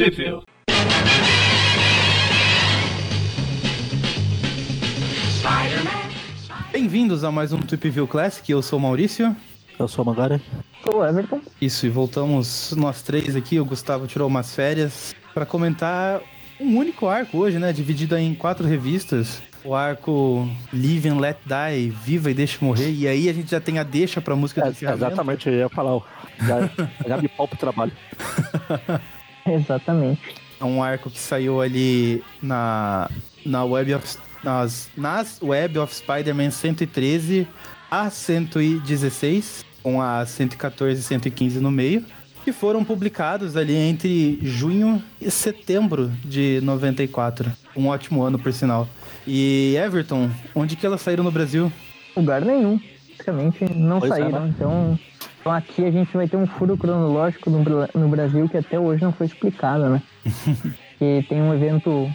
Sheffield. 0.00 0.46
Bem-vindos 6.72 7.24
a 7.24 7.30
mais 7.30 7.52
um 7.52 7.58
Tweep 7.58 7.90
View 7.90 8.06
Classic, 8.06 8.50
eu 8.50 8.62
sou 8.62 8.78
o 8.78 8.82
Maurício. 8.82 9.36
Eu 9.78 9.88
sou 9.88 10.02
a 10.02 10.06
Magara. 10.06 10.40
Sou 10.82 11.00
o 11.00 11.06
Everton. 11.06 11.40
Isso, 11.60 11.86
e 11.86 11.88
voltamos 11.88 12.72
nós 12.76 13.02
três 13.02 13.34
aqui, 13.36 13.58
o 13.60 13.64
Gustavo 13.64 14.06
tirou 14.06 14.28
umas 14.28 14.54
férias, 14.54 15.14
para 15.34 15.44
comentar 15.44 16.20
um 16.60 16.76
único 16.78 17.06
arco 17.06 17.38
hoje, 17.38 17.58
né? 17.58 17.72
Dividido 17.72 18.16
em 18.16 18.34
quatro 18.34 18.66
revistas. 18.66 19.42
O 19.62 19.74
arco 19.74 20.48
Live 20.72 21.08
and 21.10 21.18
Let 21.18 21.36
Die, 21.44 21.90
Viva 21.90 22.30
e 22.30 22.34
Deixa 22.34 22.64
Morrer. 22.64 22.90
E 22.90 23.06
aí 23.06 23.28
a 23.28 23.32
gente 23.32 23.50
já 23.50 23.60
tem 23.60 23.78
a 23.78 23.82
deixa 23.82 24.20
pra 24.20 24.34
música 24.34 24.62
É, 24.62 24.70
do 24.70 24.94
exatamente, 24.94 25.48
eu 25.48 25.54
ia 25.54 25.68
falar. 25.68 25.96
ó, 25.96 26.02
Já, 26.38 26.70
já 27.06 27.16
me 27.18 27.28
pau 27.36 27.46
pro 27.46 27.58
trabalho. 27.58 27.92
Exatamente. 29.52 30.20
É 30.60 30.64
um 30.64 30.82
arco 30.82 31.10
que 31.10 31.18
saiu 31.18 31.60
ali 31.60 32.22
na, 32.42 33.10
na 33.44 33.64
Web 33.64 33.94
of, 33.94 34.18
nas, 34.44 34.90
nas 34.96 35.40
Web 35.42 35.78
of 35.78 35.94
Spider-Man 35.94 36.50
113 36.50 37.46
a 37.90 38.10
116, 38.10 39.64
com 39.82 40.00
a 40.00 40.24
114 40.26 41.00
e 41.00 41.02
115 41.02 41.60
no 41.60 41.70
meio, 41.70 42.04
que 42.44 42.52
foram 42.52 42.84
publicados 42.84 43.56
ali 43.56 43.74
entre 43.74 44.38
junho 44.42 45.02
e 45.20 45.30
setembro 45.30 46.10
de 46.24 46.60
94. 46.62 47.50
Um 47.76 47.88
ótimo 47.88 48.22
ano, 48.22 48.38
por 48.38 48.52
sinal. 48.52 48.88
E 49.26 49.74
Everton, 49.76 50.30
onde 50.54 50.76
que 50.76 50.84
elas 50.86 51.00
saíram 51.00 51.24
no 51.24 51.30
Brasil? 51.30 51.72
Lugar 52.16 52.42
nenhum. 52.42 52.80
Basicamente 53.10 53.64
não 53.74 53.98
Pois 54.00 54.12
é, 54.12 54.16
saíram. 54.16 54.40
né? 54.46 54.54
Então, 54.56 54.98
então 55.40 55.52
aqui 55.52 55.84
a 55.84 55.90
gente 55.90 56.14
vai 56.14 56.28
ter 56.28 56.36
um 56.36 56.46
furo 56.46 56.76
cronológico 56.76 57.48
no, 57.50 57.62
no 57.94 58.08
Brasil 58.08 58.48
que 58.48 58.58
até 58.58 58.78
hoje 58.78 59.02
não 59.02 59.12
foi 59.12 59.26
explicado, 59.26 59.88
né? 59.88 60.02
que 60.98 61.24
tem 61.28 61.40
um 61.40 61.54
evento 61.54 62.10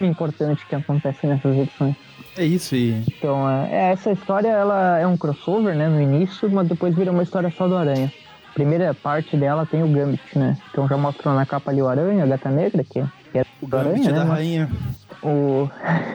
importante 0.00 0.66
que 0.66 0.74
acontece 0.74 1.26
nessas 1.26 1.56
edições. 1.56 1.94
É 2.36 2.44
isso, 2.44 2.74
e 2.74 3.04
Então, 3.08 3.48
é, 3.48 3.92
essa 3.92 4.12
história 4.12 4.48
ela 4.48 4.98
é 4.98 5.06
um 5.06 5.16
crossover, 5.16 5.74
né, 5.74 5.88
no 5.88 6.00
início, 6.00 6.50
mas 6.50 6.68
depois 6.68 6.94
vira 6.94 7.10
uma 7.10 7.22
história 7.22 7.50
só 7.50 7.68
do 7.68 7.76
Aranha. 7.76 8.10
A 8.48 8.52
primeira 8.54 8.94
parte 8.94 9.36
dela 9.36 9.66
tem 9.66 9.82
o 9.82 9.88
Gambit, 9.88 10.38
né? 10.38 10.56
Então 10.70 10.88
já 10.88 10.96
mostrou 10.96 11.34
na 11.34 11.44
capa 11.44 11.70
ali 11.70 11.82
o 11.82 11.88
Aranha, 11.88 12.24
a 12.24 12.26
Gata 12.26 12.50
Negra, 12.50 12.82
que, 12.82 13.04
que 13.30 13.38
é 13.38 13.44
o 13.60 13.66
Gambit 13.66 13.88
Aranha, 13.90 14.12
da 14.12 14.18
né? 14.20 14.24
mas 14.24 14.38
Rainha. 14.38 14.70
O... 15.22 15.68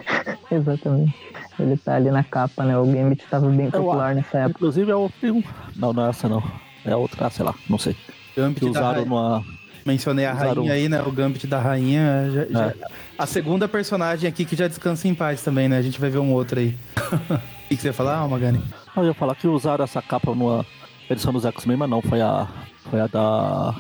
Exatamente. 0.52 1.14
Ele 1.59 1.78
tá 1.78 1.95
ali 1.95 2.11
na 2.11 2.23
capa, 2.23 2.64
né? 2.66 2.78
O 2.78 2.86
Gambit 2.86 3.23
tava 3.30 3.50
bem 3.50 3.70
popular 3.72 4.14
nessa 4.14 4.39
época. 4.39 4.58
Inclusive 4.58 4.92
é 4.92 4.95
o 4.95 5.08
filme. 5.09 5.45
Não, 5.75 5.94
não 5.94 6.06
é 6.06 6.09
essa 6.09 6.28
não. 6.28 6.44
É 6.84 6.95
outra, 6.95 7.30
sei 7.30 7.45
lá, 7.45 7.56
não 7.70 7.78
sei. 7.78 7.94
Que 8.34 8.42
Gambit 8.42 8.62
da 8.66 8.70
usaram 8.72 9.06
numa. 9.06 9.44
Mencionei 9.86 10.25
a 10.25 10.34
Usaram- 10.34 10.56
rainha 10.64 10.73
aí, 10.73 10.89
né? 10.89 11.02
O 11.03 11.12
Gambit 11.12 11.45
da 11.47 11.59
rainha. 11.59 12.30
já- 12.31 12.45
já- 12.45 12.67
É. 12.67 12.73
A 13.17 13.25
segunda 13.25 13.67
personagem 13.67 14.28
aqui 14.28 14.44
que 14.44 14.56
já 14.56 14.67
descansa 14.67 15.08
em 15.08 15.14
paz 15.16 15.42
também, 15.44 15.69
né? 15.69 15.78
A 15.78 15.81
gente 15.81 16.00
vai 16.02 16.09
ver 16.09 16.17
um 16.19 16.31
outro 16.34 16.59
aí. 16.59 16.75
O 17.66 17.67
que, 17.67 17.75
que 17.78 17.81
você 17.81 17.88
ia 17.88 17.94
falar, 17.94 18.19
ah, 18.19 18.28
Magani? 18.28 18.62
Eu 18.95 19.06
ia 19.06 19.14
falar 19.16 19.34
que 19.34 19.47
usaram 19.47 19.84
essa 19.84 20.00
capa 20.00 20.36
numa 20.36 20.64
edição 21.09 21.34
dos 21.34 21.45
X-Men, 21.45 21.78
mas 21.78 21.90
não, 21.90 22.00
foi 22.00 22.22
a. 22.22 22.47
Foi 22.92 23.00
a 23.02 23.08
da. 23.08 23.73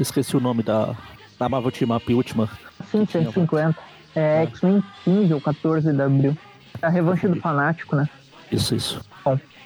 Esqueci 0.00 0.34
o 0.34 0.40
nome 0.40 0.62
da. 0.62 0.94
Da 1.38 1.46
Marvel 1.46 1.70
Team 1.70 1.94
Up 1.94 2.14
última. 2.14 2.48
Sim, 2.90 3.04
150. 3.04 3.76
É 4.14 4.42
X-Men 4.44 4.82
15 5.04 5.34
ou 5.34 5.40
14 5.40 5.92
de 5.92 6.02
abril. 6.02 6.36
É 6.80 6.86
a 6.86 6.90
revanche 6.90 7.28
do 7.28 7.40
fanático, 7.40 7.96
né? 7.96 8.08
Isso, 8.50 8.74
isso. 8.74 9.00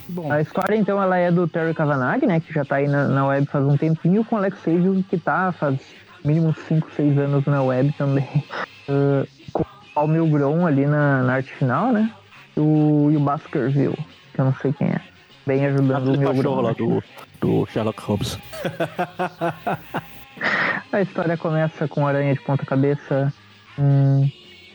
Bom, 0.08 0.32
A 0.32 0.40
história, 0.40 0.76
então, 0.76 1.00
ela 1.00 1.16
é 1.16 1.30
do 1.30 1.46
Terry 1.46 1.72
Cavanagh, 1.72 2.26
né? 2.26 2.40
Que 2.40 2.52
já 2.52 2.64
tá 2.64 2.76
aí 2.76 2.88
na, 2.88 3.06
na 3.06 3.26
web 3.26 3.46
faz 3.46 3.64
um 3.64 3.76
tempinho, 3.76 4.24
com 4.24 4.34
o 4.34 4.38
Alex 4.38 4.58
Sage, 4.58 5.04
que 5.08 5.16
tá 5.16 5.52
faz 5.52 5.78
mínimo 6.24 6.52
5, 6.68 6.90
6 6.90 7.18
anos 7.18 7.46
na 7.46 7.62
web 7.62 7.92
também. 7.96 8.28
Uh, 8.88 9.24
com 9.52 9.62
o 9.62 9.66
Paul 9.94 10.08
Milgrom 10.08 10.66
ali 10.66 10.86
na, 10.86 11.22
na 11.22 11.34
arte 11.34 11.52
final, 11.52 11.92
né? 11.92 12.12
E 12.56 12.60
o, 12.60 13.10
e 13.12 13.16
o 13.16 13.20
Baskerville, 13.20 13.96
que 14.34 14.40
eu 14.40 14.46
não 14.46 14.54
sei 14.56 14.72
quem 14.72 14.88
é. 14.88 15.00
Bem 15.46 15.64
ajudando 15.66 16.12
o 16.12 16.20
cachorro 16.20 16.62
lá 16.62 16.72
do, 16.72 17.00
do 17.40 17.64
Sherlock 17.66 18.02
Holmes. 18.02 18.36
A 20.92 21.00
história 21.00 21.36
começa 21.36 21.86
com 21.86 22.04
aranha 22.04 22.34
de 22.34 22.40
ponta 22.40 22.66
cabeça 22.66 23.32
um, 23.78 24.28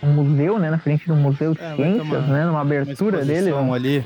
um 0.04 0.08
museu, 0.12 0.60
né? 0.60 0.70
Na 0.70 0.78
frente 0.78 1.06
de 1.06 1.12
um 1.12 1.16
museu 1.18 1.54
de 1.54 1.62
É, 1.62 1.76
ciências, 1.76 2.06
uma- 2.08 2.20
né? 2.22 2.42
Numa 2.46 2.52
uma 2.52 2.62
abertura 2.62 3.24
dele. 3.26 3.52
né? 3.52 3.74
ali. 3.74 4.04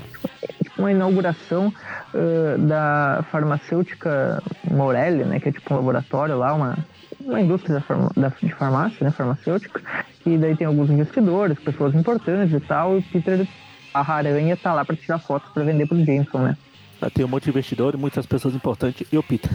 tipo 0.64 0.82
uma 0.82 0.92
inauguração 0.92 1.72
ah, 2.14 2.58
da 2.58 3.26
farmacêutica 3.32 4.42
Morelli, 4.70 5.24
né? 5.24 5.40
Que 5.40 5.50
é 5.50 5.52
tipo 5.52 5.74
um 5.74 5.78
laboratório 5.78 6.38
lá, 6.38 6.54
uma, 6.54 6.78
uma 7.20 7.40
indústria 7.42 7.76
da 7.76 7.82
farma- 7.82 8.12
da- 8.16 8.32
de 8.42 8.54
farmácia, 8.54 9.04
né? 9.04 9.12
Farmacêutica. 9.12 9.82
E 10.26 10.38
daí 10.38 10.56
tem 10.56 10.68
alguns 10.68 10.90
investidores, 10.90 11.60
pessoas 11.60 11.94
importantes 11.96 12.54
e 12.54 12.60
tal. 12.60 12.96
E 12.96 13.00
o 13.00 13.04
Peter, 13.04 13.48
a 13.94 14.14
aranha, 14.14 14.56
tá 14.56 14.74
lá 14.74 14.86
pra 14.86 14.96
tirar 14.96 15.20
fotos 15.20 15.52
pra 15.52 15.64
vender 15.64 15.88
pro 15.88 16.04
Jameson, 16.06 16.38
né? 16.40 16.58
Já 17.02 17.10
tem 17.10 17.26
um 17.26 17.28
monte 17.28 17.46
de 17.46 17.50
investidor 17.50 17.96
e 17.96 17.98
muitas 17.98 18.28
pessoas 18.28 18.54
importantes. 18.54 19.08
E 19.12 19.18
o 19.18 19.24
Peter. 19.24 19.50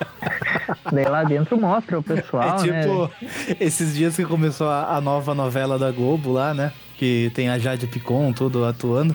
Daí 0.90 1.04
lá 1.04 1.22
dentro 1.22 1.60
mostra 1.60 1.98
o 1.98 2.02
pessoal, 2.02 2.64
é 2.64 2.66
né? 2.66 2.82
tipo 2.82 3.10
esses 3.60 3.94
dias 3.94 4.16
que 4.16 4.24
começou 4.24 4.68
a, 4.68 4.96
a 4.96 5.00
nova 5.00 5.34
novela 5.34 5.78
da 5.78 5.90
Globo 5.90 6.32
lá, 6.32 6.54
né? 6.54 6.72
Que 6.96 7.30
tem 7.34 7.50
a 7.50 7.58
Jade 7.58 7.86
Picon 7.86 8.32
tudo 8.32 8.64
atuando. 8.64 9.14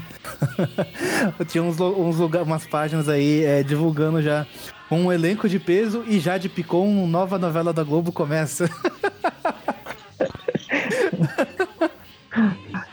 Tinha 1.48 1.64
uns, 1.64 1.80
uns 1.80 2.18
lugar, 2.18 2.44
umas 2.44 2.68
páginas 2.68 3.10
aí 3.10 3.44
é, 3.44 3.64
divulgando 3.64 4.22
já 4.22 4.46
com 4.88 5.02
um 5.02 5.12
elenco 5.12 5.50
de 5.50 5.60
peso 5.60 6.04
e 6.08 6.20
Jade 6.20 6.50
Picon, 6.50 7.08
nova 7.08 7.40
novela 7.40 7.74
da 7.74 7.84
Globo 7.84 8.12
começa. 8.12 8.70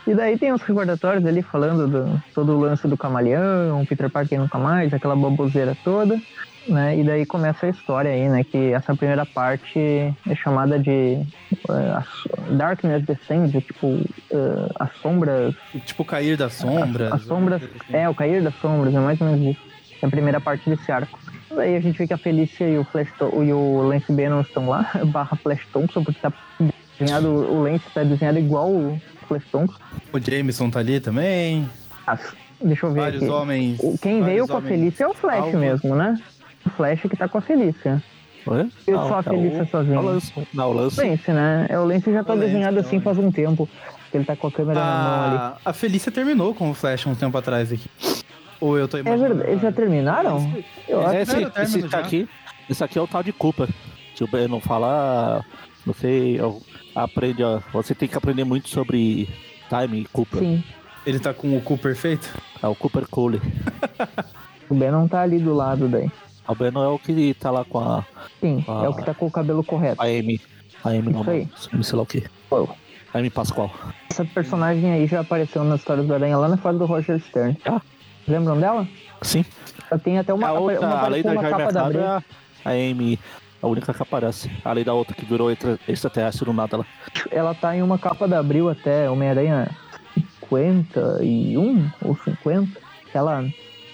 E 0.07 0.13
daí 0.13 0.37
tem 0.37 0.53
os 0.53 0.61
recordatórios 0.61 1.25
ali 1.25 1.41
falando 1.41 1.87
do 1.87 2.21
todo 2.33 2.53
o 2.55 2.59
lance 2.59 2.87
do 2.87 2.95
camaleão, 2.97 3.85
Peter 3.85 4.09
Parker 4.09 4.39
nunca 4.39 4.57
mais, 4.59 4.93
aquela 4.93 5.15
baboseira 5.15 5.75
toda, 5.83 6.19
né? 6.67 6.95
E 6.97 7.03
daí 7.03 7.25
começa 7.25 7.65
a 7.65 7.69
história 7.69 8.11
aí, 8.11 8.29
né? 8.29 8.43
Que 8.43 8.71
essa 8.71 8.95
primeira 8.95 9.25
parte 9.25 9.79
é 9.79 10.35
chamada 10.35 10.77
de 10.77 11.19
eh, 11.69 11.93
as- 11.97 12.55
Darkness 12.55 13.03
Descends, 13.03 13.55
é 13.55 13.61
tipo 13.61 13.99
eh, 14.31 14.69
as 14.79 14.93
sombras. 15.01 15.55
tipo, 15.85 16.05
cair 16.05 16.37
das 16.37 16.53
sombras. 16.53 17.11
As 17.11 17.21
sombras. 17.23 17.61
É, 17.91 18.07
o 18.07 18.13
cair 18.13 18.43
das 18.43 18.53
sombras, 18.55 18.93
é 18.93 18.99
mais 18.99 19.19
ou 19.19 19.27
menos 19.27 19.55
isso. 19.55 19.65
É 20.01 20.05
a 20.05 20.09
primeira 20.09 20.39
parte 20.39 20.69
desse 20.69 20.91
arco. 20.91 21.17
Daí 21.49 21.75
a 21.75 21.79
gente 21.79 21.97
vê 21.97 22.05
que 22.05 22.13
a 22.13 22.17
Felícia 22.17 22.67
e 22.69 22.77
o, 22.77 22.83
Flash 22.83 23.09
e 23.43 23.53
o 23.53 23.81
Lance 23.87 24.11
Bannon 24.11 24.41
estão 24.41 24.69
lá, 24.69 24.87
barra 25.07 25.35
Flash 25.37 25.65
Thompson, 25.73 26.03
porque 26.03 26.19
tá 26.19 26.31
desenhado, 26.99 27.27
o 27.29 27.63
Lance 27.63 27.85
tá 27.93 28.03
desenhado 28.03 28.37
igual 28.39 28.69
o 29.25 29.27
Flash 29.27 29.43
Thompson. 29.51 29.77
O 30.13 30.19
Jameson 30.19 30.69
tá 30.69 30.79
ali 30.79 30.99
também. 30.99 31.69
As- 32.07 32.33
Deixa 32.61 32.85
eu 32.85 32.93
ver 32.93 33.01
Vários 33.01 33.23
aqui. 33.23 33.31
homens. 33.31 33.79
O- 33.83 33.97
Quem 33.97 34.19
vários 34.21 34.25
veio 34.27 34.47
com 34.47 34.57
a 34.57 34.61
Felícia 34.61 35.03
é 35.03 35.07
o 35.07 35.13
Flash 35.13 35.39
alvos. 35.39 35.59
mesmo, 35.59 35.95
né? 35.95 36.17
O 36.65 36.69
Flash 36.69 37.01
que 37.01 37.17
tá 37.17 37.27
com 37.27 37.37
a 37.37 37.41
Felícia. 37.41 38.01
Oi? 38.47 38.69
Eu 38.87 38.97
sou 38.99 39.15
a 39.15 39.23
Felícia 39.23 39.57
é 39.59 39.61
o, 39.63 39.67
sozinho. 39.67 39.95
é 39.95 39.99
o 39.99 40.01
Lance. 40.03 40.47
Não, 40.53 40.69
o 40.69 40.73
Lance. 40.73 41.01
Lance, 41.05 41.31
né? 41.31 41.65
É, 41.69 41.77
o 41.79 41.83
Lance 41.83 42.11
já 42.11 42.23
tá 42.23 42.33
O 42.33 42.39
desenhado 42.39 42.77
é 42.77 42.81
assim 42.81 42.99
faz 43.01 43.17
um 43.17 43.31
tempo. 43.31 43.67
Ele 44.13 44.23
tá 44.23 44.35
com 44.35 44.47
a 44.47 44.51
câmera 44.51 44.79
na 44.79 44.85
mão 45.03 45.23
ali. 45.25 45.35
A, 45.37 45.57
a 45.65 45.73
Felícia 45.73 46.11
terminou 46.11 46.53
com 46.55 46.69
o 46.69 46.73
Flash 46.73 47.05
um 47.07 47.15
tempo 47.15 47.37
atrás 47.37 47.71
aqui. 47.73 47.89
Ou 48.61 48.77
eu 48.77 48.87
tô 48.87 48.97
É 48.97 49.01
imaginando. 49.01 49.29
verdade, 49.35 49.51
eles 49.51 49.61
já 49.61 49.71
terminaram? 49.71 50.53
Eu 50.87 51.05
acho 51.05 51.15
Esse, 51.17 51.51
esse 51.61 51.87
já. 51.89 51.99
aqui, 51.99 52.29
esse 52.69 52.83
aqui 52.83 52.97
é 52.97 53.01
o 53.01 53.07
tal 53.07 53.21
de 53.21 53.33
Cooper. 53.33 53.67
Se 54.15 54.23
o 54.23 54.27
Ben 54.27 54.47
não 54.47 54.61
falar, 54.61 55.43
você 55.85 56.37
eu- 56.39 56.61
aprende, 56.95 57.43
a- 57.43 57.61
você 57.73 57.93
tem 57.93 58.07
que 58.07 58.17
aprender 58.17 58.43
muito 58.43 58.69
sobre 58.69 59.27
time 59.69 60.01
e 60.01 60.05
Cooper. 60.05 60.39
Sim. 60.39 60.63
Ele 61.05 61.19
tá 61.19 61.33
com 61.33 61.55
o 61.55 61.61
cu 61.61 61.77
perfeito? 61.77 62.27
É 62.63 62.67
o 62.67 62.73
Cooper 62.75 63.07
Cole. 63.07 63.39
O 64.69 64.73
Ben 64.75 64.89
não 64.91 65.07
tá 65.07 65.21
ali 65.21 65.37
do 65.37 65.53
lado 65.53 65.87
daí. 65.87 66.09
O 66.47 66.55
Ben 66.55 66.71
não 66.71 66.83
é 66.83 66.87
o 66.87 66.97
que 66.97 67.33
tá 67.35 67.51
lá 67.51 67.63
com 67.63 67.79
a, 67.79 68.03
Sim, 68.39 68.63
Ah. 68.67 68.83
é 68.85 68.89
o 68.89 68.93
que 68.93 69.03
tá 69.05 69.13
com 69.13 69.25
o 69.27 69.31
cabelo 69.31 69.63
correto. 69.63 70.01
a 70.01 70.05
Amy. 70.05 70.41
A 70.83 70.89
Amy 70.89 71.11
Isso 71.11 71.29
aí. 71.29 71.49
não, 71.73 71.83
sei 71.83 71.95
lá 71.97 72.03
o 72.03 72.05
que. 72.05 72.23
A 73.13 73.17
Amy 73.19 73.29
Pascoal. 73.29 73.71
Essa 74.09 74.25
personagem 74.25 74.91
aí 74.91 75.05
já 75.07 75.21
apareceu 75.21 75.63
nas 75.63 75.79
histórias 75.79 76.05
do 76.07 76.13
Aranha 76.13 76.37
lá 76.37 76.47
na 76.47 76.57
fase 76.57 76.77
do 76.79 76.85
Roger 76.85 77.19
Stern. 77.19 77.57
Ah. 77.65 77.81
Lembram 78.27 78.59
dela? 78.59 78.87
Sim. 79.21 79.45
Ela 79.89 79.99
tem 79.99 80.17
até 80.17 80.33
uma, 80.33 80.47
a 80.47 80.53
outra, 80.53 80.79
uma, 80.79 80.99
além 81.01 81.21
da 81.23 81.31
uma 81.31 81.41
Jair 81.43 81.55
capa 81.57 81.71
da 81.71 81.83
Mercado, 81.83 82.03
Abril. 82.05 82.23
é 82.65 82.69
a 82.87 82.91
Amy, 82.91 83.19
a 83.65 83.67
única 83.67 83.93
que 83.93 84.01
aparece. 84.01 84.49
Além 84.63 84.83
da 84.83 84.93
outra 84.93 85.15
que 85.15 85.25
virou 85.25 85.51
extra- 85.51 85.79
extraterrestre 85.87 86.45
do 86.45 86.53
nada 86.53 86.77
lá. 86.77 86.85
Ela 87.31 87.53
tá 87.55 87.75
em 87.75 87.81
uma 87.81 87.97
capa 87.97 88.27
da 88.27 88.39
Abril 88.39 88.69
até 88.69 89.09
Homem-Aranha 89.09 89.69
51 90.49 91.89
ou 92.01 92.15
50. 92.23 92.79
Ela 93.13 93.43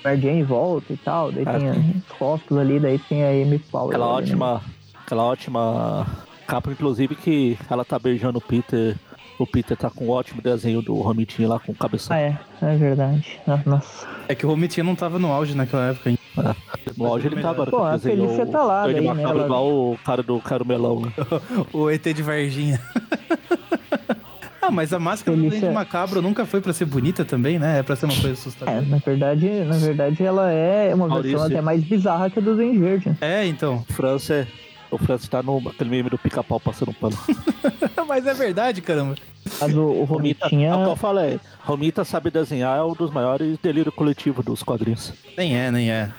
Mary 0.04 0.20
Jane 0.22 0.44
volta 0.44 0.92
e 0.94 0.98
tal. 0.98 1.32
Daí 1.32 1.44
Ah, 1.48 1.54
tem 1.60 1.74
sim. 1.74 2.02
os 2.10 2.18
rostos 2.18 2.58
ali, 2.58 2.80
daí 2.80 3.00
tem 3.00 3.24
a 3.24 3.30
Amy 3.30 3.60
Power. 3.60 3.90
Aquela 3.90 4.06
ali, 4.06 4.14
né? 4.16 4.20
ótima. 4.32 4.62
Aquela 5.06 5.24
ótima 5.24 6.08
capa, 6.48 6.72
inclusive, 6.72 7.16
que 7.16 7.58
ela 7.70 7.86
tá 7.86 7.98
beijando 8.00 8.40
o 8.40 8.42
Peter. 8.42 8.96
O 9.44 9.48
Peter 9.48 9.76
tá 9.76 9.90
com 9.90 10.06
um 10.06 10.10
ótimo 10.10 10.42
desenho 10.42 10.82
do 10.82 10.94
Romitinho 10.96 11.50
lá 11.50 11.60
com 11.60 11.72
o 11.72 11.76
cabeção. 11.76 12.16
Ah, 12.16 12.20
é, 12.20 12.38
é 12.62 12.76
verdade. 12.76 13.40
Ah, 13.48 13.60
Nossa. 13.66 14.08
É 14.28 14.36
que 14.36 14.46
o 14.46 14.50
Romitinho 14.50 14.86
não 14.86 14.96
tava 14.96 15.18
no 15.18 15.32
auge 15.32 15.56
naquela 15.56 15.88
época 15.90 16.10
ainda. 16.10 16.56
No 16.96 17.06
auge 17.08 17.28
ele 17.28 17.42
tá 17.42 17.50
agora. 17.50 17.72
Pô, 17.72 17.84
a 17.84 17.98
Felícia 17.98 18.46
tá 18.46 18.64
lá, 18.64 18.84
daí, 18.86 19.02
né, 19.02 19.24
ela- 19.24 19.44
igual 19.46 19.68
o 19.68 19.98
cara 20.06 20.22
do 20.24 20.40
Caromelão. 20.40 21.02
Né? 21.02 21.12
O 21.74 21.90
ET 21.90 22.04
de 22.14 22.22
Varginha. 22.24 22.80
ah, 24.62 24.70
mas 24.72 24.94
a 24.94 25.00
máscara 25.00 25.36
do 25.36 25.44
Felícia- 25.44 25.62
Dente 25.62 25.74
Macabro 25.74 26.22
nunca 26.22 26.46
foi 26.46 26.62
pra 26.62 26.72
ser 26.74 26.86
bonita 26.86 27.26
também, 27.26 27.58
né? 27.60 27.80
É 27.80 27.84
pra 27.84 27.96
ser 27.96 28.06
uma 28.06 28.14
coisa 28.14 28.30
É, 28.30 28.34
assustadora. 28.34 28.82
na 28.82 28.98
verdade, 28.98 29.50
na 29.66 29.78
verdade 29.78 30.24
ela 30.24 30.52
é 30.52 30.94
uma 30.94 31.08
versão 31.08 31.10
Maurício. 31.40 31.42
até 31.44 31.62
mais 31.62 31.84
bizarra 31.84 32.30
que 32.30 32.40
a 32.40 32.42
do 32.42 32.56
Duende 32.56 32.78
Verde. 32.78 33.12
É, 33.20 33.46
então. 33.46 33.84
França 33.90 34.34
é. 34.36 34.48
O 34.92 34.98
França 34.98 35.28
tá 35.30 35.42
no 35.42 35.58
aquele 35.70 35.90
meme 35.90 36.10
do 36.10 36.18
pica-pau 36.18 36.60
passando 36.60 36.94
pano. 36.94 37.18
mas 38.08 38.28
é 38.28 38.34
verdade, 38.34 38.82
caramba. 38.82 39.16
Mas 39.60 39.76
o, 39.76 39.84
o 39.84 40.04
Romita, 40.04 40.46
Romitinha. 40.46 40.70
é 40.70 40.76
o 40.76 40.84
que 40.84 40.90
eu 40.92 40.96
falei. 40.96 41.40
Romita 41.62 42.04
sabe 42.04 42.30
desenhar, 42.30 42.78
é 42.78 42.84
um 42.84 42.94
dos 42.94 43.10
maiores 43.10 43.58
delírio 43.60 43.92
coletivo 43.92 44.44
dos 44.44 44.62
quadrinhos. 44.62 45.14
Nem 45.38 45.58
é, 45.58 45.72
nem 45.72 45.90
é. 45.90 46.12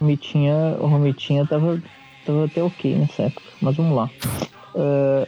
O 0.00 0.04
Romitinha, 0.04 0.54
o 0.80 0.86
Romitinha 0.86 1.46
tava, 1.46 1.82
tava 2.26 2.44
até 2.44 2.62
ok 2.62 2.94
nessa 2.94 3.22
época, 3.22 3.42
mas 3.60 3.76
vamos 3.76 3.96
lá. 3.96 4.10
Ah, 4.74 5.26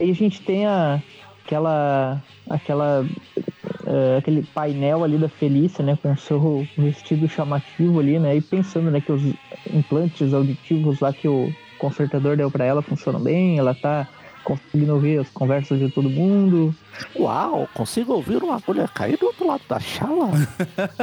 aí 0.00 0.10
a 0.10 0.14
gente 0.14 0.40
tem 0.42 0.66
a, 0.66 1.02
aquela, 1.44 2.22
aquela, 2.48 3.06
ah, 3.86 4.18
aquele 4.18 4.42
painel 4.42 5.02
ali 5.02 5.18
da 5.18 5.28
Felícia, 5.28 5.84
né, 5.84 5.98
com 6.00 6.12
o 6.12 6.16
seu 6.16 6.66
vestido 6.76 7.28
chamativo 7.28 7.98
ali, 8.00 8.18
né, 8.18 8.36
e 8.36 8.40
pensando, 8.40 8.90
né, 8.90 9.00
que 9.00 9.12
os 9.12 9.22
implantes 9.72 10.32
auditivos 10.32 11.00
lá 11.00 11.12
que 11.12 11.28
o 11.28 11.52
consertador 11.80 12.36
deu 12.36 12.50
pra 12.50 12.64
ela 12.64 12.82
funcionam 12.82 13.20
bem, 13.20 13.58
ela 13.58 13.74
tá 13.74 14.06
conseguindo 14.44 14.94
ouvir 14.94 15.18
as 15.20 15.28
conversas 15.30 15.78
de 15.78 15.90
todo 15.90 16.08
mundo. 16.08 16.74
Uau, 17.18 17.68
consigo 17.74 18.12
ouvir 18.14 18.42
uma 18.42 18.56
agulha 18.56 18.86
cair 18.88 19.16
do 19.18 19.26
outro 19.26 19.46
lado 19.46 19.62
da 19.68 19.78
chala? 19.80 20.30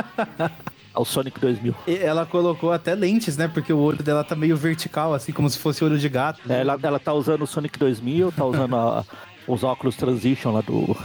o 0.95 1.05
Sonic 1.05 1.39
2000. 1.39 1.75
E 1.87 1.95
ela 1.97 2.25
colocou 2.25 2.71
até 2.71 2.95
lentes, 2.95 3.37
né? 3.37 3.47
Porque 3.47 3.71
o 3.71 3.77
olho 3.79 4.01
dela 4.03 4.23
tá 4.23 4.35
meio 4.35 4.57
vertical, 4.57 5.13
assim, 5.13 5.31
como 5.31 5.49
se 5.49 5.57
fosse 5.59 5.83
olho 5.83 5.97
de 5.99 6.09
gato. 6.09 6.41
É, 6.49 6.61
Ela, 6.61 6.77
ela 6.81 6.99
tá 6.99 7.13
usando 7.13 7.43
o 7.43 7.47
Sonic 7.47 7.77
2000, 7.77 8.31
tá 8.31 8.43
usando 8.45 8.75
a- 8.75 9.05
os 9.47 9.63
óculos 9.63 9.95
Transition 9.95 10.51
lá 10.53 10.61
do. 10.61 10.95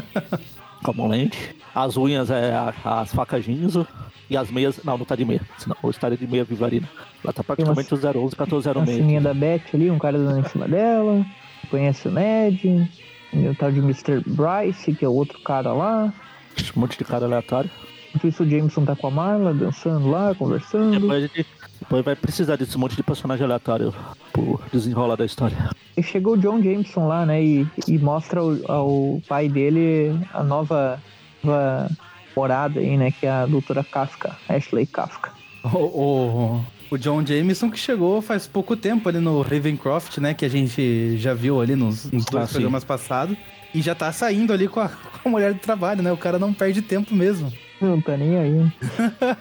como 0.84 1.06
lente. 1.08 1.56
As 1.74 1.96
unhas 1.96 2.30
é 2.30 2.52
a- 2.54 2.74
as 3.00 3.12
facas 3.14 3.44
Ginzo. 3.44 3.86
E 4.30 4.36
as 4.36 4.50
meias. 4.50 4.80
Não, 4.84 4.96
não 4.98 5.04
tá 5.04 5.14
de 5.14 5.24
meia. 5.24 5.42
Senão 5.58 5.76
eu 5.82 5.90
estaria 5.90 6.16
de 6.16 6.26
meia 6.26 6.44
vivarina. 6.44 6.88
Ela 7.22 7.32
tá 7.32 7.42
praticamente 7.42 7.92
o 7.92 7.96
011, 7.96 8.06
A 8.08 8.14
1406. 8.14 8.96
sininha 8.96 9.20
da 9.20 9.34
Beth 9.34 9.62
ali, 9.74 9.90
um 9.90 9.98
cara 9.98 10.18
dando 10.18 10.40
em 10.40 10.48
cima 10.48 10.66
dela. 10.66 11.24
Conhece 11.70 12.08
o 12.08 12.10
Ned. 12.10 12.90
E 13.32 13.48
o 13.48 13.54
tal 13.54 13.72
de 13.72 13.78
Mr. 13.78 14.22
Bryce, 14.26 14.92
que 14.94 15.04
é 15.04 15.08
o 15.08 15.12
outro 15.12 15.40
cara 15.40 15.72
lá. 15.72 16.12
Um 16.76 16.80
monte 16.80 16.98
de 16.98 17.04
cara 17.04 17.24
aleatório. 17.24 17.70
Enquanto 18.14 18.28
isso, 18.28 18.42
o 18.42 18.48
Jameson 18.48 18.84
tá 18.84 18.94
com 18.94 19.06
a 19.06 19.10
Marla, 19.10 19.54
dançando 19.54 20.10
lá, 20.10 20.34
conversando. 20.34 21.00
Depois, 21.00 21.22
gente, 21.22 21.46
depois 21.80 22.04
vai 22.04 22.14
precisar 22.14 22.56
desse 22.56 22.76
monte 22.76 22.94
de 22.94 23.02
personagem 23.02 23.42
aleatório 23.44 23.94
pro 24.32 24.60
desenrolar 24.70 25.16
da 25.16 25.24
história. 25.24 25.56
E 25.96 26.02
chegou 26.02 26.34
o 26.34 26.38
John 26.38 26.62
Jameson 26.62 27.08
lá, 27.08 27.24
né? 27.24 27.42
E, 27.42 27.66
e 27.88 27.98
mostra 27.98 28.40
ao, 28.40 28.52
ao 28.68 29.22
pai 29.26 29.48
dele 29.48 30.14
a 30.34 30.42
nova, 30.42 31.00
nova 31.42 31.90
morada 32.36 32.80
aí, 32.80 32.96
né? 32.96 33.10
Que 33.10 33.26
é 33.26 33.30
a 33.30 33.46
doutora 33.46 33.84
Kafka, 33.84 34.36
Ashley 34.48 34.86
Kafka. 34.86 35.32
O, 35.64 35.78
o, 35.78 36.64
o 36.90 36.98
John 36.98 37.24
Jameson 37.24 37.70
que 37.70 37.78
chegou 37.78 38.20
faz 38.20 38.46
pouco 38.46 38.76
tempo 38.76 39.08
ali 39.08 39.18
no 39.18 39.42
Ravencroft, 39.42 40.18
né? 40.18 40.34
Que 40.34 40.44
a 40.44 40.48
gente 40.48 41.16
já 41.18 41.34
viu 41.34 41.60
ali 41.60 41.76
nos, 41.76 42.10
nos 42.10 42.24
dois 42.24 42.48
Ah, 42.48 42.52
programas 42.52 42.84
passados. 42.84 43.36
E 43.74 43.80
já 43.80 43.94
tá 43.94 44.12
saindo 44.12 44.52
ali 44.52 44.68
com 44.68 44.80
a, 44.80 44.88
com 45.22 45.28
a 45.28 45.30
mulher 45.30 45.54
do 45.54 45.60
trabalho, 45.60 46.02
né? 46.02 46.12
O 46.12 46.16
cara 46.16 46.38
não 46.38 46.52
perde 46.52 46.82
tempo 46.82 47.14
mesmo. 47.14 47.52
Não 47.80 48.00
tá 48.00 48.16
nem 48.16 48.36
aí. 48.36 48.72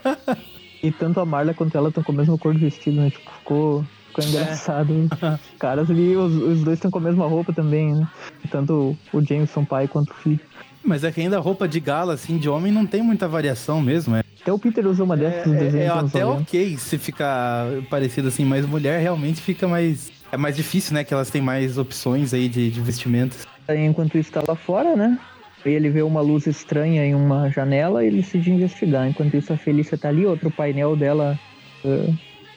e 0.82 0.92
tanto 0.92 1.20
a 1.20 1.26
Marla 1.26 1.54
quanto 1.54 1.78
ela 1.78 1.90
estão 1.90 2.04
com 2.04 2.12
a 2.12 2.16
mesma 2.16 2.38
cor 2.38 2.54
do 2.54 2.60
vestido, 2.60 3.02
né? 3.02 3.10
Tipo, 3.10 3.32
ficou, 3.32 3.86
ficou 4.08 4.24
engraçado. 4.24 4.94
Os 4.94 5.40
caras 5.60 5.90
ali, 5.90 6.16
os, 6.16 6.34
os 6.34 6.64
dois 6.64 6.78
estão 6.78 6.90
com 6.90 7.00
a 7.00 7.02
mesma 7.02 7.28
roupa 7.28 7.52
também, 7.52 7.94
né? 7.96 8.08
Tanto 8.50 8.98
o 9.12 9.22
Jameson 9.22 9.66
pai 9.66 9.88
quanto 9.88 10.12
o 10.12 10.16
filho. 10.16 10.40
Mas 10.84 11.04
é 11.04 11.12
que 11.12 11.22
ainda 11.22 11.38
a 11.38 11.40
roupa 11.40 11.68
de 11.68 11.80
gala, 11.80 12.14
assim, 12.14 12.38
de 12.38 12.50
homem 12.50 12.72
não 12.72 12.86
tem 12.86 13.02
muita 13.02 13.28
variação 13.28 13.82
mesmo. 13.82 14.16
É, 14.16 14.24
Até 14.42 14.52
o 14.52 14.58
Peter 14.58 14.86
usou 14.88 15.06
uma 15.06 15.16
dessas 15.16 15.54
é, 15.54 15.58
desenhos 15.58 15.76
é 15.76 15.88
dos 15.90 15.98
anos 15.98 16.16
até 16.16 16.26
90. 16.26 16.42
ok 16.42 16.78
se 16.78 16.98
ficar 16.98 17.68
parecido 17.90 18.28
assim, 18.30 18.44
mas 18.46 18.66
mulher 18.66 19.00
realmente 19.00 19.42
fica 19.42 19.68
mais. 19.68 20.12
É 20.32 20.38
mais 20.38 20.56
difícil, 20.56 20.94
né? 20.94 21.04
Que 21.04 21.14
elas 21.14 21.30
têm 21.30 21.42
mais 21.42 21.78
opções 21.78 22.34
aí 22.34 22.48
de, 22.50 22.72
de 22.72 22.82
vestimentas. 22.82 23.46
Aí, 23.68 23.86
enquanto 23.86 24.18
isso 24.18 24.32
tá 24.32 24.42
lá 24.48 24.56
fora, 24.56 24.96
né? 24.96 25.20
Ele 25.64 25.90
vê 25.90 26.02
uma 26.02 26.22
luz 26.22 26.48
estranha 26.48 27.06
em 27.06 27.14
uma 27.14 27.50
janela 27.52 28.04
e 28.04 28.08
ele 28.08 28.18
decide 28.22 28.50
investigar. 28.52 29.08
Enquanto 29.08 29.36
isso 29.38 29.54
a 29.54 29.58
Felícia 29.58 29.98
tá 29.98 30.10
ali, 30.10 30.26
outro 30.26 30.50
painel 30.50 30.96
dela 30.96 31.38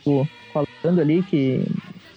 pô, 0.04 0.26
falando 0.52 1.00
ali 1.00 1.22
que 1.22 1.62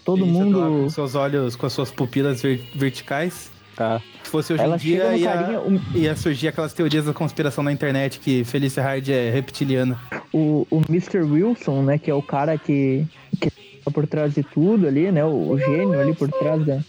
todo 0.05 0.19
Felícia 0.25 0.39
tá 0.39 0.45
mundo. 0.45 0.83
Com 0.83 0.89
seus 0.89 1.15
olhos, 1.15 1.55
com 1.55 1.65
as 1.65 1.73
suas 1.73 1.91
pupilas 1.91 2.41
ver- 2.41 2.61
verticais. 2.73 3.51
Tá? 3.77 4.01
Se 4.23 4.31
fosse 4.31 4.53
hoje 4.53 4.63
Ela 4.63 4.75
em 4.75 4.79
dia, 4.79 5.15
ia, 5.15 5.31
carinha, 5.31 5.59
um- 5.61 5.79
ia 5.93 6.15
surgir 6.15 6.47
aquelas 6.47 6.73
teorias 6.73 7.05
da 7.05 7.13
conspiração 7.13 7.63
na 7.63 7.71
internet 7.71 8.19
que 8.19 8.43
Felícia 8.43 8.81
Hard 8.81 9.07
é 9.07 9.29
reptiliana. 9.29 9.95
o, 10.33 10.65
o 10.71 10.81
Mr. 10.89 11.19
Wilson, 11.21 11.83
né, 11.83 11.99
que 11.99 12.09
é 12.09 12.13
o 12.13 12.21
cara 12.23 12.57
que, 12.57 13.05
que 13.39 13.51
tá 13.85 13.91
por 13.91 14.07
trás 14.07 14.33
de 14.33 14.41
tudo 14.41 14.87
ali, 14.87 15.11
né, 15.11 15.23
o, 15.23 15.51
o 15.51 15.59
gênio 15.59 15.99
ali 15.99 16.15
por 16.15 16.27
trás 16.27 16.65
da. 16.65 16.79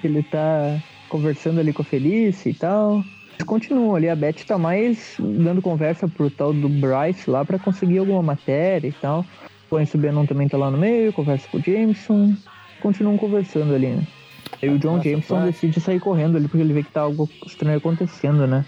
que 0.00 0.06
ele 0.06 0.22
tá 0.22 0.78
conversando 1.08 1.58
ali 1.58 1.72
com 1.72 1.82
a 1.82 1.84
Felícia 1.84 2.48
e 2.48 2.54
tal. 2.54 3.02
Eles 3.34 3.44
continuam 3.44 3.96
ali, 3.96 4.08
a 4.08 4.14
Beth 4.14 4.44
tá 4.46 4.56
mais 4.56 5.16
dando 5.18 5.60
conversa 5.60 6.06
pro 6.06 6.30
tal 6.30 6.52
do 6.52 6.68
Bryce 6.68 7.28
lá 7.28 7.44
pra 7.44 7.58
conseguir 7.58 7.98
alguma 7.98 8.22
matéria 8.22 8.86
e 8.86 8.92
tal. 8.92 9.26
O 9.70 9.76
Anson 9.76 9.98
Bannon 9.98 10.24
também 10.24 10.48
tá 10.48 10.56
lá 10.56 10.70
no 10.70 10.78
meio, 10.78 11.12
conversa 11.12 11.48
com 11.50 11.58
o 11.58 11.60
Jameson. 11.62 12.32
Continuam 12.80 13.16
conversando 13.18 13.74
ali, 13.74 13.88
né. 13.88 14.02
Aí 14.62 14.68
o 14.70 14.78
John 14.78 14.96
Nossa, 14.96 15.08
Jameson 15.08 15.36
pai. 15.36 15.46
decide 15.46 15.80
sair 15.80 16.00
correndo 16.00 16.36
ali 16.36 16.48
porque 16.48 16.62
ele 16.62 16.72
vê 16.72 16.82
que 16.82 16.90
tá 16.90 17.02
algo 17.02 17.28
estranho 17.46 17.78
acontecendo, 17.78 18.46
né. 18.46 18.64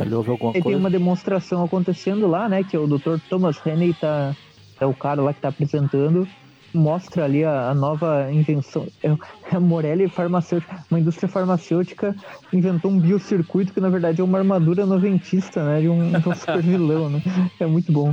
Ele 0.00 0.14
ouve 0.14 0.30
alguma 0.30 0.50
E 0.50 0.54
tem 0.54 0.62
coisa. 0.62 0.78
uma 0.78 0.90
demonstração 0.90 1.62
acontecendo 1.64 2.26
lá, 2.26 2.48
né? 2.48 2.64
Que 2.64 2.76
o 2.76 2.86
Dr. 2.86 3.18
Thomas 3.28 3.64
Henney 3.64 3.94
tá. 3.94 4.34
É 4.80 4.86
o 4.86 4.92
cara 4.94 5.22
lá 5.22 5.32
que 5.32 5.40
tá 5.40 5.48
apresentando. 5.48 6.26
Mostra 6.72 7.24
ali 7.24 7.44
a, 7.44 7.68
a 7.70 7.74
nova 7.74 8.28
invenção. 8.32 8.88
É, 9.02 9.16
a 9.54 9.60
Morelli 9.60 10.08
farmacêutica. 10.08 10.84
Uma 10.90 10.98
indústria 10.98 11.28
farmacêutica 11.28 12.16
inventou 12.52 12.90
um 12.90 12.98
biocircuito 12.98 13.72
que 13.72 13.80
na 13.80 13.88
verdade 13.88 14.20
é 14.20 14.24
uma 14.24 14.38
armadura 14.38 14.84
noventista, 14.84 15.64
né? 15.64 15.80
De 15.82 15.88
um, 15.88 16.10
de 16.10 16.28
um 16.28 16.34
super 16.34 16.60
vilão, 16.62 17.08
né? 17.08 17.22
É 17.60 17.66
muito 17.66 17.92
bom. 17.92 18.12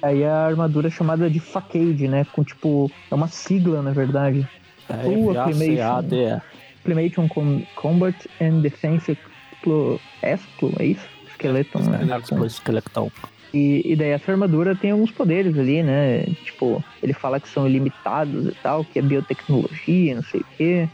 Aí 0.00 0.22
a 0.24 0.46
armadura 0.46 0.86
é 0.86 0.90
chamada 0.90 1.28
de 1.28 1.40
Facade, 1.40 2.06
né? 2.06 2.24
Com 2.32 2.44
tipo. 2.44 2.88
É 3.10 3.14
uma 3.16 3.26
sigla, 3.26 3.82
na 3.82 3.90
verdade. 3.90 4.46
É, 4.88 5.02
Full 5.02 5.30
F-A-C-A-D-E. 5.32 6.40
Implementation 6.80 7.28
Com- 7.28 7.62
Combat 7.76 8.14
and 8.40 8.60
Defense 8.60 9.12
Explo... 9.12 10.00
Explo, 10.22 10.72
é 10.78 10.86
isso? 10.86 11.06
Skeleton, 11.34 11.80
né? 11.80 12.18
Explo 12.18 12.46
Esqueletão. 12.46 13.10
E, 13.52 13.82
e 13.84 13.96
daí 13.96 14.10
essa 14.10 14.32
armadura 14.32 14.74
tem 14.74 14.90
alguns 14.90 15.12
poderes 15.12 15.56
ali, 15.56 15.82
né? 15.82 16.24
Tipo, 16.44 16.82
ele 17.02 17.12
fala 17.12 17.38
que 17.38 17.48
são 17.48 17.66
ilimitados 17.68 18.46
e 18.48 18.54
tal, 18.62 18.84
que 18.84 18.98
é 18.98 19.02
biotecnologia, 19.02 20.16
não 20.16 20.24
sei 20.24 20.40
o 20.40 20.46
quê. 20.56 20.88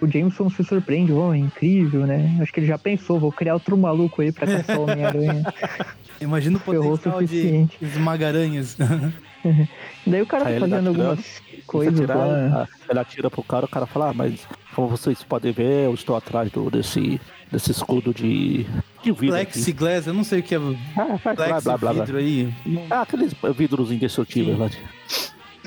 O 0.00 0.06
Jameson 0.06 0.50
se 0.50 0.62
surpreende, 0.62 1.12
oh, 1.12 1.32
é 1.32 1.38
incrível, 1.38 2.06
né? 2.06 2.36
Acho 2.42 2.52
que 2.52 2.60
ele 2.60 2.66
já 2.66 2.76
pensou, 2.76 3.18
vou 3.18 3.32
criar 3.32 3.54
outro 3.54 3.78
maluco 3.78 4.20
aí 4.20 4.30
pra 4.30 4.46
caçar 4.46 4.78
o 4.78 4.82
Homem-Aranha. 4.82 5.42
Imagina 6.20 6.58
o 6.58 6.60
potencial 6.60 7.22
de 7.22 7.28
suficiente. 7.28 7.78
esmagaranhas. 7.80 8.76
daí 10.06 10.20
o 10.22 10.26
cara 10.26 10.48
Aí 10.48 10.54
tá 10.54 10.60
fazendo 10.68 10.88
algumas 10.88 11.40
coisas 11.66 11.94
Atirar, 11.98 12.16
lá. 12.16 12.62
ah, 12.62 12.68
Ele 12.88 12.98
atira 12.98 13.30
pro 13.30 13.42
cara, 13.42 13.64
o 13.66 13.68
cara 13.68 13.86
fala, 13.86 14.10
ah, 14.10 14.14
mas 14.14 14.46
como 14.74 14.88
vocês 14.88 15.22
podem 15.22 15.52
ver, 15.52 15.84
eu 15.86 15.94
estou 15.94 16.16
atrás 16.16 16.50
do, 16.50 16.70
desse, 16.70 17.20
desse 17.50 17.70
escudo 17.72 18.14
de, 18.14 18.64
de 19.02 19.12
vidro 19.12 19.36
aqui. 19.36 19.52
Plexiglass, 19.52 20.06
eu 20.06 20.14
não 20.14 20.24
sei 20.24 20.40
o 20.40 20.42
que 20.42 20.54
é 20.54 20.58
Ah, 20.58 21.18
vai, 21.22 21.34
blá, 21.34 21.46
Plex 21.46 21.64
blá, 21.64 21.76
blá, 21.78 21.92
blá. 21.92 22.04
vidro 22.04 22.18
aí. 22.18 22.54
Ah, 22.90 23.02
aqueles 23.02 23.34
vidros 23.56 23.90
indestrutíveis 23.90 24.56
Sim. 24.56 24.62
lá. 24.62 24.70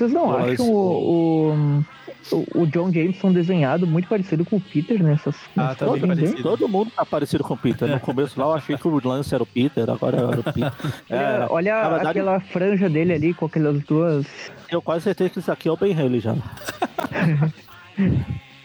Vocês 0.00 0.12
não 0.14 0.28
Mas- 0.28 0.52
acham 0.52 0.66
o, 0.72 1.84
o, 2.32 2.62
o 2.62 2.66
John 2.68 2.90
Jameson 2.90 3.32
desenhado 3.34 3.86
muito 3.86 4.08
parecido 4.08 4.46
com 4.46 4.56
o 4.56 4.60
Peter 4.60 5.02
nessas, 5.02 5.36
Ah, 5.54 5.74
tá 5.74 5.90
bem 5.90 6.00
parecido. 6.00 6.42
Todo 6.42 6.66
mundo 6.66 6.90
tá 6.96 7.04
parecido 7.04 7.44
com 7.44 7.52
o 7.52 7.56
Peter. 7.58 7.86
No 7.86 8.00
começo 8.00 8.40
lá 8.40 8.46
eu 8.46 8.52
achei 8.54 8.78
que 8.78 8.88
o 8.88 9.00
Lance 9.06 9.34
era 9.34 9.42
o 9.42 9.46
Peter, 9.46 9.90
agora 9.90 10.16
era 10.16 10.40
o 10.40 10.42
Peter. 10.42 10.72
Olha, 11.10 11.16
É, 11.20 11.46
olha 11.50 11.88
verdade- 11.90 12.08
aquela 12.08 12.40
franja 12.40 12.88
dele 12.88 13.12
ali 13.12 13.34
com 13.34 13.44
aquelas 13.44 13.82
duas. 13.84 14.26
eu 14.70 14.80
quase 14.80 15.04
certeza 15.04 15.28
que 15.28 15.38
isso 15.38 15.52
aqui 15.52 15.68
é 15.68 15.72
o 15.72 15.76
Ben 15.76 15.92
Haley 15.94 16.20
já. 16.20 16.34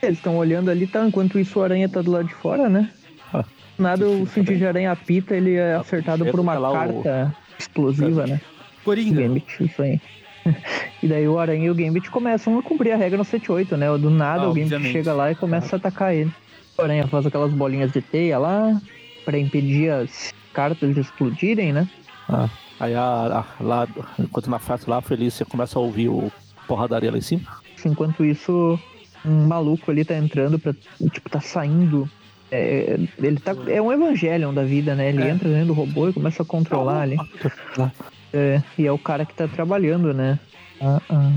Eles 0.02 0.18
estão 0.18 0.38
olhando 0.38 0.70
ali, 0.72 0.88
tá? 0.88 1.06
Enquanto 1.06 1.38
isso 1.40 1.60
o 1.60 1.64
aranha 1.64 1.90
tá 1.90 2.02
do 2.02 2.12
lado 2.12 2.28
de 2.28 2.34
fora, 2.34 2.70
né? 2.70 2.90
Ah. 3.34 3.42
Do 3.78 3.84
Nada 3.84 4.08
o 4.08 4.26
sentido 4.28 4.58
de 4.58 4.66
aranha 4.66 4.92
apita, 4.92 5.36
ele 5.36 5.56
é 5.56 5.76
acertado 5.76 6.26
por 6.28 6.40
uma 6.40 6.54
lá 6.58 6.70
o- 6.70 6.74
carta 6.74 7.36
explosiva, 7.60 8.26
né? 8.26 8.40
Coringa. 8.86 9.42
Isso 9.60 9.82
aí. 9.82 10.00
E 11.04 11.08
daí 11.08 11.28
o 11.28 11.38
Aranha 11.38 11.66
e 11.66 11.70
o 11.70 11.76
Gambit 11.76 12.10
começam 12.10 12.58
a 12.58 12.64
cumprir 12.64 12.92
a 12.94 12.96
regra 12.98 13.18
no 13.18 13.24
7-8, 13.26 13.76
né? 13.78 13.86
Do 13.98 14.10
nada 14.10 14.44
Ah, 14.44 14.46
o 14.46 14.54
Gambit 14.54 14.64
obviamente. 14.74 14.92
chega 14.92 15.14
lá 15.14 15.32
e 15.32 15.36
começa 15.36 15.76
a 15.76 15.78
atacar 15.78 16.16
ele. 16.16 16.32
O 16.78 16.82
Aranha 16.82 17.06
faz 17.08 17.26
aquelas 17.26 17.52
bolinhas 17.52 17.92
de 17.92 18.02
teia 18.02 18.40
lá 18.40 18.80
pra 19.24 19.38
impedir 19.38 19.92
as 19.92 20.34
cartas 20.54 20.94
de 20.96 21.02
explodirem, 21.02 21.74
né? 21.74 21.88
Ah. 22.28 22.50
Aí 22.80 22.94
a, 22.96 23.02
a- 23.60 23.64
lá, 23.64 23.88
enquanto 24.18 24.50
na 24.50 24.58
festa 24.60 24.90
lá, 24.90 24.98
a 24.98 25.02
Felícia 25.02 25.46
começa 25.46 25.78
a 25.78 25.82
ouvir 25.82 26.10
o 26.10 26.32
porradaria 26.68 27.12
lá 27.12 27.18
em 27.18 27.22
cima. 27.22 27.42
Enquanto 27.86 28.26
isso, 28.26 28.80
um 29.24 29.46
maluco 29.48 29.92
ali 29.92 30.04
tá 30.04 30.16
entrando 30.16 30.58
pra. 30.58 30.74
Tipo, 31.12 31.30
tá 31.30 31.40
saindo. 31.40 32.10
É, 32.52 32.98
ele 33.22 33.40
tá. 33.40 33.54
É 33.68 33.82
um 33.82 33.92
Evangelion 33.94 34.54
da 34.54 34.64
vida, 34.64 34.96
né? 34.96 35.10
Ele 35.10 35.22
É. 35.24 35.30
entra 35.30 35.48
dentro 35.50 35.68
do 35.68 35.74
robô 35.74 36.10
e 36.10 36.14
começa 36.14 36.42
a 36.42 36.46
controlar 36.46 37.02
ali. 37.02 37.18
É, 38.36 38.62
e 38.78 38.86
é 38.86 38.92
o 38.92 38.98
cara 38.98 39.26
que 39.26 39.34
tá 39.34 39.48
trabalhando, 39.48 40.14
né? 40.14 40.38
Ah, 40.82 41.02
ah. 41.10 41.32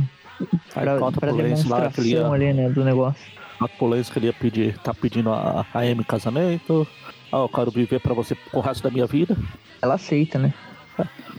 Aí 0.75 0.83
Pra, 0.83 0.99
conta 0.99 1.21
pra 1.21 1.33
pro 1.33 1.43
Lance 1.43 1.69
lá 1.69 1.91
que 1.91 2.01
ele 2.01 2.09
ia, 2.11 2.17
demonstração 2.17 2.33
ali, 2.33 2.53
né? 2.53 2.69
Do 2.69 2.85
negócio. 2.85 3.23
conta 3.59 3.75
pro 3.77 3.87
Lance 3.87 4.11
que 4.11 4.19
ele 4.19 4.27
ia 4.27 4.33
pedir, 4.33 4.79
tá 4.79 4.93
pedindo 4.93 5.31
a, 5.33 5.65
a 5.73 5.87
em 5.87 6.03
casamento. 6.03 6.87
Ah, 7.33 7.39
eu 7.39 7.49
quero 7.49 7.71
viver 7.71 8.01
pra 8.01 8.15
você 8.15 8.37
o 8.53 8.61
resto 8.61 8.83
da 8.83 8.91
minha 8.91 9.07
vida. 9.07 9.37
Ela 9.81 9.95
aceita, 9.95 10.39
né? 10.39 10.53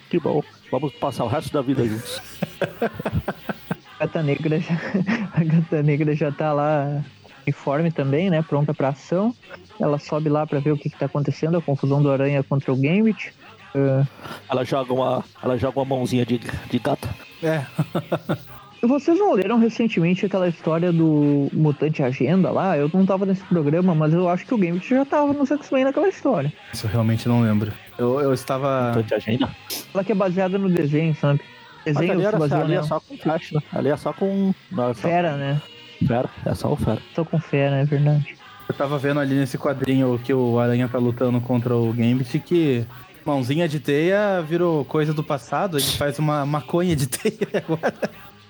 Que 0.10 0.18
bom, 0.18 0.42
vamos 0.72 0.94
passar 0.94 1.26
o 1.26 1.28
resto 1.28 1.52
da 1.52 1.62
vida 1.62 1.86
juntos. 1.86 2.22
A 4.00 4.06
gata 4.06 4.24
negra 4.24 4.58
já, 4.62 4.76
a 5.36 5.44
gata 5.44 5.84
negra 5.84 6.16
já 6.16 6.32
tá 6.32 6.54
lá 6.54 7.04
uniforme 7.46 7.92
também, 7.92 8.30
né? 8.30 8.42
Pronta 8.42 8.74
pra 8.74 8.90
ação. 8.90 9.36
Ela 9.78 10.00
sobe 10.00 10.30
lá 10.30 10.48
pra 10.48 10.60
ver 10.60 10.72
o 10.72 10.78
que, 10.78 10.90
que 10.90 10.98
tá 10.98 11.06
acontecendo, 11.06 11.58
a 11.58 11.62
confusão 11.62 12.02
do 12.02 12.10
aranha 12.10 12.42
contra 12.42 12.72
o 12.72 12.78
Gambit. 12.78 13.34
Ah, 13.76 14.06
Ela 14.50 14.64
joga 14.64 14.94
uma, 14.94 15.24
ela 15.44 15.58
joga 15.58 15.80
uma 15.80 15.86
mãozinha 15.86 16.26
de, 16.26 16.40
de 16.40 16.80
gata. 16.80 17.10
É. 17.44 17.64
Vocês 18.82 19.20
não 19.20 19.34
leram 19.34 19.60
recentemente 19.60 20.26
aquela 20.26 20.48
história 20.48 20.92
do 20.92 21.50
Mutante 21.52 22.02
Agenda 22.02 22.50
lá? 22.50 22.78
Eu 22.78 22.90
não 22.94 23.06
tava 23.06 23.26
nesse 23.26 23.44
programa, 23.44 23.94
mas 23.94 24.14
eu 24.14 24.30
acho 24.30 24.46
que 24.46 24.54
o 24.54 24.58
Gambit 24.58 24.88
já 24.88 25.04
tava 25.04 25.34
no 25.34 25.46
X-Men 25.46 25.84
naquela 25.84 26.08
história. 26.08 26.52
Isso 26.72 26.86
eu 26.86 26.92
realmente 26.92 27.28
não 27.28 27.42
lembro. 27.42 27.74
Eu, 27.98 28.22
eu 28.22 28.34
estava. 28.34 28.92
Tanta 28.94 29.16
agenda. 29.18 29.50
Ela 29.94 30.04
que 30.04 30.14
é 30.14 30.16
baseada 30.16 30.58
no 30.58 30.70
desenho, 30.70 31.14
sabe? 31.16 31.42
Mas 31.86 31.96
Desenho 31.96 32.14
ali, 32.14 32.24
era, 32.24 32.62
ali 32.62 32.76
é 32.76 32.84
só 32.84 33.00
com 33.02 33.18
flash, 33.18 33.52
né? 33.52 33.62
Ali 33.74 33.90
é 33.90 33.98
só 33.98 34.14
com. 34.14 34.54
Não, 34.72 34.90
é 34.90 34.94
só 34.94 35.02
Fera, 35.02 35.36
né? 35.36 35.62
fera. 36.08 36.30
É 36.46 36.54
só 36.54 36.72
o 36.72 36.76
fera. 36.78 37.02
Só 37.14 37.26
com 37.26 37.40
fera, 37.40 37.78
é 37.78 37.86
verdade. 37.86 38.36
Eu 38.68 38.76
tava 38.76 38.98
vendo 38.98 39.20
ali 39.20 39.36
nesse 39.36 39.58
quadrinho 39.58 40.20
que 40.24 40.34
o 40.34 40.60
Aranha 40.60 40.88
tá 40.88 40.98
lutando 41.00 41.42
contra 41.42 41.76
o 41.76 41.92
Gambit 41.92 42.40
que 42.40 42.86
mãozinha 43.30 43.70
de 43.70 43.80
teia 43.80 44.42
virou 44.42 44.84
coisa 44.84 45.14
do 45.14 45.24
passado, 45.24 45.78
ele 45.78 45.86
faz 45.86 46.18
uma 46.18 46.46
maconha 46.48 46.96
de 46.96 47.06
teia 47.08 47.64
agora. 47.64 47.94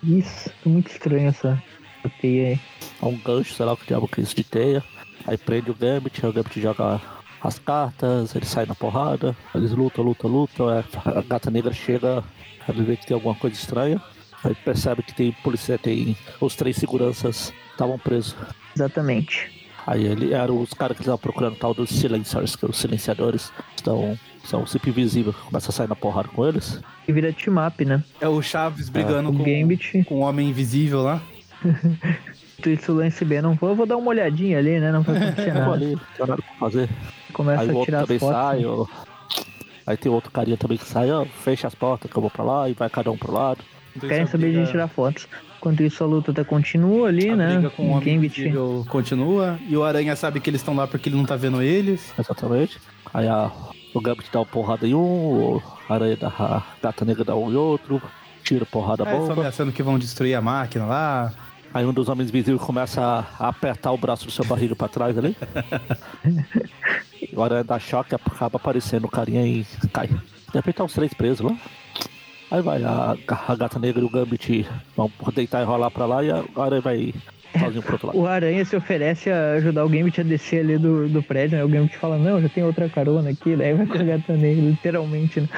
Isso, 0.01 0.49
muito 0.65 0.89
estranho 0.89 1.27
essa 1.27 1.61
teia 2.21 2.47
aí. 2.49 2.59
É 3.01 3.05
um 3.05 3.17
gancho, 3.17 3.53
sei 3.53 3.65
lá 3.65 3.73
o 3.73 3.77
que 3.77 3.85
diabo 3.85 4.07
que 4.07 4.21
é 4.21 4.23
isso 4.23 4.35
de 4.35 4.43
teia. 4.43 4.81
Aí 5.27 5.37
prende 5.37 5.69
o 5.69 5.75
Gambit, 5.75 6.25
o 6.25 6.31
Gambit 6.31 6.61
joga 6.61 7.01
as 7.41 7.59
cartas, 7.59 8.33
ele 8.35 8.45
sai 8.45 8.65
na 8.65 8.73
porrada, 8.73 9.35
eles 9.53 9.71
lutam, 9.71 10.03
lutam, 10.03 10.29
lutam. 10.29 10.71
é, 10.71 10.83
a 11.05 11.21
gata 11.21 11.51
negra 11.51 11.73
chega, 11.73 12.23
ela 12.67 12.83
vê 12.83 12.95
que 12.95 13.05
tem 13.05 13.15
alguma 13.15 13.35
coisa 13.35 13.55
estranha. 13.55 14.01
Aí 14.41 14.55
percebe 14.55 15.03
que 15.03 15.13
tem 15.13 15.33
polícia, 15.43 15.77
tem 15.77 16.15
os 16.39 16.55
três 16.55 16.77
seguranças 16.77 17.53
estavam 17.71 17.99
presos. 17.99 18.33
Exatamente. 18.73 19.67
Aí 19.85 20.05
ele 20.05 20.33
eram 20.33 20.61
os 20.61 20.73
caras 20.73 20.95
que 20.95 21.03
estavam 21.03 21.19
procurando 21.19 21.57
tal 21.57 21.73
dos 21.73 21.89
silenciadores, 21.89 22.55
que 22.55 22.65
os 22.65 22.77
silenciadores 22.77 23.51
estão 23.75 24.17
são 24.49 24.65
sempre 24.65 24.89
invisíveis, 24.89 25.35
começa 25.35 25.69
a 25.69 25.73
sair 25.73 25.87
na 25.87 25.95
porrada 25.95 26.27
com 26.29 26.47
eles. 26.47 26.81
E 27.07 27.13
vira 27.13 27.31
team 27.31 27.55
up, 27.65 27.85
né? 27.85 28.03
É 28.19 28.27
o 28.27 28.41
Chaves 28.41 28.89
brigando 28.89 29.29
O 29.29 29.33
com, 29.33 29.43
Gambit, 29.43 30.03
com 30.05 30.15
o 30.15 30.19
Homem 30.19 30.49
Invisível 30.49 31.01
lá. 31.03 31.21
isso 32.65 32.91
o 32.91 32.95
Lance 32.95 33.23
B 33.23 33.41
não 33.41 33.55
foi, 33.55 33.69
eu 33.71 33.75
vou 33.75 33.85
dar 33.85 33.97
uma 33.97 34.09
olhadinha 34.09 34.57
ali, 34.57 34.79
né? 34.79 34.91
Não 34.91 35.01
vai 35.03 35.15
acontecer 35.17 35.49
Eu 35.49 35.53
vou 35.53 35.61
nada. 35.63 35.73
ali, 35.73 35.91
não 35.91 35.99
tem 36.17 36.27
nada 36.27 36.41
pra 36.41 36.55
fazer. 36.59 36.89
Começa 37.31 37.61
Aí 37.63 37.69
a 37.81 37.85
tirar 37.85 37.99
as 38.01 38.07
fotos. 38.07 38.27
sai, 38.27 38.65
ó. 38.65 38.85
Aí 39.85 39.97
tem 39.97 40.11
outro 40.11 40.31
carinha 40.31 40.57
também 40.57 40.77
que 40.77 40.85
sai, 40.85 41.11
ó, 41.11 41.25
fecha 41.25 41.67
as 41.67 41.75
portas 41.75 42.09
que 42.11 42.17
eu 42.17 42.21
vou 42.21 42.29
pra 42.29 42.43
lá 42.43 42.69
e 42.69 42.73
vai 42.73 42.89
cada 42.89 43.11
um 43.11 43.17
pro 43.17 43.31
lado. 43.31 43.59
Querem 43.99 44.27
saber 44.27 44.51
de 44.53 44.69
tirar 44.71 44.87
fotos. 44.87 45.27
Enquanto 45.57 45.81
isso, 45.83 46.03
a 46.03 46.07
luta 46.07 46.31
tá 46.31 46.43
continua 46.45 47.09
ali, 47.09 47.29
A 47.29 47.35
né? 47.35 47.53
briga 47.55 47.69
com 47.71 47.83
o 47.83 47.89
Homem 47.91 48.15
Gambit 48.15 48.39
Invisível 48.39 48.85
continua. 48.87 49.59
E 49.67 49.75
o 49.75 49.83
Aranha 49.83 50.15
sabe 50.15 50.39
que 50.39 50.49
eles 50.49 50.61
estão 50.61 50.75
lá 50.75 50.87
porque 50.87 51.09
ele 51.09 51.17
não 51.17 51.25
tá 51.25 51.35
vendo 51.35 51.61
eles. 51.61 52.13
Exatamente. 52.17 52.79
Aí 53.13 53.27
a, 53.27 53.51
o 53.93 54.01
Gambit 54.01 54.29
dá 54.31 54.39
uma 54.39 54.45
porrada 54.45 54.87
em 54.87 54.93
um, 54.93 55.55
o 55.55 55.63
Aranha 55.89 56.15
da 56.17 56.27
a 56.27 56.63
Gata 56.81 57.03
Negra 57.05 57.23
dá 57.23 57.35
um 57.35 57.51
em 57.51 57.55
outro, 57.55 58.01
tira 58.43 58.65
porrada 58.65 59.03
Aí, 59.07 59.09
É, 59.09 59.19
só 59.19 59.27
bomba. 59.27 59.33
ameaçando 59.41 59.71
que 59.71 59.81
vão 59.83 59.97
destruir 59.99 60.35
a 60.35 60.41
máquina 60.41 60.85
lá. 60.85 61.33
Aí 61.73 61.85
um 61.85 61.93
dos 61.93 62.09
homens 62.09 62.29
invisíveis 62.29 62.61
começa 62.63 62.99
a, 63.01 63.45
a 63.45 63.49
apertar 63.49 63.91
o 63.91 63.97
braço 63.97 64.25
do 64.25 64.31
seu 64.31 64.43
barriga 64.45 64.75
pra 64.75 64.87
trás 64.87 65.15
ali. 65.17 65.35
o 67.33 67.43
Aranha 67.43 67.63
dá 67.63 67.77
choque, 67.79 68.15
acaba 68.15 68.57
aparecendo 68.57 69.05
o 69.05 69.09
carinha 69.09 69.45
e 69.45 69.65
cai. 69.93 70.07
De 70.07 70.15
repente 70.55 70.75
tá 70.75 70.83
os 70.83 70.93
três 70.93 71.13
presos 71.13 71.41
lá. 71.41 71.55
Aí 72.51 72.61
vai, 72.63 72.83
a, 72.83 73.15
a 73.47 73.55
Gata 73.55 73.77
Negra 73.77 74.01
e 74.01 74.05
o 74.05 74.09
Gambit 74.09 74.67
vão 74.97 75.11
deitar 75.35 75.61
e 75.61 75.65
rolar 75.65 75.91
pra 75.91 76.07
lá 76.07 76.23
e 76.23 76.31
a 76.31 76.43
Aranha 76.57 76.81
vai 76.81 77.13
sozinho 77.57 77.81
pro 77.81 77.93
outro 77.93 78.07
lado. 78.07 78.19
O 78.19 78.27
Aranha 78.27 78.63
se 78.65 78.75
oferece 78.75 79.31
a 79.31 79.53
ajudar 79.53 79.85
o 79.85 79.89
Gambit 79.89 80.19
a 80.21 80.23
descer 80.23 80.59
ali 80.59 80.77
do, 80.77 81.07
do 81.07 81.23
prédio, 81.23 81.57
né? 81.57 81.63
O 81.63 81.69
Gambit 81.69 81.97
fala, 81.97 82.17
não, 82.17 82.41
já 82.41 82.49
tem 82.49 82.63
outra 82.63 82.89
carona 82.89 83.29
aqui, 83.29 83.55
daí 83.55 83.73
vai 83.73 83.85
com 83.85 83.97
a 83.97 84.03
gata 84.03 84.33
negra, 84.33 84.65
literalmente, 84.65 85.41
né? 85.41 85.49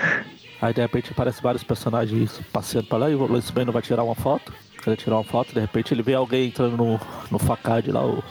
Aí 0.61 0.73
de 0.73 0.81
repente 0.81 1.11
aparece 1.11 1.41
vários 1.41 1.63
personagens 1.63 2.39
passeando 2.53 2.87
pra 2.87 2.99
lá 2.99 3.09
e 3.09 3.15
o 3.15 3.25
Lance 3.25 3.51
Bane 3.51 3.71
vai 3.71 3.81
tirar 3.81 4.03
uma 4.03 4.15
foto. 4.15 4.53
Quer 4.83 4.95
tirar 4.95 5.17
uma 5.17 5.23
foto, 5.23 5.53
de 5.53 5.59
repente 5.59 5.93
ele 5.93 6.01
vê 6.01 6.13
alguém 6.13 6.47
entrando 6.47 6.75
no, 6.75 6.99
no 7.29 7.39
facade 7.39 7.91
lá, 7.91 8.05
o, 8.05 8.23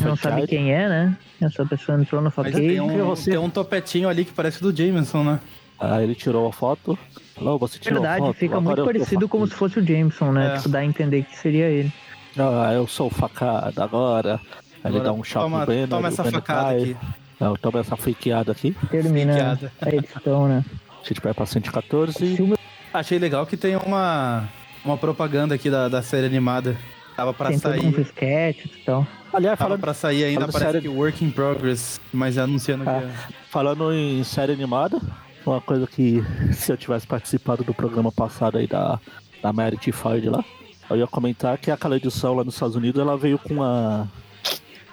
Não 0.00 0.16
sabe 0.16 0.46
quem 0.46 0.72
é, 0.72 0.88
né? 0.88 1.16
Essa 1.40 1.66
pessoa 1.66 2.00
entrou 2.00 2.20
no 2.22 2.30
facade. 2.30 2.56
tem 2.56 2.80
um, 2.80 3.04
você. 3.04 3.30
tem 3.30 3.38
um 3.38 3.50
topetinho 3.50 4.08
ali 4.08 4.24
que 4.24 4.32
parece 4.32 4.62
do 4.62 4.74
Jameson, 4.74 5.22
né? 5.22 5.40
Aí 5.78 6.04
ele 6.04 6.14
tirou 6.14 6.48
a 6.48 6.52
foto. 6.52 6.98
Falou, 7.34 7.58
você 7.58 7.78
tirou 7.78 8.00
Verdade, 8.00 8.22
a 8.22 8.26
foto. 8.26 8.36
fica 8.36 8.60
muito 8.60 8.84
parecido 8.84 9.28
como 9.28 9.46
se 9.46 9.52
facado." 9.52 9.72
fosse 9.72 9.80
o 9.80 9.86
Jameson, 9.86 10.32
né? 10.32 10.54
É. 10.54 10.56
Tipo, 10.56 10.68
dá 10.70 10.78
a 10.80 10.84
entender 10.84 11.22
que 11.22 11.36
seria 11.36 11.66
ele. 11.66 11.92
Ah, 12.38 12.72
eu 12.72 12.86
sou 12.86 13.08
o 13.08 13.10
facado 13.10 13.82
agora. 13.82 14.40
Aí 14.84 14.92
ele 14.92 15.00
dá 15.00 15.12
um 15.12 15.24
choque 15.24 15.44
toma, 15.44 15.66
no 15.66 15.88
toma 15.88 16.08
essa 16.08 16.24
facada 16.24 16.62
cai. 16.68 16.76
aqui. 16.82 16.96
Não, 17.40 17.54
toma 17.56 17.80
essa 17.80 17.96
fakeada 17.96 18.52
aqui. 18.52 18.76
Termina 18.90 19.32
Fakeada. 19.32 19.72
a 19.80 19.88
edição, 19.94 20.48
né? 20.48 20.64
A 21.04 21.06
gente 21.08 21.20
vai 21.20 21.32
pra 21.34 21.46
114. 21.46 22.36
Filme 22.36 22.56
Achei 22.92 23.18
legal 23.18 23.46
que 23.46 23.56
tem 23.56 23.76
uma, 23.76 24.48
uma 24.84 24.96
propaganda 24.96 25.54
aqui 25.54 25.68
da, 25.70 25.88
da 25.88 26.02
série 26.02 26.26
animada. 26.26 26.76
Tava 27.16 27.34
pra 27.34 27.48
tem 27.48 27.58
sair. 27.58 27.84
uns 27.86 27.98
sketches 27.98 28.70
e 28.72 28.84
tal. 28.84 29.06
Aliás, 29.32 29.58
Tava 29.58 29.68
falando, 29.70 29.80
pra 29.80 29.92
sair 29.94 30.24
ainda, 30.24 30.46
parece 30.48 30.58
sério- 30.58 30.80
que 30.82 30.88
work 30.88 31.24
in 31.24 31.30
progress. 31.30 32.00
Mas 32.12 32.38
anunciando 32.38 32.84
Ah. 32.88 33.02
que. 33.26 33.34
falando 33.50 33.92
em 33.92 34.22
série 34.24 34.52
animada, 34.52 34.98
uma 35.44 35.60
coisa 35.60 35.86
que 35.86 36.22
se 36.52 36.72
eu 36.72 36.76
tivesse 36.76 37.06
participado 37.06 37.62
do 37.64 37.74
programa 37.74 38.10
passado 38.10 38.58
aí 38.58 38.66
da, 38.66 38.98
da 39.42 39.52
Merit 39.52 39.90
Ford 39.92 40.24
lá, 40.26 40.44
eu 40.90 40.96
ia 40.96 41.06
comentar 41.06 41.58
que 41.58 41.70
aquela 41.70 41.96
edição 41.96 42.34
lá 42.34 42.44
nos 42.44 42.54
Estados 42.54 42.76
Unidos 42.76 43.00
ela 43.00 43.16
veio 43.16 43.38
com 43.38 43.54
uma. 43.54 44.08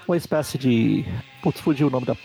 Uma 0.08 0.18
espécie 0.18 0.58
de. 0.58 1.06
Putz, 1.42 1.60
fugiu 1.60 1.88
o 1.88 1.90
nome 1.90 2.06
da. 2.06 2.16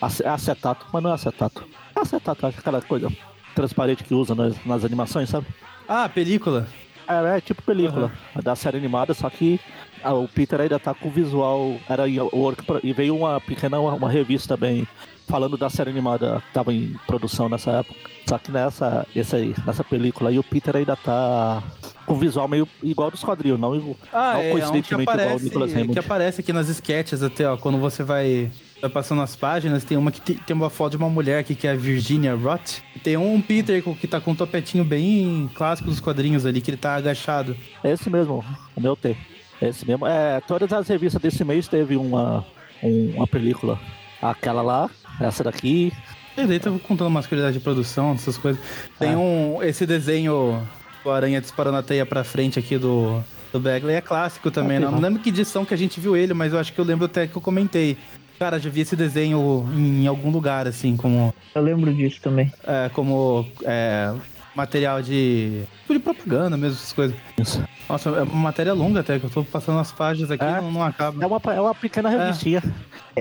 Acetato, 0.00 0.86
mas 0.92 1.02
não 1.02 1.10
é 1.10 1.14
acetato. 1.14 1.66
É 1.94 2.00
acetato, 2.00 2.46
acho 2.46 2.54
que 2.54 2.60
aquela 2.60 2.80
coisa 2.80 3.08
transparente 3.54 4.02
que 4.02 4.14
usa 4.14 4.34
nas, 4.34 4.64
nas 4.64 4.84
animações, 4.84 5.28
sabe? 5.28 5.46
Ah, 5.88 6.08
película. 6.08 6.66
É, 7.06 7.36
é 7.36 7.40
tipo 7.40 7.62
película 7.62 8.10
da 8.42 8.54
série 8.54 8.78
animada, 8.78 9.12
só 9.12 9.28
que 9.28 9.60
ah, 10.02 10.14
o 10.14 10.28
Peter 10.28 10.60
ainda 10.60 10.78
tá 10.78 10.94
com 10.94 11.08
o 11.08 11.10
visual. 11.10 11.76
Era 11.88 12.08
em 12.08 12.18
work 12.20 12.64
e 12.82 12.92
veio 12.92 13.16
uma 13.16 13.40
pequena 13.40 13.78
uma 13.78 14.08
revista 14.08 14.56
também 14.56 14.86
falando 15.28 15.56
da 15.56 15.70
série 15.70 15.90
animada 15.90 16.42
que 16.46 16.52
tava 16.54 16.72
em 16.72 16.94
produção 17.06 17.48
nessa 17.48 17.70
época. 17.72 17.98
Só 18.28 18.38
que 18.38 18.50
nessa, 18.52 19.06
esse 19.14 19.34
aí, 19.34 19.54
nessa 19.66 19.82
película 19.82 20.30
aí 20.30 20.38
o 20.38 20.42
Peter 20.44 20.76
ainda 20.76 20.94
tá 20.96 21.62
com 22.06 22.14
o 22.14 22.16
visual 22.16 22.46
meio 22.48 22.66
igual 22.82 23.10
dos 23.10 23.22
quadrinhos, 23.24 23.58
não, 23.58 23.72
Ah, 24.12 24.32
não 24.34 24.40
é, 24.40 24.46
é 24.46 24.48
um 24.48 24.52
coincidentemente 24.52 25.02
igual 25.10 25.16
o 25.16 25.20
aparece, 25.20 25.44
Nicholas 25.44 25.72
que 25.72 25.98
aparece 25.98 26.40
aqui 26.40 26.52
nas 26.52 26.68
sketches 26.68 27.22
até, 27.22 27.48
ó. 27.48 27.56
Quando 27.56 27.78
você 27.78 28.02
vai, 28.04 28.50
vai 28.80 28.90
passando 28.90 29.22
as 29.22 29.34
páginas, 29.36 29.84
tem 29.84 29.96
uma 29.96 30.10
que 30.12 30.20
tem, 30.20 30.36
tem 30.36 30.54
uma 30.54 30.70
foto 30.70 30.92
de 30.92 30.96
uma 30.98 31.08
mulher 31.08 31.38
aqui 31.40 31.54
que 31.54 31.66
é 31.66 31.72
a 31.72 31.76
Virginia 31.76 32.34
Roth. 32.34 32.80
Tem 33.02 33.16
um 33.16 33.40
Peter 33.40 33.82
que 33.82 34.06
tá 34.06 34.20
com 34.20 34.32
um 34.32 34.34
topetinho 34.36 34.84
bem 34.84 35.50
clássico 35.54 35.88
dos 35.88 36.00
quadrinhos 36.00 36.44
ali, 36.46 36.60
que 36.60 36.70
ele 36.70 36.76
tá 36.76 36.94
agachado. 36.96 37.56
É 37.82 37.90
esse 37.92 38.08
mesmo, 38.10 38.44
o 38.76 38.80
meu 38.80 38.94
tem. 38.96 39.16
É 39.60 39.68
esse 39.68 39.86
mesmo. 39.86 40.06
É, 40.06 40.40
todas 40.40 40.72
as 40.72 40.86
revistas 40.88 41.20
desse 41.20 41.44
mês 41.44 41.66
teve 41.68 41.96
uma, 41.96 42.44
um- 42.82 43.12
uma 43.16 43.26
película. 43.26 43.78
Aquela 44.22 44.60
lá, 44.62 44.90
essa 45.20 45.44
daqui, 45.44 45.92
E 46.36 46.46
daí 46.46 46.58
tava 46.60 46.78
contando 46.78 47.08
umas 47.08 47.26
curiosidades 47.26 47.58
de 47.58 47.62
produção, 47.64 48.12
essas 48.14 48.38
coisas. 48.38 48.60
Tem 48.98 49.12
É. 49.12 49.16
um. 49.16 49.62
Esse 49.62 49.84
desenho 49.84 50.62
do 51.04 51.10
Aranha 51.10 51.40
disparando 51.40 51.76
a 51.76 51.82
teia 51.82 52.06
pra 52.06 52.22
frente 52.24 52.58
aqui 52.58 52.78
do, 52.78 53.22
do 53.52 53.58
Bagley 53.60 53.96
é 53.96 54.00
clássico 54.00 54.50
também, 54.50 54.76
Ah, 54.76 54.80
né? 54.80 54.86
que 54.86 54.92
Não 54.92 54.98
bom. 55.00 55.06
lembro 55.06 55.22
que 55.22 55.28
edição 55.28 55.64
que 55.64 55.74
a 55.74 55.76
gente 55.76 55.98
viu 56.00 56.16
ele, 56.16 56.32
mas 56.32 56.52
eu 56.52 56.58
acho 56.58 56.72
que 56.72 56.78
eu 56.80 56.84
lembro 56.84 57.06
até 57.06 57.26
que 57.26 57.36
eu 57.36 57.42
comentei. 57.42 57.96
Cara, 58.38 58.58
já 58.58 58.70
vi 58.70 58.80
esse 58.80 58.96
desenho 58.96 59.68
em 59.76 60.06
algum 60.06 60.30
lugar, 60.30 60.66
assim, 60.66 60.96
como. 60.96 61.34
Eu 61.54 61.62
lembro 61.62 61.92
disso 61.92 62.20
também. 62.22 62.50
é, 62.66 62.88
como 62.94 63.46
é, 63.64 64.14
material 64.54 65.02
de. 65.02 65.62
tipo 65.82 65.92
de 65.94 65.98
propaganda 65.98 66.56
mesmo, 66.56 66.76
essas 66.76 66.92
coisas. 66.92 67.16
isso. 67.38 67.62
Nossa, 67.88 68.08
é 68.10 68.22
uma 68.22 68.34
matéria 68.42 68.72
longa 68.72 69.00
até, 69.00 69.18
que 69.18 69.24
eu 69.24 69.30
tô 69.30 69.44
passando 69.44 69.78
as 69.80 69.90
páginas 69.90 70.30
aqui 70.30 70.44
É. 70.44 70.60
não, 70.60 70.70
não 70.72 70.82
acaba. 70.82 71.22
É 71.22 71.26
uma, 71.26 71.40
é 71.54 71.60
uma 71.60 71.74
pequena 71.74 72.08
revistinha. 72.08 72.62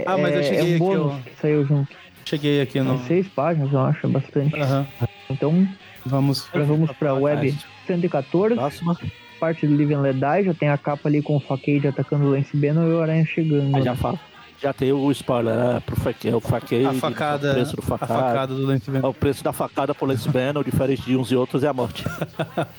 Ah, 0.05 0.17
mas 0.17 0.33
eu 0.33 0.39
é, 0.39 0.43
cheguei 0.43 0.77
é 0.77 0.81
um 0.81 1.11
aqui, 1.11 1.29
que 1.31 1.41
saiu 1.41 1.65
junto. 1.65 1.95
Cheguei 2.25 2.61
aqui 2.61 2.79
no. 2.79 2.97
São 2.97 3.07
seis 3.07 3.27
páginas, 3.27 3.73
eu 3.73 3.79
acho, 3.79 4.05
é 4.05 4.09
bastante. 4.09 4.55
Aham. 4.59 4.87
Então, 5.29 5.67
Vamos, 6.05 6.47
Agora 6.49 6.65
vamos 6.65 6.91
pra 6.93 7.13
web 7.13 7.55
114, 7.85 8.55
Próxima. 8.55 8.97
parte 9.39 9.67
do 9.67 9.75
Live 9.75 9.93
and 9.93 10.01
Let 10.01 10.15
Die, 10.15 10.43
já 10.45 10.53
tem 10.53 10.69
a 10.69 10.77
capa 10.77 11.09
ali 11.09 11.21
com 11.21 11.35
o 11.35 11.39
Facade 11.39 11.87
atacando 11.87 12.25
o 12.25 12.29
Lance 12.31 12.55
Bannon 12.55 12.87
e 12.87 12.93
o 12.93 13.01
Aranha 13.01 13.25
chegando. 13.25 13.75
Aí 13.75 13.83
já 13.83 13.95
fala. 13.95 14.19
Já 14.61 14.73
tem 14.73 14.91
o 14.91 15.09
spoiler, 15.11 15.55
né? 15.55 15.81
Pro 15.85 15.95
faque, 15.95 16.29
o 16.33 16.39
faqueio. 16.41 16.89
A 16.89 16.93
facada, 16.93 17.51
O 17.51 17.53
preço 17.53 17.75
do 17.77 17.79
a 17.81 17.85
facada. 17.85 18.13
facada 18.13 18.53
do 18.55 18.65
Lance 18.65 18.89
É 18.89 18.93
Bannon. 18.93 19.09
O 19.09 19.13
preço 19.13 19.43
da 19.43 19.53
facada 19.53 19.95
pro 19.95 20.05
Lance 20.05 20.27
Bannon, 20.27 20.61
diferente 20.63 21.01
de 21.03 21.15
uns 21.15 21.31
e 21.31 21.35
outros, 21.35 21.63
é 21.63 21.67
a 21.67 21.73
morte. 21.73 22.03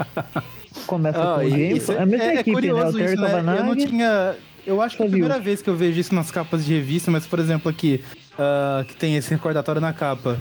Começa 0.87 1.19
Ah, 1.23 1.37
com 1.37 1.43
isso 1.43 1.93
é 1.93 2.03
a 2.03 2.07
mesma 2.07 2.25
é, 2.27 2.37
é 2.37 2.41
equipe, 2.41 2.51
né? 2.51 2.53
O 2.53 2.55
curioso 2.77 2.99
Terry 2.99 3.15
isso, 3.15 3.23
né? 3.23 3.59
Eu 3.59 3.65
não 3.65 3.77
tinha... 3.77 4.35
Eu 4.67 4.81
acho 4.83 4.97
que 4.97 5.03
é 5.03 5.07
a 5.07 5.09
Só 5.09 5.11
viu. 5.17 5.25
primeira 5.25 5.39
vez 5.43 5.63
que 5.63 5.71
eu 5.71 5.75
vejo 5.75 5.99
isso 5.99 6.15
nas 6.15 6.31
capas 6.31 6.65
de 6.65 6.75
revista, 6.75 7.11
mas, 7.11 7.27
por 7.27 7.39
exemplo, 7.39 7.71
aqui, 7.71 8.05
ah, 8.39 8.85
que 8.87 8.95
tem 8.95 9.17
esse 9.17 9.31
recordatório 9.31 9.81
na 9.81 9.93
capa. 9.95 10.39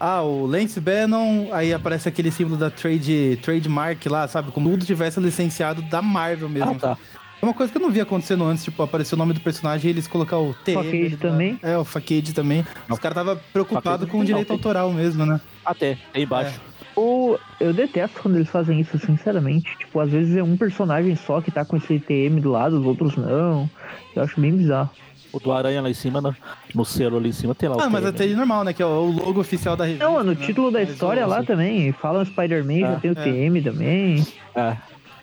Ah, 0.00 0.22
o 0.22 0.46
Lance 0.46 0.80
Bannon, 0.80 1.48
aí 1.52 1.72
aparece 1.72 2.08
aquele 2.08 2.30
símbolo 2.32 2.56
da 2.56 2.70
trade, 2.70 3.38
trademark 3.40 4.04
lá, 4.08 4.26
sabe? 4.26 4.50
Como 4.50 4.68
tudo 4.70 4.84
tivesse 4.84 5.20
licenciado 5.20 5.80
da 5.82 6.02
Marvel 6.02 6.48
mesmo. 6.48 6.72
Ah, 6.72 6.78
tá. 6.78 6.98
É 7.42 7.44
uma 7.44 7.52
coisa 7.52 7.72
que 7.72 7.76
eu 7.76 7.82
não 7.82 7.90
vi 7.90 8.00
acontecendo 8.00 8.44
antes, 8.44 8.62
tipo, 8.62 8.80
aparecer 8.84 9.16
o 9.16 9.18
nome 9.18 9.32
do 9.32 9.40
personagem 9.40 9.88
e 9.88 9.92
eles 9.92 10.06
colocar 10.06 10.38
o 10.38 10.54
T. 10.54 10.74
Facade 10.74 10.92
do 11.08 11.10
lado. 11.10 11.18
também. 11.18 11.58
É, 11.60 11.76
o 11.76 11.84
Facade 11.84 12.32
também. 12.32 12.64
Os 12.88 12.98
caras 13.00 13.18
estavam 13.18 13.40
preocupados 13.52 14.08
com 14.08 14.18
o 14.18 14.20
não, 14.20 14.24
direito 14.26 14.46
tem. 14.46 14.56
autoral 14.56 14.92
mesmo, 14.92 15.26
né? 15.26 15.40
Até, 15.64 15.98
aí 16.14 16.22
embaixo. 16.22 16.60
O, 16.94 17.36
eu 17.58 17.72
detesto 17.72 18.20
quando 18.22 18.36
eles 18.36 18.48
fazem 18.48 18.78
isso, 18.78 18.96
sinceramente. 18.98 19.76
Tipo, 19.76 19.98
às 19.98 20.10
vezes 20.10 20.36
é 20.36 20.42
um 20.42 20.56
personagem 20.56 21.16
só 21.16 21.40
que 21.40 21.50
tá 21.50 21.64
com 21.64 21.76
esse 21.76 21.98
TM 21.98 22.40
do 22.40 22.52
lado, 22.52 22.78
os 22.78 22.86
outros 22.86 23.16
não. 23.16 23.68
Eu 24.14 24.22
acho 24.22 24.40
bem 24.40 24.52
bizarro. 24.52 24.90
O 25.32 25.40
do 25.40 25.50
Aranha 25.50 25.80
lá 25.82 25.90
em 25.90 25.94
cima, 25.94 26.20
no, 26.20 26.36
no 26.74 26.84
selo 26.84 27.16
ali 27.16 27.30
em 27.30 27.32
cima, 27.32 27.54
tem 27.56 27.68
lá 27.68 27.76
o 27.76 27.80
Ah, 27.80 27.88
mas 27.90 28.02
TM. 28.02 28.08
até 28.10 28.26
normal, 28.36 28.62
né? 28.62 28.72
Que 28.72 28.82
é 28.82 28.86
o 28.86 29.06
logo 29.10 29.40
oficial 29.40 29.74
da 29.76 29.84
revista. 29.84 30.04
Não, 30.04 30.22
no 30.22 30.32
né? 30.32 30.46
título 30.46 30.70
da 30.70 30.78
Mas 30.80 30.90
história 30.90 31.26
lá 31.26 31.42
também, 31.42 31.90
fala 31.92 32.24
Spider-Man, 32.24 32.80
já 32.80 32.92
Ah, 32.92 33.00
tem 33.00 33.10
o 33.10 33.18
é. 33.18 33.24
TM 33.24 33.62
também. 33.62 34.26
É, 34.54 34.76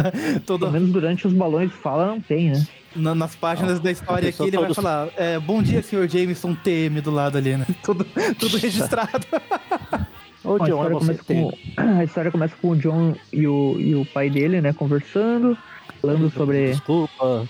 todo- 0.46 0.60
Pelo 0.62 0.72
menos 0.74 0.92
durante 0.92 1.28
os 1.28 1.34
balões 1.34 1.72
fala, 1.72 2.08
não 2.08 2.22
tem, 2.22 2.52
né? 2.52 2.66
na- 2.96 3.14
nas 3.16 3.36
páginas 3.36 3.80
da 3.80 3.92
história 3.92 4.28
a 4.28 4.30
aqui, 4.30 4.44
ele 4.44 4.58
vai 4.58 4.74
falar: 4.74 5.10
é, 5.16 5.40
Bom 5.40 5.62
dia, 5.62 5.82
senhor 5.84 6.08
Jameson 6.10 6.56
TM 6.56 7.02
do 7.02 7.12
lado 7.12 7.38
ali, 7.38 7.56
né? 7.56 7.66
Tudo, 7.84 8.06
tudo 8.38 8.58
registrado. 8.58 9.26
Ô, 10.44 10.58
Bom, 10.58 10.64
a, 10.64 10.68
John, 10.68 10.84
é 10.86 10.94
história 10.94 11.20
tem. 11.28 11.42
com, 11.44 11.82
a 12.00 12.04
história 12.04 12.32
começa 12.32 12.56
com 12.62 12.70
o 12.70 12.76
John 12.78 13.14
e 13.32 13.46
o, 13.46 13.76
e 13.80 13.94
o 13.94 14.06
pai 14.06 14.30
dele, 14.30 14.62
né, 14.62 14.72
conversando, 14.74 15.58
falando 16.02 16.32
sobre. 16.32 16.72
Desculpa. 16.72 17.48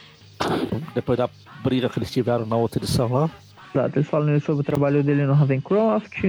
Depois 0.95 1.17
da 1.17 1.29
briga 1.63 1.87
que 1.89 1.99
eles 1.99 2.11
tiveram 2.11 2.45
na 2.45 2.55
outra 2.55 2.81
edição 2.83 3.07
lá. 3.11 3.29
Exato, 3.73 3.99
eles 3.99 4.07
falam 4.09 4.39
sobre 4.39 4.61
o 4.61 4.63
trabalho 4.63 5.03
dele 5.03 5.25
no 5.25 5.33
Ravencroft, 5.33 6.23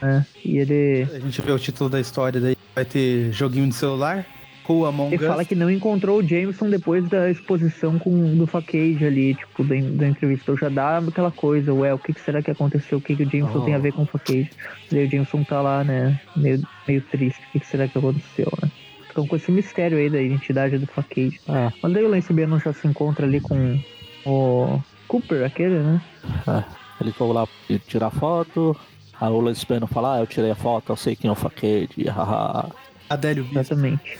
né? 0.00 0.26
E 0.44 0.58
ele. 0.58 1.06
A 1.14 1.18
gente 1.20 1.40
vê 1.40 1.52
o 1.52 1.58
título 1.58 1.88
da 1.88 2.00
história 2.00 2.40
daí. 2.40 2.56
Vai 2.74 2.84
ter 2.84 3.30
joguinho 3.32 3.68
de 3.68 3.74
celular. 3.74 4.26
Who 4.68 4.86
Among 4.86 5.14
Ele 5.14 5.22
Us. 5.24 5.28
fala 5.30 5.44
que 5.44 5.54
não 5.54 5.70
encontrou 5.70 6.20
o 6.20 6.22
Jameson 6.26 6.70
depois 6.70 7.08
da 7.08 7.30
exposição 7.30 7.98
com, 7.98 8.36
do 8.36 8.46
Facade 8.46 9.04
ali, 9.04 9.34
tipo, 9.34 9.64
da, 9.64 9.74
da 9.74 10.08
entrevista. 10.08 10.44
Então 10.52 10.56
já 10.56 10.68
dá 10.68 10.98
aquela 10.98 11.30
coisa, 11.30 11.72
ué, 11.74 11.92
o 11.92 11.98
que, 11.98 12.12
que 12.12 12.20
será 12.20 12.40
que 12.42 12.50
aconteceu? 12.50 12.98
O 12.98 13.00
que, 13.00 13.16
que 13.16 13.22
o 13.24 13.30
Jameson 13.30 13.58
Oh. 13.58 13.64
tem 13.64 13.74
a 13.74 13.78
ver 13.78 13.92
com 13.92 14.02
o 14.02 14.06
Facade? 14.06 14.50
E 14.90 14.98
aí 14.98 15.06
o 15.06 15.10
Jameson 15.10 15.44
tá 15.44 15.60
lá, 15.60 15.82
né, 15.84 16.20
meio, 16.36 16.62
meio 16.86 17.00
triste. 17.02 17.40
O 17.48 17.52
que, 17.52 17.60
que 17.60 17.66
será 17.66 17.88
que 17.88 17.98
aconteceu, 17.98 18.48
né? 18.62 18.70
Ficam 19.08 19.26
com 19.26 19.36
esse 19.36 19.50
mistério 19.52 19.98
aí 19.98 20.08
da 20.08 20.22
identidade 20.22 20.78
do 20.78 20.86
Facade. 20.86 21.38
Ah, 21.48 21.70
Mas 21.82 21.92
daí 21.92 22.02
o 22.04 22.08
Lance 22.08 22.32
Bannon 22.32 22.58
já 22.58 22.72
se 22.72 22.86
encontra 22.88 23.26
ali 23.26 23.40
com 23.40 23.78
o 24.24 24.80
Cooper, 25.08 25.44
aquele, 25.44 25.78
né? 25.80 26.00
é. 26.48 26.64
Ele 27.00 27.12
foi 27.12 27.32
lá 27.32 27.46
tirar 27.88 28.10
foto. 28.10 28.76
Aí 29.20 29.28
o 29.30 29.40
Lance 29.40 29.66
Bannon 29.66 29.86
fala, 29.86 30.16
ah, 30.16 30.20
eu 30.20 30.26
tirei 30.26 30.50
a 30.50 30.54
foto, 30.54 30.92
eu 30.92 30.96
sei 30.96 31.14
quem 31.16 31.28
é 31.28 31.32
o 31.32 31.34
Facade. 31.34 32.04
hahaha. 32.08 32.70
Adélio 33.10 33.44
Bispo. 33.44 33.58
Exatamente. 33.58 34.18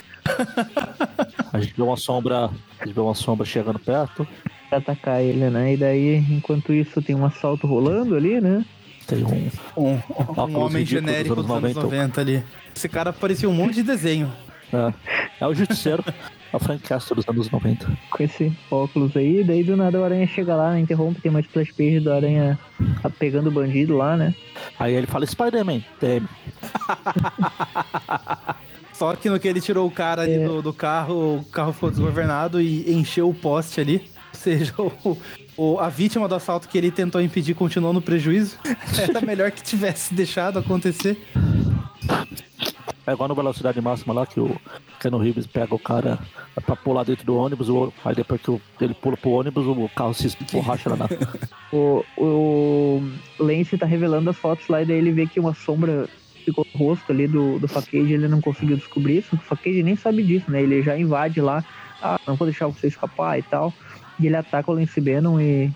A 1.52 1.60
gente 1.60 1.74
vê 1.74 1.82
uma 1.82 1.96
sombra. 1.96 2.50
A 2.80 2.84
gente 2.84 2.94
vê 2.94 3.00
uma 3.00 3.14
sombra 3.14 3.44
chegando 3.44 3.78
perto. 3.78 4.26
Pra 4.68 4.78
atacar 4.78 5.22
ele, 5.22 5.50
né? 5.50 5.74
E 5.74 5.76
daí, 5.76 6.16
enquanto 6.30 6.72
isso, 6.72 7.02
tem 7.02 7.14
um 7.14 7.26
assalto 7.26 7.66
rolando 7.66 8.14
ali, 8.14 8.40
né? 8.40 8.64
Tem 9.06 9.24
um. 9.24 9.50
Um, 9.76 9.94
um 9.94 10.00
Óculos 10.18 10.54
homem 10.54 10.86
genérico 10.86 11.34
dos 11.34 11.50
anos 11.50 11.64
anos 11.64 11.76
90 11.76 12.20
ali. 12.20 12.44
Esse 12.74 12.88
cara 12.88 13.12
parecia 13.12 13.48
um 13.48 13.54
monte 13.54 13.74
de 13.74 13.82
desenho. 13.82 14.32
É, 14.72 14.94
é 15.40 15.46
o 15.46 15.54
Justiceiro. 15.54 16.04
É 16.52 16.56
o 16.56 16.58
Frank 16.58 16.82
Castle 16.82 17.16
dos 17.16 17.28
anos 17.28 17.50
90. 17.50 17.86
com 18.10 18.22
esse 18.22 18.52
óculos 18.70 19.16
aí, 19.16 19.42
daí 19.42 19.64
do 19.64 19.74
nada 19.74 19.98
o 19.98 20.04
Aranha 20.04 20.26
chega 20.26 20.54
lá, 20.54 20.72
né, 20.72 20.80
interrompe, 20.80 21.18
tem 21.20 21.30
uma 21.30 21.40
splash 21.40 21.72
page 21.72 22.00
do 22.00 22.12
Aranha 22.12 22.58
pegando 23.18 23.48
o 23.48 23.52
bandido 23.52 23.96
lá, 23.96 24.18
né? 24.18 24.34
Aí 24.78 24.94
ele 24.94 25.06
fala, 25.06 25.26
Spider-Man, 25.26 25.80
TM. 25.98 26.26
Só 28.92 29.14
que 29.16 29.28
no 29.30 29.38
que 29.40 29.48
ele 29.48 29.60
tirou 29.60 29.86
o 29.86 29.90
cara 29.90 30.22
ali 30.22 30.34
É. 30.34 30.46
do, 30.46 30.62
do 30.62 30.72
carro, 30.72 31.38
o 31.38 31.44
carro 31.46 31.72
ficou 31.72 31.90
desgovernado 31.90 32.60
e 32.60 32.92
encheu 32.92 33.28
o 33.28 33.34
poste 33.34 33.80
ali. 33.80 34.02
Ou 34.34 34.38
seja, 34.40 34.74
o, 34.78 35.16
o- 35.56 35.78
a 35.78 35.88
vítima 35.88 36.26
do 36.28 36.34
assalto 36.34 36.68
que 36.68 36.76
ele 36.78 36.90
tentou 36.90 37.20
impedir 37.20 37.54
continuou 37.54 37.92
no 37.92 38.02
prejuízo. 38.02 38.56
Era 38.98 39.20
melhor 39.20 39.50
que 39.50 39.62
tivesse 39.62 40.12
deixado 40.14 40.58
acontecer. 40.58 41.16
É 43.06 43.12
igual 43.12 43.28
no 43.28 43.34
Velocidade 43.34 43.80
Máxima 43.80 44.14
lá 44.14 44.24
que 44.26 44.38
o 44.38 44.56
Keanu 45.00 45.18
Reeves 45.18 45.46
pega 45.46 45.74
o 45.74 45.78
cara 45.78 46.18
pra 46.64 46.76
pular 46.76 47.02
dentro 47.04 47.26
do 47.26 47.36
ônibus, 47.36 47.68
o- 47.68 47.92
aí 48.04 48.14
depois 48.14 48.40
que 48.40 48.50
o- 48.50 48.60
ele 48.80 48.94
pula 48.94 49.16
pro 49.16 49.30
ônibus, 49.30 49.66
o 49.66 49.88
carro 49.94 50.14
se 50.14 50.36
borracha 50.52 50.90
lá 50.90 50.96
na. 50.96 51.08
O, 51.74 52.04
o 52.18 53.02
Lance 53.38 53.78
tá 53.78 53.86
revelando 53.86 54.28
as 54.28 54.36
fotos 54.36 54.68
lá 54.68 54.82
e 54.82 54.84
daí 54.84 54.98
ele 54.98 55.10
vê 55.10 55.26
que 55.26 55.40
uma 55.40 55.54
sombra 55.54 56.06
ficou 56.42 56.66
no 56.72 56.78
rosto 56.78 57.10
ali 57.12 57.26
do, 57.26 57.58
do 57.58 57.68
Facade, 57.68 58.12
ele 58.12 58.28
não 58.28 58.40
conseguiu 58.40 58.76
descobrir 58.76 59.18
isso, 59.18 59.36
o 59.36 59.38
Facade 59.38 59.82
nem 59.82 59.96
sabe 59.96 60.22
disso, 60.22 60.50
né? 60.50 60.62
Ele 60.62 60.82
já 60.82 60.98
invade 60.98 61.40
lá, 61.40 61.64
ah, 62.02 62.18
não 62.26 62.34
vou 62.34 62.46
deixar 62.46 62.66
você 62.66 62.88
escapar 62.88 63.38
e 63.38 63.42
tal. 63.42 63.72
E 64.18 64.26
ele 64.26 64.36
ataca 64.36 64.70
o 64.70 64.74
Lance 64.74 65.00
Bannon 65.00 65.40
e 65.40 65.70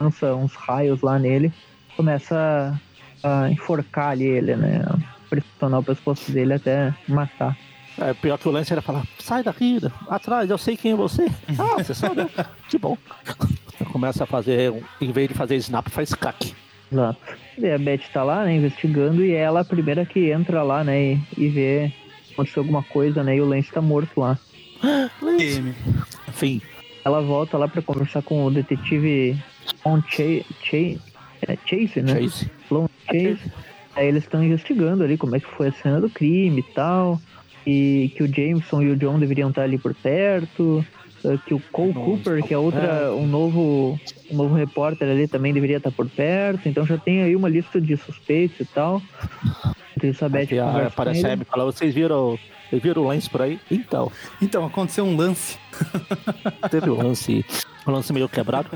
lança 0.00 0.34
uns 0.34 0.54
raios 0.54 1.02
lá 1.02 1.18
nele, 1.18 1.52
começa 1.96 2.78
a, 3.22 3.50
enforcar 3.50 4.10
ali 4.10 4.24
ele, 4.24 4.56
né? 4.56 4.84
Pressionar 5.28 5.80
o 5.80 5.84
pescoço 5.84 6.30
dele 6.30 6.54
até 6.54 6.94
matar. 7.08 7.56
É 7.98 8.12
pior 8.12 8.38
que 8.38 8.46
o 8.46 8.50
Lance 8.50 8.72
era 8.72 8.82
falar, 8.82 9.06
sai 9.18 9.42
daqui, 9.42 9.78
atrás, 10.08 10.50
eu 10.50 10.58
sei 10.58 10.76
quem 10.76 10.92
é 10.92 10.96
você. 10.96 11.26
Ah, 11.58 11.82
você 11.82 11.94
sabe, 11.94 12.16
né? 12.16 12.30
Que 12.68 12.78
bom. 12.78 12.96
Começa 13.90 14.24
a 14.24 14.26
fazer, 14.26 14.72
em 15.00 15.12
vez 15.12 15.28
de 15.28 15.34
fazer 15.34 15.56
snap, 15.56 15.88
faz 15.88 16.12
cack. 16.12 16.54
Exato. 16.90 17.20
E 17.58 17.70
a 17.70 17.78
Beth 17.78 18.02
tá 18.12 18.22
lá, 18.22 18.44
né, 18.44 18.56
investigando, 18.56 19.24
e 19.24 19.32
é 19.32 19.38
ela 19.38 19.60
a 19.60 19.64
primeira 19.64 20.04
que 20.04 20.30
entra 20.30 20.62
lá, 20.62 20.84
né, 20.84 21.12
e, 21.12 21.20
e 21.36 21.48
vê 21.48 21.92
se 22.26 22.32
aconteceu 22.32 22.62
alguma 22.62 22.82
coisa, 22.82 23.22
né, 23.22 23.36
e 23.36 23.40
o 23.40 23.46
Lance 23.46 23.70
tá 23.72 23.80
morto 23.80 24.20
lá. 24.20 24.38
Lance. 25.22 25.74
Enfim, 26.28 26.60
Ela 27.04 27.22
volta 27.22 27.56
lá 27.56 27.66
pra 27.66 27.82
conversar 27.82 28.22
com 28.22 28.44
o 28.44 28.50
detetive 28.50 29.36
Sloan 29.64 30.02
Chase, 30.08 30.44
Chase, 30.62 31.00
é, 31.46 31.56
Chase 31.64 32.02
né? 32.02 32.20
Chase. 32.20 32.50
Sloan 32.66 32.88
Chase. 33.06 33.52
Aí 33.94 34.08
eles 34.08 34.24
estão 34.24 34.44
investigando 34.44 35.02
ali 35.02 35.16
como 35.16 35.34
é 35.36 35.40
que 35.40 35.46
foi 35.46 35.68
a 35.68 35.72
cena 35.72 36.00
do 36.00 36.10
crime 36.10 36.60
e 36.60 36.74
tal. 36.74 37.20
E 37.66 38.12
que 38.14 38.22
o 38.22 38.32
Jameson 38.32 38.82
e 38.82 38.90
o 38.90 38.96
John 38.96 39.18
deveriam 39.18 39.48
estar 39.48 39.62
ali 39.62 39.78
por 39.78 39.94
perto. 39.94 40.84
Que 41.46 41.54
o 41.54 41.60
Cole 41.72 41.92
Não, 41.92 42.04
Cooper, 42.04 42.42
que 42.44 42.54
é 42.54 42.58
outra, 42.58 42.80
perto. 42.80 43.14
um 43.14 43.26
novo, 43.26 44.00
um 44.30 44.36
novo 44.36 44.54
repórter 44.54 45.08
ali 45.08 45.26
também 45.26 45.52
deveria 45.52 45.78
estar 45.78 45.90
por 45.90 46.08
perto. 46.08 46.68
Então 46.68 46.84
já 46.86 46.96
tem 46.98 47.22
aí 47.22 47.34
uma 47.34 47.48
lista 47.48 47.80
de 47.80 47.96
suspeitos 47.96 48.60
e 48.60 48.64
tal. 48.64 49.02
Isso 50.02 50.24
a 50.24 50.28
Beth 50.28 50.42
Aqui, 50.42 50.58
a- 50.58 50.64
conversa 50.66 50.94
com 50.96 51.02
aparece 51.02 51.26
a 51.26 51.34
e 51.34 51.44
fala, 51.44 51.64
vocês 51.64 51.94
viram, 51.94 52.38
vocês 52.68 52.82
viram 52.82 53.02
o 53.02 53.08
Lance 53.08 53.28
por 53.30 53.42
aí? 53.42 53.58
Então, 53.70 54.12
Então, 54.42 54.64
aconteceu 54.66 55.04
um 55.04 55.16
lance. 55.16 55.58
teve 56.70 56.90
o 56.90 56.94
lance, 56.94 57.44
o 57.86 57.90
lance 57.90 58.12
meio 58.12 58.28
quebrado. 58.28 58.68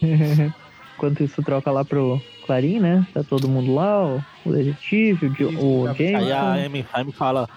Enquanto 0.96 1.22
isso 1.22 1.42
troca 1.42 1.70
lá 1.70 1.84
pro 1.84 2.20
Clarim, 2.46 2.78
né? 2.78 3.06
Tá 3.14 3.22
todo 3.22 3.48
mundo 3.48 3.74
lá, 3.74 4.04
o, 4.06 4.22
o 4.44 4.52
detetive, 4.52 5.26
o, 5.44 5.84
o 5.84 5.88
Aí 5.88 6.30
a. 6.32 6.52
Amy, 6.66 6.84
a 6.92 7.00
Amy 7.00 7.12
fala, 7.12 7.48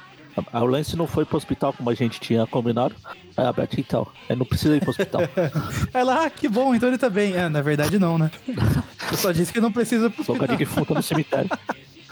"Ah, 0.52 0.64
o 0.64 0.66
Lance 0.66 0.96
não 0.96 1.08
foi 1.08 1.26
pro 1.26 1.38
hospital 1.38 1.74
como 1.74 1.90
a 1.90 1.94
gente 1.94 2.20
tinha 2.20 2.46
combinado. 2.48 2.96
Aí 3.36 3.46
a 3.46 3.52
Beth, 3.54 3.78
então, 3.78 4.08
ele 4.30 4.40
não 4.40 4.46
precisa 4.46 4.76
ir 4.76 4.80
pro 4.80 4.92
hospital. 4.92 5.22
Ela, 5.94 6.26
ah, 6.26 6.30
que 6.30 6.48
bom, 6.48 6.74
então 6.74 6.90
ele 6.90 6.98
tá 6.98 7.10
bem. 7.10 7.34
É, 7.36 7.50
na 7.50 7.62
verdade 7.62 7.98
não, 8.00 8.18
né? 8.18 8.32
Eu 9.12 9.18
só 9.18 9.32
disse 9.32 9.52
que 9.52 9.60
não 9.60 9.72
precisa 9.72 10.10
pro 10.10 10.24
Boca 10.24 10.48
de 10.48 10.54
hospital. 10.54 10.58
defunta 10.58 10.94
no 10.94 11.04
cemitério. 11.04 11.50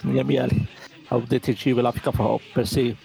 No 0.04 0.16
IML. 0.16 0.68
Aí 1.10 1.18
o 1.18 1.22
detetive 1.22 1.82
lá 1.82 1.92
fica 1.92 2.12
falando, 2.12 2.40
pensei, 2.54 2.96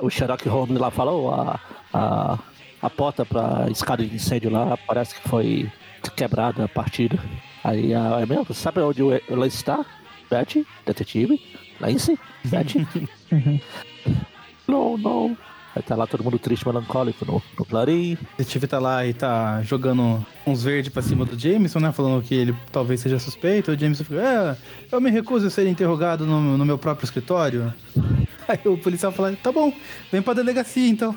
o 0.00 0.08
Sherlock 0.08 0.48
Holmes 0.48 0.78
lá 0.78 0.90
falou, 0.90 1.34
a, 1.34 1.60
a, 1.92 2.38
a 2.80 2.90
porta 2.90 3.26
pra 3.26 3.66
escada 3.70 4.04
de 4.04 4.14
incêndio 4.14 4.50
lá 4.50 4.76
parece 4.86 5.16
que 5.16 5.28
foi 5.28 5.70
quebrada, 6.14 6.68
partida. 6.68 7.18
Aí 7.64 7.92
a 7.92 8.20
é 8.20 8.26
mesmo, 8.26 8.54
sabe 8.54 8.80
onde 8.80 9.02
o 9.02 9.10
Lance 9.30 9.56
está? 9.56 9.84
Beth, 10.30 10.64
detetive, 10.84 11.40
Lance, 11.80 12.18
Beth. 12.44 12.86
não, 14.66 14.96
não. 14.98 15.36
Aí 15.76 15.82
tá 15.82 15.94
lá 15.94 16.06
todo 16.06 16.24
mundo 16.24 16.38
triste, 16.38 16.66
melancólico 16.66 17.22
no, 17.26 17.42
no 17.58 17.64
Clarim. 17.66 18.14
O 18.14 18.38
detetive 18.38 18.66
tá 18.66 18.78
lá 18.78 19.06
e 19.06 19.12
tá 19.12 19.60
jogando 19.60 20.24
uns 20.46 20.62
verdes 20.62 20.90
pra 20.90 21.02
cima 21.02 21.26
do 21.26 21.38
Jameson, 21.38 21.80
né? 21.80 21.92
Falando 21.92 22.22
que 22.22 22.34
ele 22.34 22.56
talvez 22.72 22.98
seja 23.00 23.18
suspeito. 23.18 23.70
O 23.70 23.78
Jameson 23.78 24.04
fica, 24.04 24.22
é, 24.22 24.56
eu 24.90 25.00
me 25.02 25.10
recuso 25.10 25.46
a 25.46 25.50
ser 25.50 25.68
interrogado 25.68 26.24
no, 26.24 26.56
no 26.56 26.64
meu 26.64 26.78
próprio 26.78 27.04
escritório. 27.04 27.74
Aí 28.48 28.58
o 28.64 28.78
policial 28.78 29.12
fala, 29.12 29.36
tá 29.42 29.52
bom, 29.52 29.70
vem 30.10 30.22
pra 30.22 30.32
delegacia 30.32 30.88
então. 30.88 31.14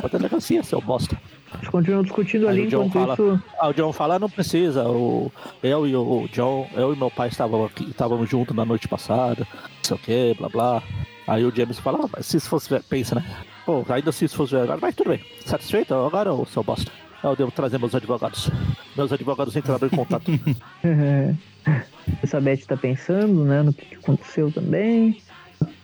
pra 0.00 0.08
delegacia, 0.12 0.62
seu 0.62 0.80
bosta. 0.80 1.18
Eles 1.58 1.68
continuam 1.68 2.02
discutindo 2.02 2.46
Aí 2.46 2.58
ali 2.58 2.66
o 2.66 2.70
John 2.70 2.84
enquanto 2.84 3.16
fala, 3.16 3.34
isso. 3.34 3.42
ah, 3.58 3.68
o 3.70 3.72
John 3.72 3.92
fala, 3.92 4.18
não 4.20 4.30
precisa. 4.30 4.84
O, 4.88 5.32
eu 5.62 5.84
e 5.86 5.96
o 5.96 6.28
John, 6.32 6.68
eu 6.74 6.94
e 6.94 6.96
meu 6.96 7.10
pai 7.10 7.28
estavam 7.28 7.64
aqui, 7.64 7.90
estávamos 7.90 8.28
juntos 8.30 8.54
na 8.54 8.64
noite 8.64 8.86
passada, 8.86 9.48
não 9.50 9.82
sei 9.82 9.96
o 9.96 9.98
que, 9.98 10.34
blá 10.38 10.48
blá. 10.48 10.82
Aí 11.26 11.44
o 11.44 11.54
James 11.54 11.78
fala, 11.78 12.00
ah, 12.04 12.08
mas 12.12 12.26
se 12.26 12.36
isso 12.36 12.48
fosse, 12.48 12.78
pensa, 12.88 13.14
né? 13.14 13.24
Pô, 13.64 13.84
ainda 13.88 14.12
se 14.12 14.26
isso 14.26 14.36
fosse 14.36 14.54
agora, 14.56 14.78
mas 14.80 14.94
tudo 14.94 15.10
bem. 15.10 15.24
Satisfeito 15.44 15.94
agora, 15.94 16.32
ô 16.32 16.44
seu 16.44 16.62
bosta? 16.62 16.90
Eu 17.22 17.34
devo 17.34 17.50
trazer 17.50 17.78
meus 17.78 17.94
advogados. 17.94 18.50
Meus 18.94 19.10
advogados 19.10 19.56
entraram 19.56 19.86
em 19.86 19.90
contato. 19.90 20.30
Essa 22.22 22.40
Beth 22.40 22.66
tá 22.66 22.76
pensando, 22.76 23.44
né, 23.44 23.62
no 23.62 23.72
que 23.72 23.94
aconteceu 23.94 24.52
também. 24.52 25.22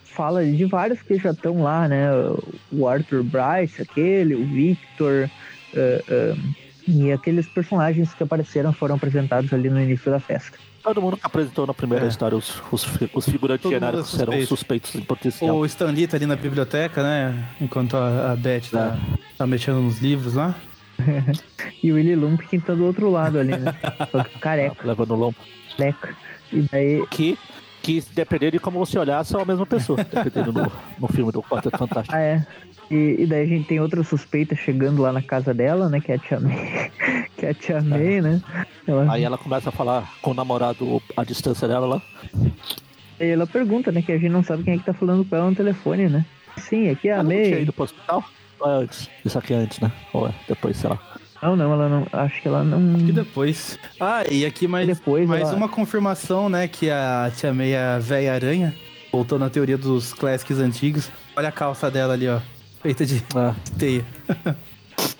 Fala 0.05 0.45
de 0.45 0.65
vários 0.65 1.01
que 1.01 1.17
já 1.17 1.31
estão 1.31 1.63
lá, 1.63 1.87
né? 1.87 2.09
O 2.71 2.87
Arthur 2.87 3.23
Bryce, 3.23 3.81
aquele, 3.81 4.35
o 4.35 4.45
Victor, 4.45 5.29
eh, 5.73 6.03
eh, 6.07 6.35
e 6.87 7.11
aqueles 7.11 7.47
personagens 7.47 8.13
que 8.13 8.21
apareceram 8.21 8.73
foram 8.73 8.95
apresentados 8.95 9.51
ali 9.53 9.69
no 9.69 9.81
início 9.81 10.11
da 10.11 10.19
festa. 10.19 10.57
Todo 10.83 11.01
mundo 11.01 11.17
que 11.17 11.25
apresentou 11.25 11.67
na 11.67 11.73
primeira 11.73 12.05
É. 12.05 12.07
história, 12.07 12.37
os, 12.37 12.61
os, 12.71 12.87
os 13.13 13.25
figurantes 13.29 13.63
Todo 13.63 13.71
mundo 13.73 13.83
é 13.83 13.87
genéricos 13.87 14.11
serão 14.11 14.25
suspeito. 14.33 14.47
suspeitos 14.47 14.95
em 14.95 15.01
potencial. 15.01 15.55
O 15.55 15.65
Stan 15.65 15.91
Lee 15.91 16.07
tá 16.07 16.17
ali 16.17 16.25
na 16.25 16.35
biblioteca, 16.35 17.03
né? 17.03 17.45
Enquanto 17.59 17.95
a, 17.97 18.31
a 18.31 18.35
Beth 18.35 18.69
tá, 18.71 18.97
tá 19.37 19.45
mexendo 19.47 19.79
nos 19.81 19.99
livros 19.99 20.33
lá. 20.35 20.55
E 21.83 21.91
o 21.91 21.95
Willy 21.95 22.15
Lumpkin 22.15 22.59
tá 22.59 22.75
do 22.75 22.85
outro 22.85 23.09
lado 23.09 23.39
ali, 23.39 23.57
né? 23.57 23.73
Só 24.11 24.23
que 24.23 24.37
careca, 24.37 24.85
Levando 24.87 25.11
o 25.11 25.17
lombo. 25.17 25.35
careca. 25.75 26.15
E 26.53 26.61
daí 26.71 27.07
Que, 27.09 27.37
que 27.81 28.03
dependendo 28.13 28.53
de 28.53 28.59
como 28.59 28.79
você 28.79 28.97
olhar, 28.99 29.23
são 29.23 29.41
a 29.41 29.45
mesma 29.45 29.65
pessoa. 29.65 29.97
dependendo 30.03 30.53
no, 30.53 30.71
no 30.99 31.07
filme 31.07 31.31
do 31.31 31.41
Quarteto 31.41 31.77
Fantástico. 31.77 32.15
Ah, 32.15 32.19
é. 32.21 32.45
E, 32.89 33.15
e 33.19 33.25
daí 33.25 33.43
a 33.43 33.47
gente 33.47 33.67
tem 33.67 33.79
outra 33.79 34.03
suspeita 34.03 34.53
chegando 34.55 35.01
lá 35.01 35.13
na 35.13 35.21
casa 35.21 35.53
dela, 35.53 35.87
né? 35.89 35.99
Que 36.01 36.11
é 36.11 36.15
a 36.15 36.19
Tia 36.19 36.39
May. 36.39 36.91
que 37.37 37.45
é 37.45 37.49
a 37.49 37.53
Tia 37.53 37.81
May, 37.81 38.21
né? 38.21 38.41
Ela, 38.85 39.13
Aí 39.13 39.23
ela 39.23 39.37
começa 39.37 39.69
a 39.69 39.71
falar 39.71 40.11
com 40.21 40.31
o 40.31 40.33
namorado 40.33 41.01
à 41.15 41.23
distância 41.23 41.67
dela 41.67 41.87
lá. 41.87 42.01
aí 43.19 43.29
ela 43.29 43.47
pergunta, 43.47 43.91
né? 43.91 44.01
Que 44.01 44.11
a 44.11 44.17
gente 44.17 44.31
não 44.31 44.43
sabe 44.43 44.63
quem 44.63 44.73
é 44.73 44.77
que 44.77 44.83
tá 44.85 44.93
falando 44.93 45.23
com 45.23 45.35
ela 45.35 45.49
no 45.49 45.55
telefone, 45.55 46.09
né? 46.09 46.25
Sim, 46.57 46.89
aqui 46.89 47.07
é 47.07 47.13
a 47.13 47.15
Ela 47.15 47.23
não 47.23 47.29
tinha 47.31 47.49
May. 47.51 47.61
ido 47.61 47.73
pro 47.73 47.83
hospital? 47.85 48.23
Ou 48.59 48.69
é 48.69 48.83
antes? 48.83 49.09
Isso 49.23 49.39
aqui 49.39 49.53
é 49.53 49.57
antes, 49.57 49.79
né? 49.79 49.91
Ou 50.13 50.27
é 50.27 50.33
depois, 50.47 50.75
sei 50.77 50.89
lá. 50.89 50.99
Não, 51.41 51.55
não, 51.55 51.73
ela 51.73 51.89
não. 51.89 52.07
Acho 52.13 52.41
que 52.41 52.47
ela 52.47 52.63
não. 52.63 52.97
E 52.99 53.11
depois. 53.11 53.79
Ah, 53.99 54.23
e 54.29 54.45
aqui 54.45 54.67
mais, 54.67 54.87
Depois 54.87 55.27
mais 55.27 55.41
ela- 55.43 55.55
uma 55.55 55.67
confirmação, 55.69 56.49
né? 56.49 56.67
Que 56.67 56.89
a 56.89 57.31
Tia 57.35 57.53
May 57.53 57.73
é 57.73 57.97
véia 57.99 58.33
aranha. 58.33 58.73
Voltando 59.11 59.43
à 59.45 59.49
teoria 59.49 59.77
dos 59.77 60.13
classics 60.13 60.57
antigos. 60.59 61.11
Olha 61.35 61.49
a 61.49 61.51
calça 61.51 61.89
dela 61.91 62.13
ali, 62.13 62.27
ó. 62.29 62.39
Feita 62.81 63.05
de 63.05 63.17
É. 63.35 63.53
teia. 63.77 64.05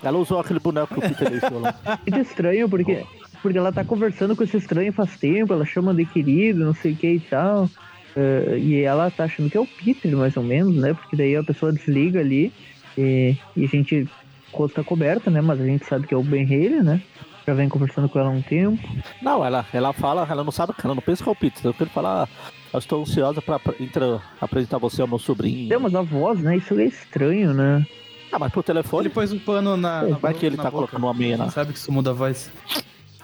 Ela 0.03 0.17
usou 0.17 0.39
aquele 0.39 0.59
boneco 0.59 0.93
que 0.93 0.99
o 0.99 1.01
Peter 1.09 1.29
deixou 1.29 1.59
lá. 1.59 1.75
Muito 2.07 2.19
estranho, 2.27 2.69
porque, 2.69 3.03
porque 3.41 3.57
ela 3.57 3.71
tá 3.71 3.83
conversando 3.83 4.35
com 4.35 4.43
esse 4.43 4.57
estranho 4.57 4.91
faz 4.93 5.17
tempo, 5.17 5.53
ela 5.53 5.65
chama 5.65 5.93
de 5.93 6.05
querido, 6.05 6.63
não 6.63 6.73
sei 6.73 6.93
o 6.93 6.95
que 6.95 7.07
e 7.13 7.19
tal. 7.19 7.69
Eh, 8.15 8.57
e 8.59 8.81
ela 8.81 9.09
tá 9.11 9.23
achando 9.25 9.49
que 9.49 9.57
é 9.57 9.59
o 9.59 9.65
Peter, 9.67 10.15
mais 10.15 10.35
ou 10.37 10.43
menos, 10.43 10.75
né? 10.75 10.93
Porque 10.93 11.15
daí 11.15 11.35
a 11.35 11.43
pessoa 11.43 11.71
desliga 11.71 12.19
ali 12.19 12.51
e, 12.97 13.35
e 13.55 13.65
a 13.65 13.67
gente. 13.67 14.07
Rosto 14.53 14.75
tá 14.75 14.83
coberta, 14.83 15.29
né? 15.31 15.41
Mas 15.41 15.59
a 15.61 15.65
gente 15.65 15.85
sabe 15.85 16.07
que 16.07 16.13
é 16.13 16.17
o 16.17 16.23
Ben 16.23 16.43
Haley, 16.45 16.81
né? 16.83 17.01
Já 17.47 17.53
vem 17.55 17.67
conversando 17.67 18.07
com 18.07 18.19
ela 18.19 18.29
há 18.29 18.31
um 18.31 18.41
tempo. 18.41 18.81
Não, 19.21 19.43
ela, 19.43 19.65
ela 19.73 19.91
fala, 19.93 20.27
ela 20.29 20.43
não 20.43 20.51
sabe, 20.51 20.73
ela 20.83 20.93
não 20.93 21.01
pensa 21.01 21.23
que 21.23 21.29
é 21.29 21.31
o 21.31 21.35
Peter. 21.35 21.59
Então 21.59 21.73
ele 21.79 21.89
fala, 21.89 22.23
ah, 22.23 22.49
eu 22.73 22.79
estou 22.79 23.01
ansiosa 23.01 23.41
pra 23.41 23.57
pra- 23.57 23.73
entra- 23.79 24.21
apresentar 24.39 24.77
você 24.77 25.01
ao 25.01 25.07
meu 25.07 25.17
sobrinho. 25.17 25.73
É, 25.73 25.77
mas 25.77 25.95
a 25.95 26.01
voz, 26.03 26.39
né? 26.39 26.57
Isso 26.57 26.79
é 26.79 26.85
estranho, 26.85 27.53
né? 27.53 27.85
Ah, 28.31 28.37
mas 28.39 28.51
pro 28.51 28.61
telefone, 28.63 29.07
Ele 29.07 29.13
pôs 29.13 29.33
um 29.33 29.39
pano 29.39 29.75
na. 29.75 30.03
na 30.03 30.17
vai 30.17 30.33
que 30.33 30.45
ele 30.45 30.55
tá 30.55 30.63
boca. 30.63 30.73
colocando 30.75 31.03
uma 31.03 31.13
meia, 31.13 31.35
né? 31.35 31.49
Sabe 31.49 31.73
que 31.73 31.79
isso 31.79 31.91
muda 31.91 32.11
a 32.11 32.13
voz. 32.13 32.49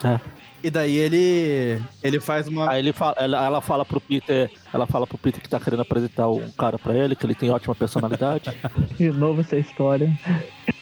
É. 0.04 0.20
E 0.62 0.70
daí 0.70 0.96
ele. 0.96 1.80
Ele 2.02 2.18
faz 2.20 2.48
uma. 2.48 2.68
Aí 2.70 2.80
ele 2.80 2.92
fala, 2.92 3.14
ela, 3.18 3.46
ela 3.46 3.60
fala 3.60 3.84
pro 3.84 4.00
Peter, 4.00 4.50
ela 4.74 4.86
fala 4.88 5.06
pro 5.06 5.16
Peter 5.16 5.40
que 5.40 5.48
tá 5.48 5.60
querendo 5.60 5.80
apresentar 5.80 6.28
um 6.28 6.50
cara 6.50 6.76
pra 6.78 6.92
ele, 6.94 7.14
que 7.14 7.24
ele 7.24 7.34
tem 7.36 7.48
ótima 7.50 7.74
personalidade. 7.76 8.50
De 8.98 9.08
novo 9.12 9.40
essa 9.40 9.56
história. 9.56 10.12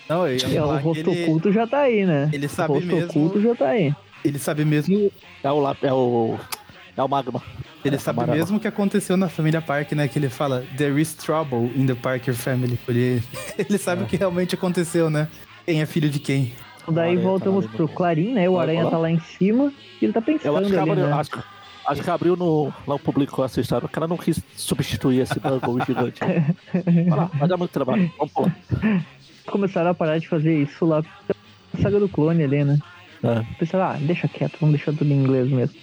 Não, 0.09 0.27
eu 0.27 0.37
ia 0.37 0.57
É, 0.59 0.63
o 0.63 0.77
rosto 0.79 1.11
ele, 1.11 1.23
oculto 1.25 1.53
já 1.53 1.67
tá 1.67 1.81
aí, 1.81 2.07
né? 2.07 2.31
ele 2.33 2.47
o 2.47 2.49
sabe 2.49 2.75
rosto 2.75 2.87
mesmo. 2.87 3.09
oculto 3.11 3.41
já 3.41 3.55
tá 3.55 3.69
aí. 3.69 3.95
Ele 4.25 4.39
sabe 4.39 4.65
mesmo. 4.65 5.11
É 5.43 5.51
o, 5.51 5.61
lá- 5.61 5.77
é 5.83 5.93
o, 5.93 6.37
é 6.97 7.03
o 7.03 7.09
Magma. 7.09 7.43
Ele 7.85 7.97
É, 7.97 7.99
sabe 7.99 8.27
mesmo 8.27 8.57
o 8.57 8.61
que 8.61 8.67
aconteceu 8.67 9.17
na 9.17 9.29
família 9.29 9.61
Parker, 9.63 9.97
né? 9.97 10.09
Que 10.09 10.19
ele 10.19 10.29
fala, 10.29 10.65
There 10.77 11.01
is 11.01 11.15
trouble 11.15 11.71
in 11.77 11.87
the 11.87 11.95
Parker 11.95 12.35
family. 12.35 12.79
Ele, 12.89 13.23
ele 13.59 13.79
sabe 13.79 14.03
o 14.03 14.07
que 14.07 14.17
realmente 14.17 14.55
aconteceu, 14.55 15.09
né? 15.11 15.29
Quem 15.65 15.81
é 15.83 15.87
filho 15.87 16.09
de 16.09 16.19
quem. 16.19 16.53
Daí 16.89 16.99
Aranha 17.11 17.17
tá 17.23 17.29
voltamos 17.29 17.65
no- 17.65 17.71
pro 17.73 17.89
Clarim, 17.89 18.33
né? 18.33 18.49
O 18.49 18.53
Vai 18.55 18.63
Aranha 18.63 18.79
falar? 18.81 18.91
tá 18.93 18.99
lá 18.99 19.11
em 19.11 19.21
cima 19.21 19.73
e 20.01 20.05
ele 20.05 20.13
tá 20.13 20.21
Eu 20.21 20.23
pensando 20.23 20.57
acho 20.59 20.69
que, 20.71 20.77
ali, 20.79 20.91
abriu, 20.91 21.07
né? 21.07 21.13
acho, 21.13 21.31
acho 21.89 22.03
que 22.03 22.11
abriu 22.11 22.37
no. 22.37 22.73
Lá 22.87 22.99
publicou 22.99 23.45
essa 23.45 23.61
história, 23.61 23.83
porque 23.89 23.99
ela 23.99 24.07
não 24.09 24.17
quis 24.17 24.41
substituir 24.57 25.21
esse 25.21 25.39
Bungle 25.41 25.85
gigante. 25.85 26.21
Vai 27.09 27.19
lá, 27.19 27.25
vai 27.35 27.49
dar 27.49 27.57
muito 27.57 27.71
trabalho. 27.73 28.11
Vamos 28.19 28.33
pôr. 28.33 28.53
Começaram 29.47 29.91
a 29.91 29.95
parar 29.95 30.19
de 30.19 30.29
fazer 30.29 30.55
isso 30.63 30.85
lá 30.85 31.03
na 31.75 31.83
saga 31.83 31.99
do 32.01 32.09
clone 32.09 32.43
ali, 32.43 32.65
né? 32.65 32.79
É. 33.23 33.43
Pensaram, 33.59 33.85
ah, 33.85 33.97
deixa 34.01 34.29
quieto, 34.29 34.57
vamos 34.61 34.77
deixar 34.77 34.93
tudo 34.93 35.11
em 35.11 35.17
inglês 35.23 35.49
mesmo. 35.51 35.75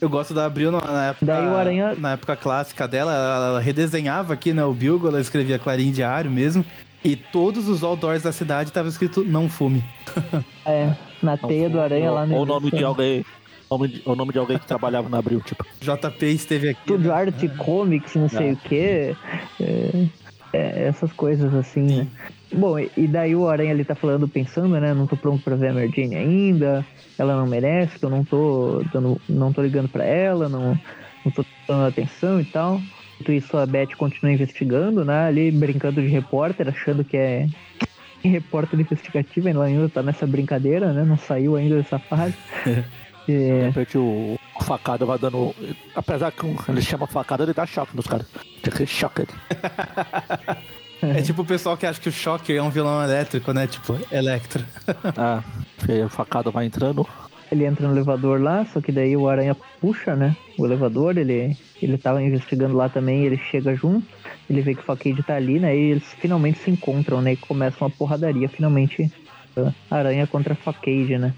Eu 0.00 0.08
gosto 0.08 0.32
da 0.32 0.44
Abril 0.46 0.70
na 0.70 1.06
época, 1.06 1.26
Daí 1.26 1.46
o 1.46 1.56
Aranha- 1.56 1.94
na 1.96 2.12
época 2.12 2.36
clássica 2.36 2.86
dela, 2.86 3.12
ela, 3.12 3.60
redesenhava 3.60 4.32
aqui, 4.34 4.52
né? 4.52 4.64
O 4.64 4.72
Bilgo, 4.72 5.08
ela 5.08 5.20
escrevia 5.20 5.58
Clarim 5.58 5.90
Diário 5.90 6.30
mesmo. 6.30 6.64
E 7.04 7.14
todos 7.16 7.68
os 7.68 7.82
outdoors 7.82 8.22
da 8.22 8.32
cidade 8.32 8.72
tava 8.72 8.88
escrito 8.88 9.24
não 9.24 9.48
fume. 9.48 9.84
É, 10.66 10.94
na 11.22 11.36
teia 11.36 11.68
do 11.70 11.80
aranha 11.80 12.10
lá 12.10 12.26
no 12.26 12.34
Ou 12.36 12.42
o 12.42 12.46
nome 12.46 12.70
de 12.70 12.84
alguém. 12.84 13.24
nome 13.70 13.88
de- 13.88 14.02
O 14.04 14.14
nome 14.14 14.32
de 14.32 14.38
alguém 14.38 14.58
que 14.58 14.66
trabalhava 14.66 15.08
na 15.08 15.18
Abril, 15.18 15.40
tipo. 15.40 15.64
JP 15.80 16.26
esteve 16.26 16.68
aqui. 16.70 16.80
Tudo 16.86 17.08
né? 17.08 17.14
arte 17.14 17.48
comics, 17.48 18.14
não 18.14 18.28
sei 18.28 18.50
É. 18.50 18.52
o 18.52 18.56
quê. 18.56 19.16
É, 19.60 20.06
é, 20.52 20.84
essas 20.88 21.12
coisas 21.12 21.52
assim, 21.54 21.82
né? 21.82 22.06
Bom, 22.52 22.78
e- 22.78 22.90
daí 23.06 23.34
o 23.36 23.48
Aranha 23.48 23.70
ele 23.72 23.84
tá 23.84 23.94
falando, 23.94 24.26
pensando, 24.28 24.78
né? 24.80 24.94
Não 24.94 25.06
tô 25.06 25.16
pronto 25.16 25.42
pra 25.42 25.54
ver 25.56 25.68
a 25.68 25.72
Mary 25.74 25.92
Jane 25.94 26.16
ainda. 26.16 26.84
Ela 27.18 27.36
não 27.36 27.46
merece, 27.46 27.98
que 27.98 28.04
eu 28.04 28.10
não 28.10 28.24
tô, 28.24 28.82
dando, 28.92 29.20
não 29.28 29.52
tô 29.52 29.60
ligando 29.62 29.88
pra 29.88 30.04
ela, 30.04 30.48
não, 30.48 30.78
não 31.24 31.32
tô 31.32 31.44
dando 31.66 31.86
atenção 31.86 32.40
e 32.40 32.44
tal. 32.44 32.80
Enquanto 33.20 33.32
isso, 33.32 33.56
a 33.56 33.66
Beth 33.66 33.96
continua 33.98 34.32
investigando, 34.32 35.04
né? 35.04 35.26
Ali 35.26 35.50
brincando 35.50 36.00
de 36.00 36.06
repórter, 36.08 36.68
achando 36.68 37.04
que 37.04 37.16
é 37.16 37.46
repórter 38.22 38.78
investigativo. 38.80 39.48
Ela 39.48 39.64
ainda 39.66 39.88
tá 39.88 40.02
nessa 40.02 40.26
brincadeira, 40.26 40.92
né? 40.92 41.04
Não 41.04 41.18
saiu 41.18 41.56
ainda 41.56 41.76
dessa 41.76 41.98
fase. 41.98 42.34
De 43.26 43.34
É, 43.34 43.66
repente 43.66 43.98
o, 43.98 44.38
o 44.58 44.64
facada 44.64 45.04
vai 45.04 45.18
dando. 45.18 45.54
Apesar 45.94 46.32
que 46.32 46.46
ele 46.66 46.80
chama 46.80 47.06
facada, 47.06 47.42
ele 47.42 47.52
dá 47.52 47.66
choque 47.66 47.94
nos 47.94 48.06
caras. 48.06 48.26
Choque. 48.86 49.26
É 51.02 51.22
tipo 51.22 51.42
o 51.42 51.44
pessoal 51.44 51.76
que 51.76 51.86
acha 51.86 52.00
que 52.00 52.08
o 52.08 52.12
Shocker 52.12 52.56
é 52.56 52.62
um 52.62 52.70
vilão 52.70 53.02
elétrico, 53.02 53.52
né? 53.52 53.66
Tipo, 53.66 53.98
Electro. 54.10 54.64
Ah, 55.16 55.42
aí 55.88 56.02
o 56.02 56.08
facada 56.08 56.50
vai 56.50 56.66
entrando. 56.66 57.06
Ele 57.50 57.64
entra 57.64 57.86
no 57.86 57.94
elevador 57.94 58.40
lá, 58.42 58.66
só 58.66 58.80
que 58.80 58.92
daí 58.92 59.16
o 59.16 59.28
Aranha 59.28 59.56
puxa, 59.80 60.14
né? 60.14 60.36
O 60.58 60.66
elevador, 60.66 61.16
ele, 61.16 61.56
ele 61.80 61.96
tava 61.96 62.22
investigando 62.22 62.76
lá 62.76 62.88
também, 62.90 63.24
ele 63.24 63.38
chega 63.38 63.74
junto, 63.74 64.06
ele 64.50 64.60
vê 64.60 64.74
que 64.74 64.80
o 64.80 64.84
Facade 64.84 65.22
tá 65.22 65.34
ali, 65.36 65.58
né? 65.58 65.74
E 65.74 65.92
eles 65.92 66.04
finalmente 66.18 66.58
se 66.58 66.70
encontram, 66.70 67.22
né? 67.22 67.32
E 67.32 67.36
começa 67.36 67.82
uma 67.82 67.88
porradaria, 67.90 68.48
finalmente. 68.48 69.10
uh, 69.56 69.72
Aranha 69.90 70.26
contra 70.26 70.54
Facade, 70.54 71.16
né? 71.16 71.32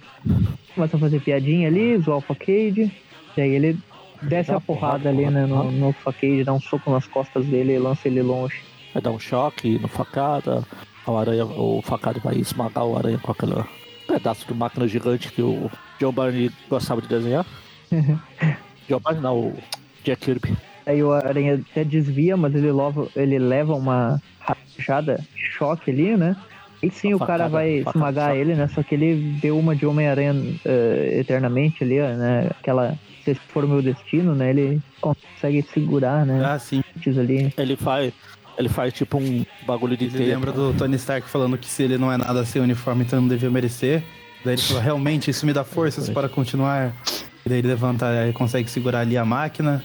Começa 0.75 0.96
a 0.96 1.01
fazer 1.01 1.20
piadinha 1.20 1.68
ali, 1.68 1.96
zoar 1.99 2.18
o 2.18 2.23
Facade. 2.23 2.90
E 3.37 3.40
aí 3.40 3.51
ele 3.55 3.79
desce 4.23 4.51
a 4.51 4.61
porrada 4.61 5.05
porrada, 5.05 5.09
ali, 5.11 5.31
né? 5.31 5.46
No, 5.46 5.70
no 5.70 5.92
Facade, 5.92 6.42
dá 6.42 6.53
um 6.53 6.61
soco 6.61 6.90
nas 6.90 7.07
costas 7.07 7.44
dele 7.46 7.75
e 7.75 7.79
lança 7.79 8.09
ele 8.09 8.23
longe. 8.23 8.62
Vai 8.92 9.03
dar 9.03 9.11
um 9.11 9.18
choque 9.18 9.79
no 9.79 9.88
facada. 9.88 10.64
O, 11.07 11.16
aranha, 11.16 11.44
o 11.44 11.81
facada 11.83 12.20
vai 12.20 12.37
esmagar 12.37 12.85
o 12.85 12.96
aranha 12.96 13.18
com 13.18 13.33
aquele 13.33 13.64
pedaço 14.07 14.46
de 14.46 14.55
máquina 14.55 14.87
gigante 14.87 15.33
que 15.33 15.42
o 15.42 15.70
John 15.98 16.12
Barney 16.12 16.50
gostava 16.68 17.00
de 17.00 17.09
desenhar. 17.09 17.46
John 18.88 19.00
Barney 19.00 19.22
não, 19.22 19.38
o 19.38 19.59
Jack 20.05 20.22
Kirby. 20.22 20.57
Aí 20.87 21.03
o 21.03 21.12
Aranha 21.12 21.62
até 21.70 21.85
desvia, 21.85 22.37
mas 22.37 22.55
ele 22.55 22.72
leva, 22.72 23.07
ele 23.14 23.38
leva 23.38 23.74
uma 23.74 24.20
rachada, 24.40 25.22
choque 25.37 25.90
ali, 25.90 26.16
né? 26.16 26.37
E 26.83 26.90
sim, 26.90 27.09
Uma 27.14 27.16
o 27.16 27.26
cara 27.26 27.44
facada, 27.44 27.50
vai 27.50 27.83
facada, 27.83 27.98
esmagar 27.98 28.29
choque. 28.31 28.40
ele, 28.40 28.55
né? 28.55 28.68
Só 28.68 28.83
que 28.83 28.94
ele 28.94 29.38
deu 29.40 29.59
uma 29.59 29.76
de 29.76 29.85
Homem-Aranha 29.87 30.35
eh, 30.64 31.18
eternamente 31.20 31.85
ali, 31.85 31.98
né? 31.98 32.48
Aquela, 32.59 32.98
se 33.22 33.33
esse 33.33 33.40
for 33.48 33.64
o 33.64 33.68
meu 33.68 33.83
destino, 33.83 34.35
né? 34.35 34.50
Ele 34.50 34.81
consegue 35.00 35.62
segurar, 35.62 36.24
né? 36.24 36.42
Ah, 36.44 36.59
sim. 36.59 36.83
Antes 36.96 37.18
ali. 37.18 37.53
Ele 37.57 37.76
faz. 37.76 38.12
Ele 38.58 38.68
faz 38.68 38.92
tipo 38.92 39.18
um 39.18 39.44
bagulho 39.66 39.96
de 39.96 40.04
Ele 40.04 40.18
teia. 40.18 40.34
lembra 40.34 40.52
do 40.52 40.74
Tony 40.74 40.96
Stark 40.96 41.28
falando 41.28 41.56
que 41.56 41.68
se 41.68 41.82
ele 41.82 41.96
não 41.96 42.12
é 42.12 42.16
nada 42.16 42.44
sem 42.44 42.60
uniforme, 42.60 43.04
então 43.04 43.20
não 43.20 43.28
devia 43.28 43.50
merecer. 43.50 44.02
Daí 44.44 44.54
ele 44.54 44.62
falou, 44.62 44.82
realmente, 44.82 45.30
isso 45.30 45.46
me 45.46 45.52
dá 45.52 45.64
forças 45.64 46.08
para 46.08 46.28
continuar. 46.28 46.94
E 47.44 47.48
daí 47.48 47.58
ele 47.58 47.68
levanta 47.68 48.28
e 48.28 48.32
consegue 48.32 48.68
segurar 48.70 49.00
ali 49.00 49.16
a 49.16 49.24
máquina. 49.24 49.82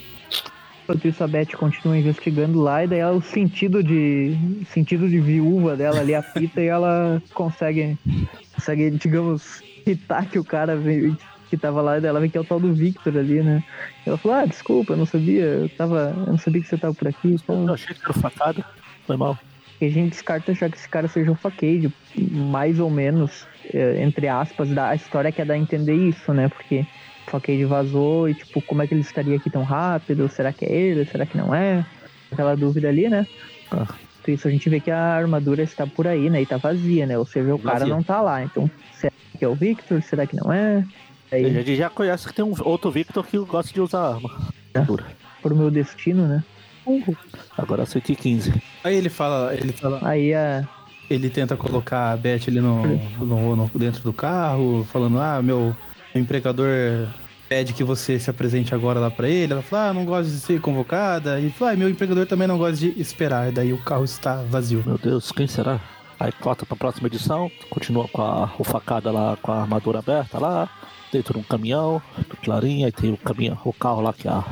Enquanto 0.83 1.07
isso, 1.07 1.23
a 1.23 1.27
Beth 1.27 1.55
continua 1.57 1.97
investigando 1.97 2.61
lá, 2.61 2.83
e 2.83 2.87
daí 2.87 2.99
ela, 2.99 3.13
o 3.13 3.21
sentido 3.21 3.83
de 3.83 4.37
sentido 4.71 5.09
de 5.09 5.19
viúva 5.19 5.75
dela 5.75 5.99
ali 5.99 6.13
apita 6.13 6.61
e 6.61 6.67
ela 6.67 7.21
consegue, 7.33 7.97
consegue 8.53 8.91
digamos, 8.91 9.63
citar 9.83 10.27
que 10.27 10.37
o 10.37 10.43
cara 10.43 10.75
veio, 10.75 11.17
que 11.49 11.57
tava 11.57 11.81
lá, 11.81 11.97
ela 11.97 12.19
vê 12.19 12.29
que 12.29 12.37
é 12.37 12.41
o 12.41 12.45
tal 12.45 12.59
do 12.59 12.73
Victor 12.73 13.17
ali, 13.17 13.41
né? 13.41 13.63
Ela 14.05 14.17
falou, 14.17 14.37
ah, 14.37 14.45
desculpa, 14.45 14.93
eu 14.93 14.97
não 14.97 15.05
sabia, 15.05 15.43
eu, 15.43 15.69
tava, 15.69 16.13
eu 16.17 16.31
não 16.33 16.37
sabia 16.37 16.61
que 16.61 16.67
você 16.67 16.77
tava 16.77 16.93
por 16.93 17.07
aqui. 17.07 17.29
Então... 17.29 17.67
Eu 17.67 17.73
achei 17.73 17.95
que 17.95 18.01
era 18.03 18.13
facada. 18.13 18.65
Foi 19.05 19.17
mal. 19.17 19.37
E 19.79 19.85
a 19.85 19.89
gente 19.89 20.11
descarta 20.11 20.53
já 20.53 20.69
que 20.69 20.77
esse 20.77 20.87
cara 20.87 21.07
seja 21.07 21.31
um 21.31 21.35
fakeide, 21.35 21.93
mais 22.17 22.79
ou 22.79 22.89
menos, 22.89 23.45
é, 23.73 24.01
entre 24.01 24.27
aspas, 24.27 24.69
da 24.69 24.89
a 24.89 24.95
história 24.95 25.31
que 25.31 25.41
é 25.41 25.45
dar 25.45 25.55
a 25.55 25.57
entender 25.57 25.95
isso, 25.95 26.33
né? 26.33 26.47
Porque 26.47 26.85
o 27.27 27.31
fakeide 27.31 27.65
vazou 27.65 28.29
e, 28.29 28.33
tipo, 28.33 28.61
como 28.61 28.81
é 28.81 28.87
que 28.87 28.93
ele 28.93 29.01
estaria 29.01 29.35
aqui 29.35 29.49
tão 29.49 29.63
rápido? 29.63 30.29
Será 30.29 30.53
que 30.53 30.65
é 30.65 30.71
ele? 30.71 31.05
Será 31.05 31.25
que 31.25 31.37
não 31.37 31.53
é? 31.53 31.85
Aquela 32.31 32.55
dúvida 32.55 32.87
ali, 32.87 33.09
né? 33.09 33.27
Ah. 33.71 33.87
Isso 34.27 34.47
a 34.47 34.51
gente 34.51 34.69
vê 34.69 34.79
que 34.79 34.89
a 34.89 35.15
armadura 35.15 35.61
está 35.61 35.85
por 35.85 36.07
aí, 36.07 36.29
né? 36.29 36.41
E 36.41 36.45
tá 36.45 36.57
vazia, 36.57 37.05
né? 37.05 37.17
Ou 37.17 37.25
seja, 37.25 37.53
o 37.53 37.59
cara 37.59 37.79
Vazia. 37.79 37.93
não 37.93 38.01
tá 38.01 38.21
lá. 38.21 38.43
Então, 38.43 38.69
será 38.93 39.13
que 39.37 39.45
é 39.45 39.47
o 39.47 39.53
Victor? 39.53 40.01
Será 40.01 40.25
que 40.25 40.35
não 40.35 40.51
é? 40.51 40.83
A 41.43 41.47
Aí, 41.47 41.53
gente 41.53 41.75
já 41.75 41.89
conhece 41.89 42.27
que 42.27 42.33
tem 42.33 42.43
um 42.45 42.53
outro 42.63 42.89
Victor 42.91 43.25
que 43.25 43.37
gosta 43.39 43.73
de 43.73 43.81
usar 43.81 44.15
arma. 44.15 44.29
É. 44.73 44.81
Dura. 44.81 45.05
por 45.41 45.53
meu 45.53 45.69
destino, 45.71 46.27
né? 46.27 46.43
Agora 47.57 47.85
115. 47.85 48.53
Aí 48.83 48.95
ele 48.95 49.09
fala, 49.09 49.53
ele 49.55 49.71
fala, 49.73 49.99
Aí 50.03 50.33
a. 50.33 50.67
ele 51.09 51.29
tenta 51.29 51.55
colocar 51.57 52.11
a 52.11 52.17
Beth 52.17 52.41
ali 52.47 52.59
no, 52.61 52.85
no- 53.19 53.55
no- 53.55 53.71
dentro 53.75 54.01
do 54.03 54.13
carro, 54.13 54.85
falando, 54.91 55.19
ah, 55.19 55.41
meu, 55.41 55.75
meu 56.13 56.23
empregador 56.23 56.69
pede 57.49 57.73
que 57.73 57.83
você 57.83 58.19
se 58.19 58.29
apresente 58.29 58.73
agora 58.73 58.99
lá 58.99 59.09
pra 59.11 59.27
ele. 59.29 59.53
Ela 59.53 59.61
fala, 59.61 59.89
ah, 59.89 59.93
não 59.93 60.05
gosto 60.05 60.29
de 60.29 60.37
ser 60.39 60.59
convocada. 60.61 61.39
E 61.39 61.49
fala, 61.51 61.71
ah, 61.71 61.75
meu 61.75 61.89
empregador 61.89 62.25
também 62.25 62.47
não 62.47 62.57
gosta 62.57 62.77
de 62.77 62.99
esperar. 62.99 63.51
Daí 63.51 63.71
o 63.73 63.77
carro 63.83 64.03
está 64.03 64.43
vazio. 64.43 64.83
Meu 64.85 64.97
Deus, 64.97 65.31
quem 65.31 65.47
será? 65.47 65.79
Aí 66.25 66.31
corta 66.31 66.65
pra 66.65 66.75
próxima 66.75 67.05
edição, 67.05 67.51
continua 67.69 68.07
com 68.07 68.19
a 68.19 68.51
o 68.57 68.63
facada 68.63 69.11
lá 69.11 69.37
com 69.39 69.51
a 69.51 69.61
armadura 69.61 69.99
aberta 69.99 70.39
lá, 70.39 70.67
dentro 71.11 71.35
de 71.35 71.39
um 71.39 71.43
caminhão, 71.43 72.01
do 72.17 72.35
Clarim, 72.37 72.83
aí 72.83 72.91
tem 72.91 73.13
o 73.13 73.17
caminhão, 73.17 73.59
o 73.63 73.71
carro 73.71 74.01
lá 74.01 74.11
que 74.11 74.27
a, 74.27 74.43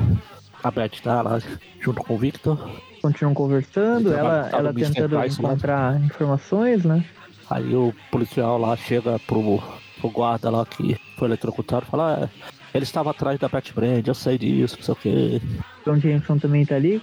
a 0.62 0.70
Beth 0.70 1.00
tá 1.02 1.20
lá 1.20 1.40
junto 1.80 2.00
com 2.04 2.14
o 2.14 2.16
Victor. 2.18 2.70
Continuam 3.02 3.34
conversando, 3.34 4.14
ela, 4.14 4.48
ela 4.52 4.72
tentando 4.72 5.18
Price 5.18 5.42
lá. 5.42 5.48
encontrar 5.48 6.00
informações, 6.00 6.84
né? 6.84 7.04
Aí 7.50 7.74
o 7.74 7.92
policial 8.08 8.56
lá 8.56 8.76
chega 8.76 9.18
pro, 9.26 9.60
pro 10.00 10.10
guarda 10.10 10.50
lá 10.50 10.64
que 10.64 10.96
foi 11.18 11.26
eletrocutado 11.26 11.86
e 11.88 11.90
fala, 11.90 12.22
ah, 12.22 12.48
ele 12.72 12.84
estava 12.84 13.10
atrás 13.10 13.36
da 13.36 13.48
Beth 13.48 13.72
Brand, 13.74 14.06
eu 14.06 14.14
sei 14.14 14.38
disso, 14.38 14.76
não 14.76 14.84
sei 14.84 14.92
o 14.92 14.96
que. 14.96 15.42
John 15.84 15.98
Jameson 15.98 16.38
também 16.38 16.64
tá 16.64 16.76
ali. 16.76 17.02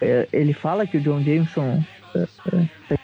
eh, 0.00 0.28
ele 0.32 0.52
fala 0.52 0.86
que 0.86 0.98
o 0.98 1.00
John 1.00 1.20
Jameson 1.20 1.82
eh, 2.14 2.28
eh, 2.52 2.98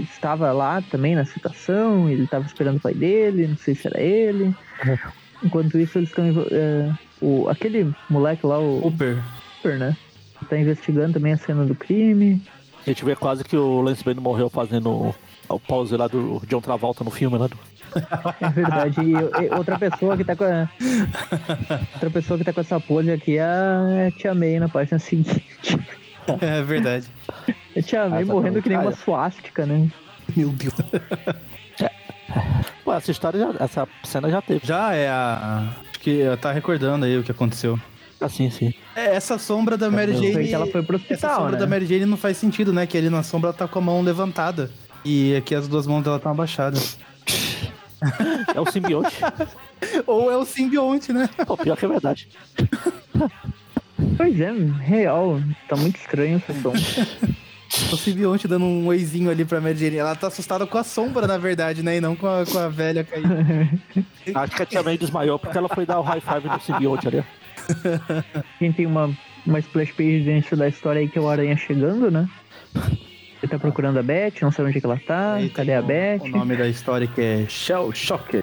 estava 0.00 0.52
lá 0.52 0.82
também 0.82 1.14
na 1.14 1.24
situação, 1.24 2.08
ele 2.08 2.24
estava 2.24 2.46
esperando 2.46 2.76
o 2.76 2.80
pai 2.80 2.94
dele, 2.94 3.46
não 3.46 3.56
sei 3.56 3.74
se 3.74 3.86
era 3.86 4.00
ele. 4.00 4.44
Uhum. 4.84 4.98
Enquanto 5.44 5.78
isso, 5.78 5.98
eles 5.98 6.08
estão. 6.08 6.24
eh, 6.50 6.92
o, 7.20 7.48
aquele 7.48 7.92
moleque 8.08 8.46
lá, 8.46 8.58
o 8.58 8.80
Cooper. 8.82 9.22
Cooper, 9.56 9.78
né? 9.78 9.96
Tá 10.48 10.58
investigando 10.58 11.14
também 11.14 11.32
a 11.32 11.36
cena 11.36 11.64
do 11.64 11.74
crime. 11.74 12.42
A 12.86 12.90
gente 12.90 13.04
vê 13.04 13.14
quase 13.14 13.44
que 13.44 13.56
o 13.56 13.80
Lance 13.80 14.04
Bane 14.04 14.20
morreu 14.20 14.48
fazendo 14.48 15.14
o 15.48 15.60
pause 15.60 15.96
lá 15.96 16.06
do 16.06 16.40
John 16.46 16.60
Travolta 16.60 17.02
no 17.04 17.10
filme, 17.10 17.38
né? 17.38 17.48
É 18.40 18.48
verdade. 18.50 19.00
E, 19.00 19.12
e 19.12 19.54
outra 19.54 19.78
pessoa 19.78 20.16
que 20.16 20.24
tá 20.24 20.36
com 20.36 20.44
a. 20.44 20.68
Outra 21.94 22.10
pessoa 22.10 22.38
que 22.38 22.44
tá 22.44 22.52
com 22.52 22.60
essa 22.60 22.78
pose 22.78 23.10
aqui 23.10 23.38
é 23.38 23.42
a 24.08 24.10
Tia 24.16 24.34
May 24.34 24.58
na 24.58 24.68
página 24.68 24.98
seguinte. 24.98 25.44
É 26.40 26.62
verdade. 26.62 27.06
É 27.74 27.82
Tia 27.82 28.08
May 28.08 28.22
Essa 28.22 28.32
morrendo 28.32 28.62
que 28.62 28.68
nem 28.68 28.78
uma 28.78 28.92
suástica, 28.92 29.66
né? 29.66 29.88
Meu 30.36 30.50
Deus. 30.50 30.74
Pô, 32.84 32.92
essa 32.92 33.10
história, 33.10 33.40
já, 33.40 33.64
essa 33.64 33.88
cena 34.04 34.30
já 34.30 34.42
teve. 34.42 34.66
Já 34.66 34.94
é 34.94 35.08
a. 35.08 35.68
Acho 35.90 36.00
que 36.00 36.22
tá 36.40 36.52
recordando 36.52 37.04
aí 37.04 37.18
o 37.18 37.22
que 37.22 37.30
aconteceu. 37.30 37.78
Assim, 38.20 38.50
sim. 38.50 38.74
É, 38.96 39.14
essa 39.14 39.38
sombra 39.38 39.76
da 39.76 39.90
Mary 39.90 40.12
Foi 40.12 40.32
Jane. 40.32 40.48
Que 40.48 40.54
ela 40.54 40.66
foi 40.66 40.82
pro 40.82 40.96
Essa 40.96 41.14
hospital, 41.14 41.36
sombra 41.36 41.52
né? 41.52 41.58
da 41.58 41.66
Mary 41.66 41.86
Jane 41.86 42.06
não 42.06 42.16
faz 42.16 42.36
sentido, 42.36 42.72
né? 42.72 42.86
Que 42.86 42.98
ali 42.98 43.08
na 43.08 43.22
sombra 43.22 43.50
ela 43.50 43.56
tá 43.56 43.68
com 43.68 43.78
a 43.78 43.82
mão 43.82 44.02
levantada. 44.02 44.70
E 45.04 45.36
aqui 45.36 45.54
as 45.54 45.68
duas 45.68 45.86
mãos 45.86 46.02
dela 46.02 46.16
estão 46.16 46.32
abaixadas. 46.32 46.98
É 48.54 48.60
o 48.60 48.70
simbionte. 48.70 49.16
Ou 50.06 50.30
é 50.30 50.36
o 50.36 50.44
simbionte, 50.44 51.12
né? 51.12 51.28
Pô, 51.46 51.56
pior 51.56 51.76
que 51.76 51.84
é 51.84 51.88
verdade. 51.88 52.28
Pois 54.16 54.40
é, 54.40 54.52
real. 54.82 55.40
Tá 55.68 55.76
muito 55.76 55.96
estranho 55.96 56.36
essa 56.36 56.52
sombra. 56.60 56.80
O 57.92 57.96
simbionte 57.96 58.48
dando 58.48 58.64
um 58.64 58.86
oizinho 58.86 59.30
ali 59.30 59.44
pra 59.44 59.60
Mary 59.60 59.76
Jane. 59.76 59.96
Ela 59.96 60.14
tá 60.16 60.28
assustada 60.28 60.66
com 60.66 60.78
a 60.78 60.84
sombra, 60.84 61.26
na 61.26 61.36
verdade, 61.36 61.82
né? 61.82 61.96
E 61.96 62.00
não 62.00 62.16
com 62.16 62.26
a, 62.26 62.44
com 62.46 62.58
a 62.58 62.68
velha 62.68 63.04
caída. 63.04 63.68
Acho 64.34 64.56
que 64.56 64.62
a 64.62 64.66
Tia 64.66 64.82
May 64.82 64.96
desmaiou 64.96 65.38
porque 65.38 65.58
ela 65.58 65.68
foi 65.68 65.84
dar 65.84 65.98
o 65.98 66.02
high 66.02 66.20
five 66.20 66.48
no 66.48 66.60
simbionte 66.60 67.06
ali. 67.08 67.18
A 68.34 68.64
gente 68.64 68.76
tem 68.76 68.86
uma, 68.86 69.10
uma 69.46 69.58
splash 69.58 69.92
page 69.92 70.20
dentro 70.20 70.56
da 70.56 70.68
história 70.68 71.00
aí 71.00 71.08
que 71.08 71.18
é 71.18 71.20
o 71.20 71.28
Aranha 71.28 71.56
chegando, 71.56 72.10
né? 72.10 72.26
Ele 73.42 73.50
tá 73.50 73.58
procurando 73.58 73.98
a 73.98 74.02
Beth, 74.02 74.32
não 74.42 74.50
sabe 74.50 74.68
onde 74.70 74.78
é 74.78 74.80
que 74.80 74.86
ela 74.86 74.98
tá. 75.06 75.34
Aí 75.34 75.50
Cadê 75.50 75.74
a 75.74 75.80
o- 75.80 75.84
Beth? 75.84 76.20
O 76.22 76.28
nome 76.28 76.56
da 76.56 76.66
história 76.66 77.06
que 77.06 77.20
é 77.20 77.46
Shell 77.48 77.92
Shocker. 77.92 78.42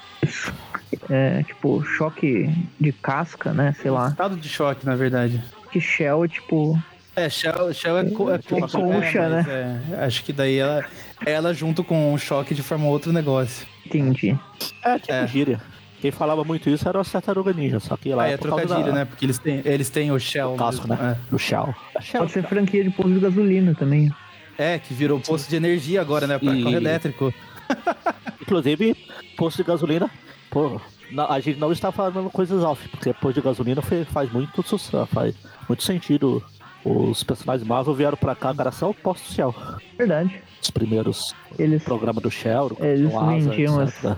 É, 1.09 1.43
tipo, 1.43 1.83
choque 1.83 2.49
de 2.79 2.91
casca, 2.91 3.53
né? 3.53 3.75
Sei 3.81 3.91
lá. 3.91 4.07
Estado 4.09 4.35
de 4.35 4.49
choque, 4.49 4.85
na 4.85 4.95
verdade. 4.95 5.43
Que 5.71 5.79
Shell 5.79 6.25
é 6.25 6.27
tipo. 6.27 6.77
É, 7.15 7.29
Shell, 7.29 7.73
Shell 7.73 7.97
é, 7.99 8.09
co- 8.09 8.31
é, 8.33 8.37
co- 8.39 8.67
concha, 8.67 9.19
é, 9.19 9.29
mas 9.29 9.47
é, 9.47 9.79
acho 10.05 10.23
que 10.23 10.33
daí 10.33 10.57
ela, 10.57 10.83
ela 11.25 11.53
junto 11.53 11.83
com 11.83 12.13
o 12.13 12.17
choque 12.17 12.53
de 12.53 12.61
forma 12.61 12.85
outro 12.87 13.13
negócio. 13.13 13.65
Entendi. 13.85 14.37
É, 14.83 14.99
tipo 14.99 15.13
É. 15.13 15.27
gíria. 15.27 15.61
Quem 16.01 16.11
falava 16.11 16.43
muito 16.43 16.69
isso 16.69 16.87
era 16.89 16.99
o 16.99 17.05
Tartaruga 17.05 17.53
Ninja, 17.53 17.79
só 17.79 17.95
que 17.95 18.13
lá 18.13 18.23
Aí 18.23 18.33
é 18.33 18.37
causa 18.37 18.57
trocadilho, 18.65 18.91
da- 18.91 18.99
né? 18.99 19.05
Porque 19.05 19.25
eles 19.25 19.37
têm, 19.39 19.61
eles 19.63 19.89
têm 19.89 20.11
o 20.11 20.19
Shell. 20.19 20.51
do 20.51 20.57
casco, 20.57 20.87
mesmo, 20.87 21.01
né? 21.03 21.17
Do 21.31 21.39
Shell. 21.39 21.73
É, 21.95 22.01
Shell. 22.01 22.19
Pode 22.21 22.31
ser 22.33 22.43
franquia 22.43 22.83
de 22.83 22.89
posto 22.89 23.13
de 23.13 23.19
gasolina 23.19 23.73
também. 23.73 24.11
É, 24.57 24.77
que 24.79 24.93
virou 24.93 25.19
posto 25.19 25.49
de 25.49 25.55
energia 25.55 26.01
agora, 26.01 26.27
né? 26.27 26.37
Pra 26.37 26.53
E- 26.53 26.63
carro 26.63 26.75
elétrico. 26.75 27.33
Inclusive, 28.41 28.95
posto 29.37 29.57
de 29.57 29.63
gasolina. 29.63 30.09
Pô, 30.49 30.79
na- 31.11 31.27
a 31.31 31.39
gente 31.39 31.59
não 31.59 31.71
está 31.71 31.91
falando 31.91 32.29
coisas 32.29 32.63
off, 32.63 32.87
porque 32.89 33.13
posto 33.13 33.35
de 33.35 33.41
gasolina 33.41 33.81
faz 33.81 34.31
muito 34.31 34.61
sucesso, 34.63 35.05
faz 35.07 35.35
muito 35.67 35.83
sentido. 35.83 36.43
Os 36.83 37.23
personagens 37.23 37.67
Marvel 37.67 37.93
vieram 37.95 38.15
pra 38.17 38.35
cá 38.35 38.53
graças 38.53 38.83
ao 38.83 38.93
posto 38.93 39.31
Shell. 39.33 39.55
Verdade. 39.97 40.39
Os 40.61 40.69
primeiros 40.69 41.33
Eles 41.57 41.83
programas 41.83 42.21
do 42.21 42.29
Shell, 42.29 42.77
Eles 42.79 43.13
Asa, 43.13 43.25
vendiam 43.25 43.81
etc. 43.83 44.15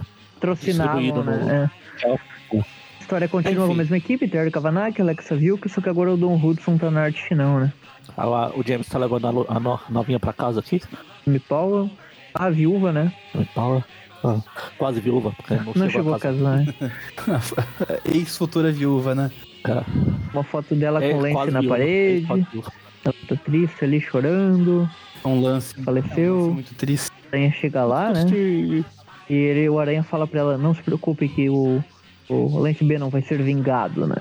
Distribuído 0.62 1.23
né? 1.23 1.38
no- 1.38 1.50
É. 1.50 1.71
A 2.54 3.00
história 3.00 3.28
continua 3.30 3.54
Enfim. 3.60 3.67
com 3.67 3.73
a 3.73 3.78
mesma 3.78 3.97
equipe, 3.97 4.28
Terry 4.28 4.52
Kavanagh, 4.52 4.93
Alexa 5.00 5.36
Vilk, 5.36 5.69
só 5.69 5.80
que 5.80 5.88
agora 5.89 6.13
o 6.13 6.17
Don 6.17 6.36
Hudson 6.36 6.78
tá 6.78 6.91
na 6.91 7.04
arte 7.04 7.23
final, 7.23 7.58
né? 7.60 7.71
Lá, 8.17 8.52
o 8.54 8.62
James 8.65 8.88
tá 8.89 8.97
levando 9.00 9.26
a, 9.50 9.56
a 9.56 9.60
no- 9.60 9.80
novinha 9.89 10.19
pra 10.19 10.34
casa 10.34 10.60
aqui. 10.60 10.82
Jimmy 11.26 11.39
Powell, 11.39 11.89
a 12.34 12.50
viúva, 12.50 12.91
né? 12.91 13.13
Paula. 13.56 13.84
Ah, 14.23 14.39
quase 14.77 14.99
viúva, 14.99 15.32
porque 15.32 15.56
não, 15.56 15.73
Não 15.75 15.89
chegou 15.89 16.13
a 16.13 16.19
casar. 16.19 16.58
né? 16.58 16.73
Ex-futura 18.06 18.71
viúva, 18.71 19.13
né? 19.13 19.32
Cara, 19.63 19.86
Uma 20.34 20.43
foto 20.43 20.75
dela 20.75 21.03
é 21.03 21.12
com 21.13 21.19
lente 21.19 21.51
na 21.51 21.62
viúva, 21.62 21.75
é 21.75 21.80
parede. 21.80 22.27
Ela 23.06 23.15
tá 23.27 23.36
triste 23.36 23.84
ali, 23.86 24.01
chorando. 24.01 24.89
Um 25.23 25.41
lance. 25.41 25.82
Faleceu. 25.84 26.36
um 26.36 26.39
lance 26.41 26.53
muito 26.53 26.75
triste. 26.75 27.12
A 27.32 27.36
aranha 27.36 27.51
chega 27.51 27.84
lá, 27.84 28.12
né? 28.12 28.25
E 29.30 29.34
ele, 29.34 29.69
o 29.69 29.77
aranha 29.80 30.03
fala 30.03 30.25
pra 30.25 30.39
ela, 30.39 30.58
não 30.58 30.73
se 30.73 30.82
preocupe 30.82 31.27
que 31.27 31.49
o, 31.49 31.84
o 32.30 32.60
Lente 32.60 32.84
B 32.84 32.97
não 32.97 33.10
vai 33.10 33.21
ser 33.21 33.41
vingado, 33.41 34.08
né? 34.08 34.15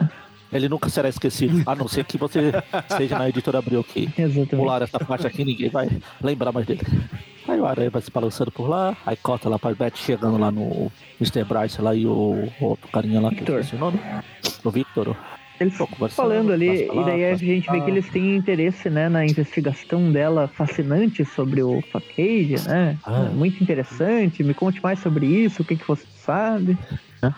Ele 0.53 0.69
nunca 0.69 0.89
será 0.89 1.09
esquecido, 1.09 1.63
a 1.67 1.75
não 1.75 1.87
ser 1.89 2.05
que 2.05 2.17
você 2.19 2.53
esteja 2.89 3.19
na 3.19 3.29
editora 3.29 3.59
Abril 3.59 3.85
que 3.85 4.09
Exatamente. 4.17 4.57
pular 4.57 4.83
essa 4.83 4.99
parte 4.99 5.27
aqui, 5.27 5.45
ninguém 5.45 5.69
vai 5.69 5.89
lembrar 6.23 6.53
mais 6.53 6.67
dele. 6.67 6.83
Aí 7.49 7.61
o 7.61 7.67
Aranha 7.67 7.91
vai 7.91 8.03
se 8.03 8.11
balançando 8.11 8.51
por 8.51 8.69
lá, 8.69 8.97
aí 9.07 9.17
corta 9.17 9.49
lá 9.49 9.59
pra 9.59 9.75
Beth 9.75 9.93
chegando 9.95 10.37
lá 10.37 10.51
no 10.51 10.91
Mr. 11.21 11.45
Bryce 11.45 11.81
lá 11.81 11.95
e 11.95 12.07
o, 12.07 12.51
o 12.61 12.65
outro 12.65 12.89
carinha 12.89 13.21
lá 13.21 13.31
que 13.31 13.37
Victor. 13.37 13.55
eu 13.55 13.61
esqueci 13.61 13.77
o 13.77 13.85
nome. 13.85 14.01
O 14.65 14.71
Victor. 14.71 15.17
Eles 15.59 15.75
falando 16.11 16.53
ali, 16.53 16.87
lá, 16.87 16.95
e 16.95 17.05
daí 17.07 17.25
a 17.25 17.35
gente 17.35 17.71
vê 17.71 17.81
que 17.81 17.91
eles 17.91 18.07
têm 18.11 18.37
interesse, 18.37 18.91
né, 18.91 19.09
na 19.09 19.25
investigação 19.25 20.13
dela 20.13 20.49
fascinante 20.49 21.25
sobre 21.25 21.63
o 21.63 21.81
Facade, 21.91 22.57
né? 22.67 22.99
Ah. 23.03 23.31
Muito 23.33 23.63
interessante. 23.63 24.45
Me 24.45 24.53
conte 24.53 24.83
mais 24.83 24.99
sobre 24.99 25.25
isso, 25.25 25.63
o 25.63 25.65
que, 25.65 25.77
que 25.77 25.89
você 25.89 26.05
sabe. 26.19 26.77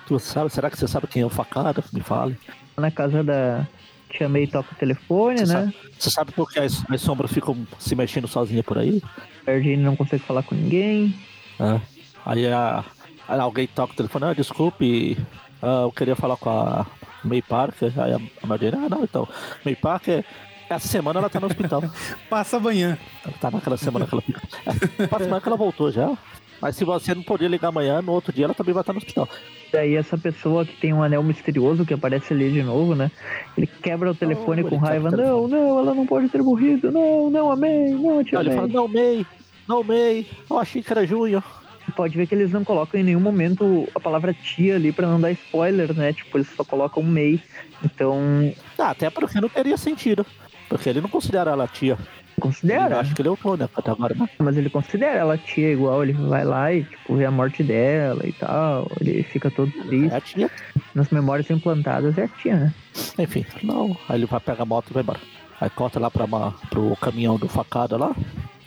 Tu 0.07 0.19
sabe, 0.19 0.51
será 0.51 0.69
que 0.69 0.77
você 0.77 0.89
sabe 0.89 1.07
quem 1.07 1.23
é 1.23 1.27
o 1.27 1.31
facada? 1.31 1.83
Me 1.93 2.01
fale. 2.01 2.37
Na 2.77 2.91
casa 2.91 3.23
da 3.23 3.67
Tia 4.11 4.29
May 4.29 4.47
toca 4.47 4.73
o 4.73 4.77
telefone, 4.77 5.39
Você, 5.39 5.47
né? 5.47 5.61
sabe, 5.61 5.77
você 5.99 6.11
sabe 6.11 6.33
por 6.33 6.51
que 6.51 6.59
as, 6.59 6.85
as 6.91 7.01
sombras 7.01 7.33
ficam 7.33 7.67
se 7.79 7.95
mexendo 7.95 8.27
sozinha 8.27 8.63
por 8.63 8.79
aí? 8.79 9.03
A 9.47 9.53
Jane 9.53 9.79
não 9.79 9.97
consegue 9.97 10.23
falar 10.23 10.43
com 10.43 10.55
ninguém. 10.55 11.15
É. 11.61 11.81
Aí 12.25 12.47
a, 12.47 12.85
aí 13.27 13.41
alguém 13.41 13.67
toca 13.67 13.93
o 13.93 13.97
telefone, 13.97 14.27
ah, 14.27 14.35
desculpe, 14.35 15.17
ah, 15.63 15.83
eu 15.83 15.93
queria 15.93 16.17
falar 16.17 16.37
com 16.37 16.51
a 16.51 16.87
May 17.25 17.43
Parker. 17.43 17.93
Aí 18.01 18.13
a, 18.13 18.21
a 18.43 18.47
Mary 18.47 18.69
ah, 18.69 18.89
não, 18.89 19.05
então, 19.05 19.29
May 19.65 19.75
Parker 19.75 20.25
Essa 20.69 20.89
semana 20.89 21.21
ela 21.21 21.31
tá 21.31 21.41
no 21.41 21.47
hospital. 21.47 21.83
Passa 22.29 22.59
amanhã. 22.59 22.99
tá 23.41 23.51
naquela 23.51 23.77
semana 23.77 24.07
que 24.07 24.15
ela 24.15 24.23
fica. 24.23 24.41
Passa 25.09 25.25
semana 25.25 25.41
que 25.41 25.49
ela 25.49 25.57
voltou 25.57 25.91
já. 25.91 26.17
Mas 26.61 26.77
se 26.77 26.85
você 26.85 27.15
não 27.15 27.23
poder 27.23 27.49
ligar 27.49 27.69
amanhã, 27.69 28.03
no 28.03 28.13
outro 28.13 28.33
dia 28.33 28.45
ela 28.47 28.55
também 28.55 28.75
vai 28.75 28.83
estar 28.83 28.93
no 28.93 28.99
hospital. 28.99 29.29
Daí 29.73 29.95
essa 29.95 30.17
pessoa 30.19 30.65
que 30.67 30.75
tem 30.77 30.93
um 30.93 31.03
anel 31.03 31.23
misterioso 31.23 31.85
que 31.87 31.95
aparece 31.95 32.33
ali 32.33 32.51
de 32.51 32.63
novo, 32.63 32.95
né? 32.95 33.11
Ele 33.57 33.67
quebra 33.67 34.11
o 34.11 34.15
telefone 34.15 34.63
Oh, 34.63 34.69
com 34.69 34.77
raiva. 34.77 35.11
Não, 35.11 35.47
não, 35.47 35.79
ela 35.79 35.95
não 35.95 36.07
pode 36.07 36.29
ter 36.29 36.43
morrido. 36.43 36.91
Não, 36.91 37.31
não 37.31 37.51
amei, 37.53 37.91
não 37.93 38.25
te 38.25 38.35
Aí 38.37 38.43
ele 38.43 38.51
amei. 38.51 38.57
fala, 38.57 38.69
não, 38.69 38.89
May, 38.89 39.27
não, 39.69 39.85
May, 39.85 40.27
eu 40.51 40.59
achei 40.59 40.83
que 40.83 40.93
era 40.93 41.07
junho. 41.07 41.43
Pode 41.97 42.17
ver 42.17 42.27
que 42.27 42.35
eles 42.35 42.53
não 42.53 42.65
colocam 42.65 43.01
em 43.01 43.05
nenhum 43.05 43.21
momento 43.21 43.89
a 43.95 44.01
palavra 44.01 44.35
tia 44.35 44.75
ali 44.75 44.93
pra 44.93 45.07
não 45.07 45.19
dar 45.21 45.31
spoiler, 45.33 45.95
né? 45.95 46.13
Tipo, 46.13 46.37
eles 46.37 46.49
só 46.55 46.63
colocam 46.63 47.03
May. 47.03 47.41
Então, 47.83 48.53
Ah, 48.79 48.91
até 48.91 49.09
porque 49.09 49.41
não 49.41 49.49
teria 49.49 49.77
sentido. 49.79 50.27
Porque 50.69 50.89
ele 50.89 51.01
não 51.01 51.09
considera 51.09 51.51
ela 51.53 51.67
tia. 51.67 51.97
Eu 52.39 52.43
considera. 52.43 53.01
acho 53.01 53.15
que 53.15 53.21
ele 53.23 53.29
é 53.29 53.33
o 53.33 53.39
agora, 53.85 54.15
né? 54.15 54.29
Mas 54.39 54.57
ele 54.57 54.71
considera 54.71 55.19
ela 55.19 55.37
tia 55.37 55.73
igual, 55.73 56.03
ele 56.03 56.13
vai 56.13 56.45
lá 56.45 56.73
e, 56.73 56.85
tipo, 56.85 57.17
vê 57.17 57.25
a 57.25 57.31
morte 57.31 57.63
dela 57.63 58.27
e 58.27 58.33
tal. 58.33 58.91
Ele 59.01 59.23
fica 59.25 59.51
todo 59.51 59.71
triste. 59.71 60.15
É 60.15 60.17
a 60.17 60.21
tia. 60.21 60.51
Nas 60.95 61.11
memórias 61.11 61.51
implantadas 61.51 62.17
é 62.17 62.25
a 62.25 62.29
tia, 62.29 62.57
né? 62.57 62.75
Enfim, 63.19 63.45
não. 63.63 63.97
Aí 64.09 64.17
ele 64.17 64.27
vai 64.27 64.41
pegar 64.41 64.63
a 64.63 64.67
moto 64.67 64.91
e 64.91 64.95
vai 64.95 65.03
embora. 65.03 65.21
Aí 65.61 65.69
corta 65.69 65.99
lá 65.99 66.11
pra 66.11 66.25
uma, 66.25 66.53
pro 66.71 66.97
caminhão 66.97 67.37
do 67.37 67.49
facada 67.49 67.97
lá. 67.97 68.15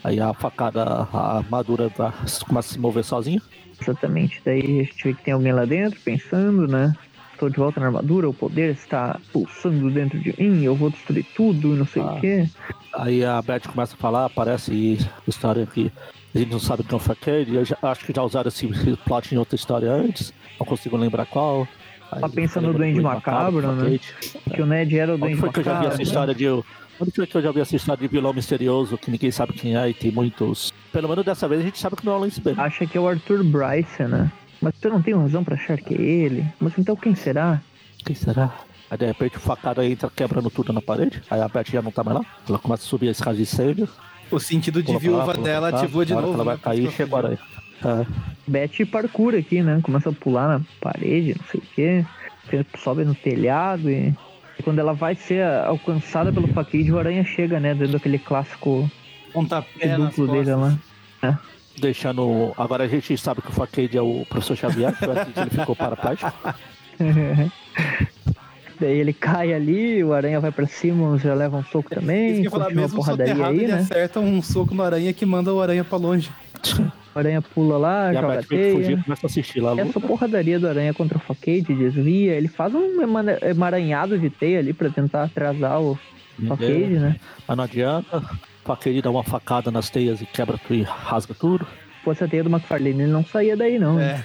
Aí 0.04 0.20
a 0.20 0.34
facada, 0.34 0.84
a 0.84 1.38
armadura 1.38 1.90
tá, 1.90 2.14
começa 2.48 2.70
a 2.70 2.74
se 2.74 2.80
mover 2.80 3.04
sozinha. 3.04 3.42
Exatamente. 3.82 4.42
Daí 4.44 4.60
a 4.60 4.84
gente 4.84 5.04
vê 5.04 5.14
que 5.14 5.24
tem 5.24 5.34
alguém 5.34 5.54
lá 5.54 5.66
dentro 5.66 6.00
pensando, 6.02 6.68
né? 6.68 6.94
Estou 7.42 7.50
de 7.50 7.58
volta 7.58 7.80
na 7.80 7.88
armadura, 7.88 8.30
o 8.30 8.34
poder 8.36 8.70
está 8.72 9.20
pulsando 9.34 9.90
dentro 9.90 10.20
de 10.20 10.32
mim, 10.38 10.62
eu 10.64 10.76
vou 10.76 10.92
destruir 10.92 11.26
tudo, 11.36 11.70
não 11.70 11.88
sei 11.88 12.04
Ah. 12.04 12.06
o 12.14 12.20
quê. 12.22 12.46
Aí 12.94 13.26
a 13.26 13.42
Beth 13.42 13.62
começa 13.62 13.96
a 13.96 13.98
falar, 13.98 14.26
aparece 14.26 15.00
história 15.28 15.66
que 15.66 15.92
a 16.36 16.38
gente 16.38 16.52
não 16.52 16.60
sabe 16.60 16.84
quem 16.84 16.94
é 16.94 16.96
o 16.96 17.00
Facade. 17.00 17.56
Eu 17.56 17.66
já, 17.66 17.76
acho 17.82 18.06
que 18.06 18.14
já 18.16 18.22
usaram 18.22 18.48
esse, 18.50 18.68
esse 18.68 18.96
plot 18.98 19.34
em 19.34 19.40
outra 19.40 19.56
história 19.56 19.92
antes. 19.92 20.32
Não 20.60 20.68
consigo 20.68 20.96
lembrar 20.96 21.26
qual. 21.26 21.68
Aí 22.12 22.22
Tá 22.22 22.30
pensando 22.30 22.68
no 22.68 22.74
Duende 22.76 23.02
Macabro, 23.02 23.72
né? 23.74 23.98
Facade. 23.98 24.56
Que 24.56 24.62
o 24.62 24.66
Ned 24.68 25.00
era 25.00 25.16
o 25.16 25.18
Duende 25.18 25.38
foi 25.38 25.50
que 25.50 25.60
eu 25.62 25.64
já 25.64 25.72
vi 25.72 25.78
essa 25.80 25.86
Macabro. 25.88 26.04
história 26.04 26.36
de. 26.36 26.48
Onde 26.48 27.12
foi 27.16 27.26
que 27.26 27.36
eu 27.38 27.42
já 27.42 27.52
vi 27.52 27.60
essa 27.62 27.76
história 27.76 28.08
de 28.08 28.14
vilão 28.14 28.32
misterioso 28.34 28.96
que 29.00 29.10
ninguém 29.10 29.32
sabe 29.32 29.54
quem 29.54 29.76
é 29.76 29.90
e 29.90 29.96
tem 29.96 30.12
muitos. 30.12 30.72
Pelo 30.94 31.10
menos 31.10 31.26
dessa 31.26 31.48
vez 31.48 31.62
a 31.62 31.64
gente 31.64 31.80
sabe 31.80 31.96
que 31.96 32.06
não 32.06 32.14
é 32.14 32.18
o 32.18 32.20
Lance 32.20 32.40
Bailey. 32.40 32.64
Acha 32.64 32.86
que 32.86 32.96
é 32.96 33.02
o 33.02 33.08
Arthur 33.08 33.44
Bryce, 33.44 34.04
né? 34.04 34.32
Mas 34.62 34.76
tu 34.80 34.90
não 34.90 35.02
tem 35.02 35.16
razão 35.16 35.44
pra 35.44 35.56
achar 35.56 35.78
que 35.78 35.96
é 35.96 36.02
ele. 36.02 36.46
Mas 36.60 36.78
então 36.78 36.96
quem 36.96 37.16
será? 37.16 37.62
Quem 38.06 38.16
será? 38.16 38.54
Aí 38.90 38.98
de 38.98 39.06
repente 39.06 39.38
o 39.38 39.40
facada 39.40 39.86
entra 39.86 40.10
quebrando 40.10 40.50
tudo 40.50 40.72
na 40.72 40.82
parade. 40.82 41.22
Aí 41.30 41.42
a 41.42 41.48
Beth 41.48 41.66
já 41.72 41.82
não 41.82 41.92
tá 41.92 42.04
mais 42.04 42.18
lá. 42.18 42.26
Ela 42.48 42.60
começa 42.60 42.84
a 42.84 42.86
subir 42.86 43.08
a 43.08 43.12
escada 43.12 43.36
de 43.36 43.44
incêndio. 43.44 43.90
O 44.30 44.40
sentido 44.40 44.84
de 44.84 44.98
viúva 44.98 45.26
lá, 45.26 45.34
dela 45.34 45.70
ativou 45.70 46.06
de 46.06 46.14
novo. 46.14 46.34
ela 46.34 46.44
vai 46.44 46.56
né? 46.56 46.62
cair, 46.64 46.92
chegou 46.92 47.18
a 47.18 47.22
aranha. 47.22 47.40
É. 47.84 48.06
Beth 48.48 48.86
parkour 48.92 49.34
aqui, 49.34 49.62
né? 49.62 49.80
Começa 49.82 50.10
a 50.10 50.14
pular 50.14 50.48
na 50.48 50.66
parede, 50.80 51.36
não 51.38 51.46
sei 51.48 51.60
o 51.60 51.64
quê. 51.76 52.06
Sobe 52.78 53.04
no 53.04 53.16
telhado 53.16 53.90
e... 53.90 54.14
e 54.60 54.64
quando 54.64 54.80
ela 54.80 54.94
vai 54.94 55.16
ser 55.16 55.44
alcançada 55.44 56.32
pelo 56.32 56.48
Fakid, 56.50 56.92
o 56.92 57.00
Aranha 57.00 57.24
chega, 57.24 57.60
né? 57.60 57.74
Dando 57.74 57.98
aquele 57.98 58.20
clássico 58.20 58.90
Pontapé 59.32 59.96
duplo 59.96 60.28
dele 60.28 60.54
lá. 60.54 60.78
Deixando. 61.78 62.54
Agora 62.58 62.84
a 62.84 62.88
gente 62.88 63.18
sabe 63.18 63.42
que 63.42 63.50
o 63.50 63.54
Facade 63.54 63.98
é 63.98 64.02
o 64.02 64.26
professor 64.30 64.56
Xavier, 64.56 64.94
que 64.98 65.06
ele 65.06 65.50
ficou 65.50 65.76
paraplégico. 65.76 66.32
Daí 68.80 68.98
ele 68.98 69.14
cai 69.14 69.54
ali, 69.54 70.04
o 70.04 70.12
Aranha 70.12 70.40
vai 70.40 70.52
pra 70.52 70.66
cima, 70.66 71.16
já 71.20 71.36
leva 71.36 71.56
um 71.56 71.64
soco 71.64 71.88
Isso 71.92 72.02
também, 72.02 72.34
que 72.34 72.40
eu 72.40 72.44
ia 72.46 72.50
falar, 72.50 72.66
continua 72.66 72.82
a 72.82 72.88
mesmo 72.88 72.98
porradaria 72.98 73.34
soterrado, 73.36 73.58
aí, 73.60 73.64
ele 73.64 73.72
né? 73.74 73.80
acerta 73.80 74.20
um 74.20 74.42
soco 74.42 74.74
no 74.74 74.82
aranha 74.82 75.14
que 75.14 75.24
manda 75.24 75.54
o 75.54 75.62
aranha 75.62 75.84
pra 75.84 76.00
longe. 76.00 76.32
O 77.14 77.20
Aranha 77.20 77.42
pula 77.42 77.78
lá, 77.78 78.14
E 78.14 78.18
a 78.18 78.22
joga 78.22 78.42
vem 78.42 78.74
fugir 78.74 79.04
começa 79.04 79.26
a 79.26 79.28
assistir 79.28 79.60
lá 79.60 79.74
a. 79.74 79.82
Essa 79.82 80.00
porradaria 80.00 80.60
do 80.60 80.68
Aranha 80.68 80.94
contra 80.94 81.18
o 81.18 81.22
Facade 81.22 81.62
desvia, 81.62 82.34
ele 82.34 82.48
faz 82.48 82.74
um 82.74 83.02
emaranhado 83.44 84.18
de 84.18 84.30
teia 84.30 84.60
ali 84.60 84.72
pra 84.72 84.90
tentar 84.90 85.24
atrasar 85.24 85.82
o 85.82 86.00
Facade, 86.48 87.00
né? 87.00 87.18
Mas 87.48 87.58
não 87.58 87.64
adianta. 87.66 88.24
O 88.64 88.68
Facade 88.68 89.02
dá 89.02 89.10
uma 89.10 89.24
facada 89.24 89.72
nas 89.72 89.90
teias 89.90 90.22
e 90.22 90.26
quebra 90.26 90.58
tudo 90.58 90.76
e 90.76 90.84
rasga 90.84 91.34
tudo. 91.34 91.68
Pô, 92.04 92.12
essa 92.12 92.28
teia 92.28 92.44
do 92.44 92.50
McFarlane, 92.50 93.04
ele 93.04 93.12
não 93.12 93.24
saía 93.24 93.56
daí 93.56 93.78
não. 93.78 93.96
né? 93.96 94.24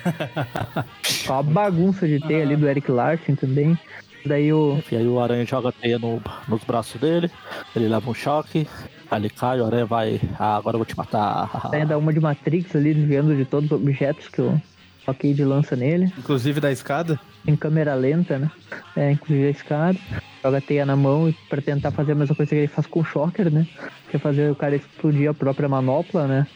Com 1.26 1.34
a 1.34 1.42
bagunça 1.42 2.06
de 2.06 2.20
teia 2.20 2.42
ali 2.42 2.56
do 2.56 2.68
Eric 2.68 2.90
Larson 2.90 3.34
também. 3.34 3.78
Daí 4.24 4.52
o. 4.52 4.76
Enfim, 4.78 4.96
aí 4.96 5.06
o 5.06 5.20
aranha 5.20 5.44
joga 5.44 5.68
a 5.68 5.72
teia 5.72 5.98
no, 5.98 6.20
nos 6.48 6.64
braços 6.64 7.00
dele, 7.00 7.30
ele 7.74 7.88
leva 7.88 8.10
um 8.10 8.14
choque, 8.14 8.66
aí 9.10 9.20
ele 9.20 9.30
cai, 9.30 9.60
o 9.60 9.66
aranha 9.66 9.86
vai. 9.86 10.20
Ah, 10.38 10.56
agora 10.56 10.74
eu 10.74 10.78
vou 10.78 10.86
te 10.86 10.96
matar. 10.96 11.50
Aranha 11.66 11.86
dá 11.86 11.98
uma 11.98 12.12
de 12.12 12.20
Matrix 12.20 12.74
ali, 12.74 12.92
desviando 12.92 13.36
de 13.36 13.44
todos 13.44 13.70
os 13.70 13.76
objetos 13.76 14.28
que 14.28 14.40
o 14.40 14.60
Facade 15.06 15.44
lança 15.44 15.76
nele. 15.76 16.12
Inclusive 16.18 16.60
da 16.60 16.72
escada. 16.72 17.18
em 17.46 17.54
câmera 17.54 17.94
lenta, 17.94 18.38
né? 18.38 18.50
É, 18.96 19.12
inclusive 19.12 19.46
a 19.46 19.50
escada. 19.50 19.98
Joga 20.42 20.58
a 20.58 20.60
teia 20.60 20.84
na 20.84 20.96
mão 20.96 21.28
e 21.28 21.32
pra 21.48 21.62
tentar 21.62 21.92
fazer 21.92 22.12
a 22.12 22.14
mesma 22.16 22.34
coisa 22.34 22.50
que 22.50 22.56
ele 22.56 22.66
faz 22.66 22.86
com 22.88 23.00
o 23.00 23.04
Shocker, 23.04 23.50
né? 23.50 23.66
Que 24.10 24.16
é 24.16 24.18
fazer 24.18 24.50
o 24.50 24.56
cara 24.56 24.74
explodir 24.74 25.30
a 25.30 25.34
própria 25.34 25.68
manopla, 25.68 26.26
né? 26.26 26.46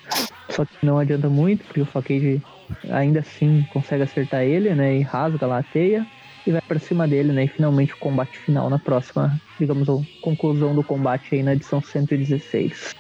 Só 0.49 0.65
que 0.65 0.85
não 0.85 0.99
adianta 0.99 1.29
muito, 1.29 1.65
porque 1.65 1.81
o 1.81 1.87
Facade 1.87 2.43
ainda 2.91 3.21
assim 3.21 3.65
consegue 3.73 4.03
acertar 4.03 4.43
ele, 4.43 4.75
né? 4.75 4.97
E 4.97 5.03
rasga 5.03 5.47
lá 5.47 5.59
a 5.59 5.63
teia 5.63 6.05
e 6.45 6.51
vai 6.51 6.61
pra 6.61 6.79
cima 6.81 7.07
dele, 7.07 7.33
né? 7.33 7.45
E 7.45 7.49
finalmente 7.49 7.95
o 7.95 7.99
combate 7.99 8.37
final 8.39 8.69
na 8.69 8.79
próxima, 8.79 9.41
digamos, 9.61 9.89
a 9.89 9.95
conclusão 10.23 10.75
do 10.75 10.83
combate 10.83 11.37
aí 11.37 11.43
na 11.43 11.53
edição 11.53 11.81
116. 11.81 12.95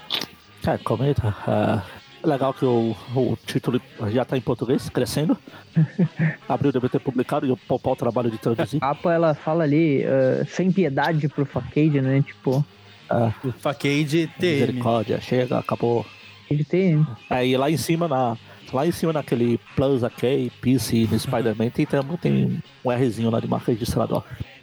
É, 0.66 0.78
comenta. 0.78 1.34
É, 1.48 1.99
legal 2.24 2.52
que 2.54 2.64
o, 2.64 2.94
o 3.14 3.36
título 3.46 3.80
já 4.12 4.24
tá 4.24 4.36
em 4.36 4.40
português, 4.40 4.88
crescendo. 4.88 5.36
Abril 6.48 6.72
deve 6.72 6.88
ter 6.88 7.00
publicado 7.00 7.46
e 7.46 7.50
eu 7.50 7.56
poupar 7.56 7.92
o 7.92 7.96
trabalho 7.96 8.30
de 8.30 8.38
traduzir. 8.38 8.76
A 8.78 8.80
capa, 8.94 9.12
ela 9.12 9.34
fala 9.34 9.64
ali, 9.64 10.04
ah, 10.04 10.44
sem 10.46 10.70
piedade 10.70 11.28
pro 11.28 11.44
Facade, 11.46 12.00
né? 12.00 12.22
Tipo, 12.22 12.64
É, 13.10 13.50
Facade 13.58 14.26
TM. 14.38 14.52
misericórdia, 14.60 15.20
chega, 15.20 15.58
acabou. 15.58 16.04
ele 16.50 16.64
tem 16.64 17.04
Aí 17.28 17.56
lá 17.56 17.70
em 17.70 17.76
cima, 17.76 18.06
na, 18.06 18.36
lá 18.72 18.86
em 18.86 18.92
cima 18.92 19.12
naquele 19.12 19.58
Plus 19.76 20.02
OK, 20.02 20.50
PC 20.60 21.08
no 21.10 21.18
Spider-Man, 21.18 21.70
tem, 21.70 21.86
também 21.86 22.16
tem 22.16 22.62
um 22.84 22.90
Rzinho 22.90 23.30
lá 23.30 23.40
de 23.40 23.48
marca 23.48 23.72
registrador. 23.72 24.22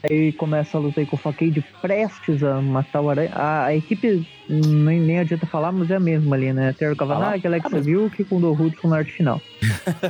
Aí 0.10 0.32
começa 0.32 0.78
a 0.78 0.80
luta 0.82 1.00
aí 1.00 1.06
com 1.06 1.16
o 1.16 1.20
Facade 1.20 1.64
prestes 1.82 2.44
a 2.44 2.62
matar 2.62 3.02
o 3.02 3.10
Aranha. 3.10 3.32
A, 3.34 3.66
a 3.66 3.76
equipe 3.76 4.26
nem, 4.48 5.02
nem 5.02 5.20
adianta 5.20 5.46
falar, 5.48 5.72
mas 5.72 5.90
é 5.90 5.96
a 5.96 6.00
mesma 6.00 6.36
ali, 6.36 6.54
né? 6.54 6.72
Terry 6.78 6.96
Kavanagh, 6.96 7.42
Ah, 7.44 7.48
Alex 7.48 7.66
mas- 7.72 7.86
Vilk 7.86 8.24
com 8.26 8.36
o 8.38 8.52
Hudson 8.54 8.88
na 8.90 8.98
arte 8.98 9.12
final. 9.12 9.42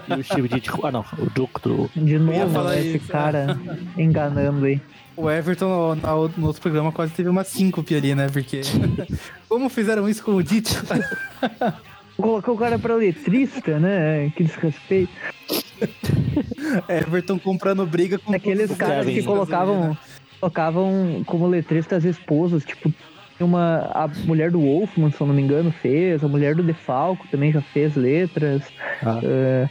E 0.10 0.20
o 0.20 0.24
Steve 0.24 0.50
Ditko, 0.50 0.86
ah 0.86 0.92
não, 0.92 1.06
o 1.18 1.30
Duke 1.30 1.62
do. 1.62 1.90
De 1.96 2.20
novo, 2.20 2.64
né, 2.64 2.80
esse 2.80 2.98
isso, 2.98 3.08
cara 3.08 3.58
enganando 3.98 4.66
aí. 4.66 4.80
O 5.16 5.32
Everton 5.32 5.96
no, 5.96 6.28
no 6.38 6.46
outro 6.48 6.62
programa 6.62 6.92
quase 6.92 7.14
teve 7.14 7.30
uma 7.30 7.44
síncope 7.44 7.96
ali, 7.96 8.14
né? 8.14 8.28
Porque. 8.32 8.62
Como 9.50 9.70
fizeram 9.70 10.08
isso 10.08 10.22
com 10.24 10.34
o 10.36 10.44
Ditch? 10.44 10.76
Colocou 12.17 12.56
o 12.56 12.58
cara 12.58 12.80
pra 12.80 12.95
letrista, 12.95 13.80
né? 13.80 14.32
Que 14.36 14.43
desrespeito. 14.43 15.12
Everton 16.89 17.38
comprando 17.39 17.86
briga 17.86 18.17
com 18.17 18.34
Aqueles 18.34 18.75
caras 18.75 19.06
que 19.06 19.13
Kevin. 19.13 19.25
colocavam, 19.27 19.97
colocavam 20.39 21.23
como 21.25 21.47
letristas 21.47 22.03
esposas, 22.03 22.65
tipo, 22.65 22.91
uma, 23.39 23.89
a 23.93 24.08
mulher 24.25 24.49
do 24.49 24.60
Wolfman, 24.60 25.12
se 25.12 25.21
eu 25.21 25.27
não 25.27 25.34
me 25.36 25.41
engano, 25.41 25.71
fez, 25.71 26.23
a 26.23 26.27
mulher 26.27 26.56
do 26.56 26.63
Defalco 26.63 27.27
também 27.30 27.51
já 27.51 27.62
fez 27.62 27.95
letras. 27.95 28.63
Ah. 29.03 29.19
É, 29.23 29.69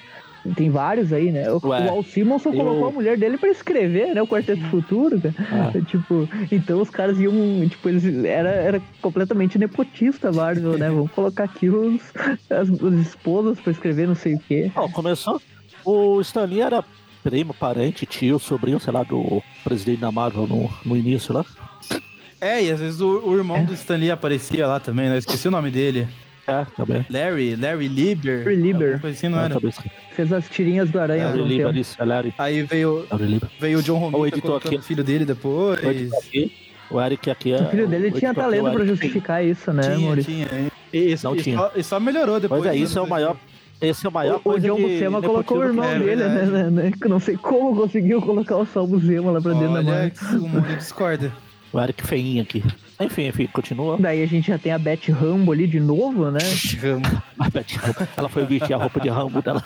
tem 0.54 0.70
vários 0.70 1.12
aí, 1.12 1.30
né? 1.32 1.50
O, 1.50 1.60
Ué, 1.66 1.86
o 1.86 1.90
Al 1.90 2.02
Simonson 2.02 2.50
eu- 2.50 2.56
colocou 2.56 2.88
a 2.88 2.92
mulher 2.92 3.16
dele 3.18 3.36
pra 3.38 3.48
escrever, 3.48 4.14
né? 4.14 4.22
O 4.22 4.26
Quarteto 4.26 4.62
Futuro, 4.66 5.20
cara. 5.20 5.34
Ah. 5.50 5.72
Tipo, 5.86 6.28
então 6.50 6.80
os 6.80 6.90
caras 6.90 7.18
iam, 7.18 7.32
tipo, 7.68 7.88
eles 7.88 8.04
era, 8.24 8.48
era 8.50 8.82
completamente 9.00 9.58
nepotista 9.58 10.30
Marvel, 10.32 10.78
né? 10.78 10.88
Vamos 10.88 11.10
colocar 11.12 11.44
aqui 11.44 11.68
os, 11.68 12.00
as, 12.50 12.68
os 12.68 12.94
esposas 13.00 13.58
pra 13.60 13.72
escrever 13.72 14.06
não 14.08 14.14
sei 14.14 14.34
o 14.34 14.38
quê. 14.40 14.70
Ó, 14.74 14.88
começou. 14.88 15.40
O 15.84 16.20
Stanley 16.20 16.60
era 16.60 16.84
primo, 17.22 17.52
parente, 17.54 18.06
tio, 18.06 18.38
sobrinho, 18.38 18.78
sei 18.80 18.92
lá, 18.92 19.02
do 19.02 19.42
presidente 19.64 20.00
da 20.00 20.10
Marvel 20.12 20.46
no, 20.46 20.70
no 20.84 20.96
início 20.96 21.32
lá. 21.34 21.44
É, 22.40 22.62
e 22.62 22.70
às 22.70 22.80
vezes 22.80 23.00
o, 23.00 23.20
o 23.26 23.36
irmão 23.36 23.56
É. 23.56 23.62
do 23.64 23.72
Stanley 23.74 24.10
aparecia 24.10 24.66
lá 24.66 24.78
também, 24.78 25.08
né? 25.08 25.14
Eu 25.14 25.18
esqueci 25.18 25.48
o 25.48 25.50
nome 25.50 25.70
dele. 25.70 26.06
É, 26.46 26.64
também. 26.76 27.04
Larry, 27.10 27.56
Larry 27.56 27.88
Lieber. 27.88 28.38
Larry 28.44 28.56
Lieber. 28.56 29.00
Coisa 29.00 29.16
assim, 29.16 29.28
não 29.28 29.38
Ah, 29.38 29.44
era? 29.44 29.56
Fez 30.12 30.32
as 30.32 30.48
tirinhas 30.48 30.88
do 30.90 31.00
Aranha 31.00 31.26
Larry 31.26 31.42
Lieber, 31.42 31.66
tempo. 31.66 31.78
isso, 31.78 31.96
é 32.00 32.04
Larry. 32.04 32.34
Aí 32.38 32.62
veio, 32.62 33.06
Larry 33.10 33.26
Lieber. 33.26 33.48
veio 33.60 33.78
o 33.78 33.82
John 33.82 33.94
O 33.96 33.98
Romita 34.10 34.28
editor 34.36 34.42
colocando 34.50 34.72
aqui. 34.72 34.78
o 34.80 34.82
filho 34.82 35.04
dele 35.04 35.24
depois. 35.24 35.82
O 35.82 35.90
editor 35.90 36.18
aqui, 36.18 36.52
o 36.90 37.00
Eric 37.00 37.30
aqui 37.30 37.52
é. 37.52 37.56
O 37.62 37.66
filho 37.68 37.88
dele 37.88 38.12
tinha 38.12 38.28
editor 38.28 38.28
é 38.28 38.32
o 38.32 38.34
talento 38.34 38.62
pra 38.72 38.72
Eric. 38.84 38.86
justificar 38.88 39.44
isso, 39.44 39.72
né, 39.72 39.82
tinha, 39.82 39.98
Maurício? 39.98 40.32
tinha. 40.32 40.48
E, 40.92 41.12
e, 41.12 41.16
Não 41.22 41.34
e 41.36 41.42
tinha. 41.42 41.56
Só, 41.58 41.72
e 41.74 41.82
só 41.82 42.00
melhorou 42.00 42.38
depois. 42.40 42.62
Pois 42.62 42.72
é, 42.74 42.78
né, 42.78 42.82
isso 42.84 42.98
é 42.98 43.02
o 43.02 43.08
maior. 43.08 43.36
Esse 43.78 44.06
é 44.06 44.08
o 44.08 44.12
maior 44.12 44.40
O, 44.42 44.50
o 44.52 44.58
John 44.58 44.80
Buscema 44.80 45.20
colocou 45.20 45.58
o 45.58 45.64
irmão 45.64 45.84
é 45.84 45.98
dele, 45.98 46.16
né, 46.16 46.42
né, 46.46 46.70
né, 46.70 46.92
eu 46.98 47.08
não 47.10 47.20
sei 47.20 47.36
como 47.36 47.76
conseguiu 47.76 48.22
colocar 48.22 48.56
o 48.56 48.64
Sal 48.64 48.86
Buscema 48.86 49.32
lá 49.32 49.40
pra 49.40 49.52
dentro 49.52 49.68
da 49.74 49.80
Olha, 49.80 49.82
marca. 49.82 50.24
o 50.36 50.48
mundo 50.48 50.76
discorda. 50.76 51.30
O 51.76 51.80
Eric 51.80 52.06
feinho 52.06 52.42
aqui. 52.42 52.64
Enfim, 52.98 53.26
enfim, 53.26 53.46
continua. 53.48 53.98
Daí 54.00 54.22
a 54.22 54.26
gente 54.26 54.48
já 54.48 54.56
tem 54.56 54.72
a 54.72 54.78
Beth 54.78 55.10
Rambo 55.10 55.52
ali 55.52 55.66
de 55.66 55.78
novo, 55.78 56.30
né? 56.30 56.38
A 57.38 57.50
Beth 57.50 57.76
Rambo, 57.76 58.08
ela 58.16 58.28
foi 58.30 58.46
vestir 58.46 58.72
a 58.72 58.78
roupa 58.78 58.98
de 58.98 59.10
Rambo 59.10 59.42
dela. 59.42 59.62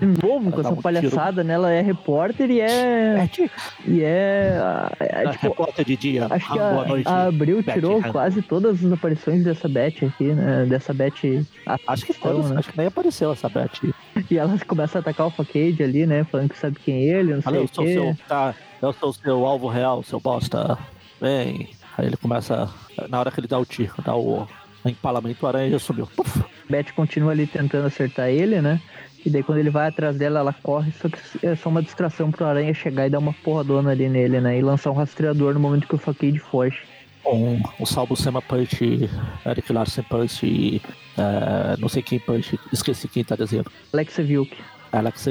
De 0.00 0.06
novo, 0.06 0.50
com 0.50 0.62
Dá 0.62 0.68
essa 0.68 0.78
um 0.78 0.80
palhaçada, 0.80 1.44
né? 1.44 1.52
Ela 1.52 1.70
é 1.70 1.82
repórter 1.82 2.50
e 2.50 2.60
é. 2.60 3.14
Beth, 3.16 3.50
E 3.86 4.02
é. 4.02 4.58
é, 5.00 5.26
a 5.26 5.30
tipo, 5.32 5.48
repórter 5.48 5.84
de 5.84 5.96
dia. 5.96 6.26
Acho 6.30 6.52
que 6.52 6.58
Rambo 6.58 6.80
à 6.80 6.82
a, 6.82 6.88
noite. 6.88 7.08
a 7.08 7.26
Abril 7.26 7.62
Beth 7.62 7.74
tirou 7.74 7.98
Rambo. 7.98 8.12
quase 8.12 8.40
todas 8.40 8.82
as 8.82 8.90
aparições 8.90 9.44
dessa 9.44 9.68
Beth 9.68 10.02
aqui, 10.06 10.32
né? 10.32 10.64
Dessa 10.66 10.94
Beth. 10.94 11.44
Acho 11.86 12.06
que 12.06 12.14
todas, 12.14 12.50
né? 12.50 12.56
acho 12.58 12.70
que 12.70 12.78
nem 12.78 12.86
apareceu 12.86 13.32
essa 13.32 13.50
Beth. 13.50 13.92
E 14.30 14.36
ela 14.38 14.58
começa 14.66 14.98
a 14.98 15.00
atacar 15.00 15.26
o 15.26 15.30
Facade 15.30 15.82
ali, 15.82 16.06
né? 16.06 16.24
Falando 16.24 16.50
que 16.50 16.58
sabe 16.58 16.78
quem 16.84 16.94
é 16.96 17.18
ele, 17.18 17.34
não 17.34 17.42
Fala, 17.42 17.56
sei 17.56 17.62
eu 17.62 17.64
o 17.64 17.74
sou 17.74 17.84
quê. 17.84 17.92
seu. 17.94 18.16
Tá, 18.28 18.54
eu 18.82 18.92
sou 18.92 19.08
o 19.10 19.12
seu 19.14 19.46
alvo 19.46 19.68
real, 19.68 20.02
seu 20.02 20.20
bosta. 20.20 20.78
Vem. 21.20 21.70
Aí 21.96 22.06
ele 22.06 22.16
começa. 22.16 22.68
Na 23.08 23.18
hora 23.20 23.30
que 23.30 23.40
ele 23.40 23.48
dá 23.48 23.58
o 23.58 23.64
tiro, 23.64 23.94
dá 24.04 24.14
o 24.14 24.46
empalamento, 24.84 25.44
o 25.44 25.48
aranha 25.48 25.70
já 25.70 25.78
sumiu. 25.78 26.06
Puf. 26.14 26.44
Beth 26.68 26.92
continua 26.94 27.32
ali 27.32 27.46
tentando 27.46 27.86
acertar 27.86 28.28
ele, 28.28 28.60
né? 28.60 28.80
E 29.24 29.30
daí 29.30 29.42
quando 29.42 29.58
ele 29.58 29.70
vai 29.70 29.88
atrás 29.88 30.16
dela, 30.16 30.40
ela 30.40 30.52
corre, 30.52 30.92
só 30.92 31.08
que 31.08 31.18
é 31.44 31.56
só 31.56 31.68
uma 31.68 31.82
distração 31.82 32.30
pro 32.30 32.46
Aranha 32.46 32.72
chegar 32.72 33.06
e 33.06 33.10
dar 33.10 33.18
uma 33.18 33.32
porradona 33.32 33.90
ali 33.90 34.08
nele, 34.08 34.40
né? 34.40 34.58
E 34.58 34.62
lançar 34.62 34.90
um 34.90 34.94
rastreador 34.94 35.54
no 35.54 35.60
momento 35.60 35.88
que 35.88 35.94
o 35.94 35.98
Facade 35.98 36.38
foge. 36.38 36.82
Um, 37.30 37.60
um 37.80 37.86
salvo 37.86 38.16
Sema 38.16 38.40
Punch, 38.40 39.08
Eric 39.46 39.72
Larsen 39.72 40.04
Punch 40.04 40.46
e. 40.46 40.80
é, 41.16 41.76
não 41.78 41.88
sei 41.88 42.02
quem 42.02 42.18
Punch, 42.18 42.58
esqueci 42.72 43.06
quem 43.08 43.22
tá 43.24 43.36
desenhando. 43.36 43.70
Alex 43.92 44.16
Vilk. 44.16 44.56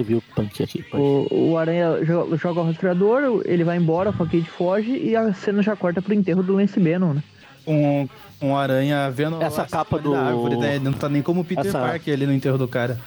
Viu 0.05 0.19
o 0.19 0.21
Punch 0.35 0.61
aqui. 0.61 0.83
Punch. 0.83 1.01
O, 1.33 1.51
o 1.51 1.57
Aranha 1.57 1.99
jo- 2.05 2.37
joga 2.37 2.61
o 2.61 2.65
rastreador, 2.65 3.41
ele 3.45 3.63
vai 3.63 3.75
embora, 3.77 4.11
o 4.11 4.13
Facade 4.13 4.43
foge 4.43 4.91
e 4.91 5.15
a 5.15 5.33
cena 5.33 5.63
já 5.63 5.75
corta 5.75 5.99
pro 5.99 6.13
enterro 6.13 6.43
do 6.43 6.53
Lance 6.55 6.79
Bannon, 6.79 7.13
né? 7.15 7.23
Um, 7.65 8.07
um 8.41 8.55
aranha 8.55 9.09
vendo 9.09 9.41
Essa 9.41 9.65
capa 9.65 9.97
do- 9.99 10.11
da 10.13 10.21
árvore, 10.27 10.55
né? 10.57 10.77
Não 10.79 10.93
tá 10.93 11.09
nem 11.09 11.21
como 11.23 11.41
o 11.41 11.43
Peter 11.43 11.65
Essa- 11.65 11.79
Parker 11.79 12.13
ali 12.13 12.25
no 12.27 12.33
enterro 12.33 12.57
do 12.57 12.67
cara. 12.67 12.99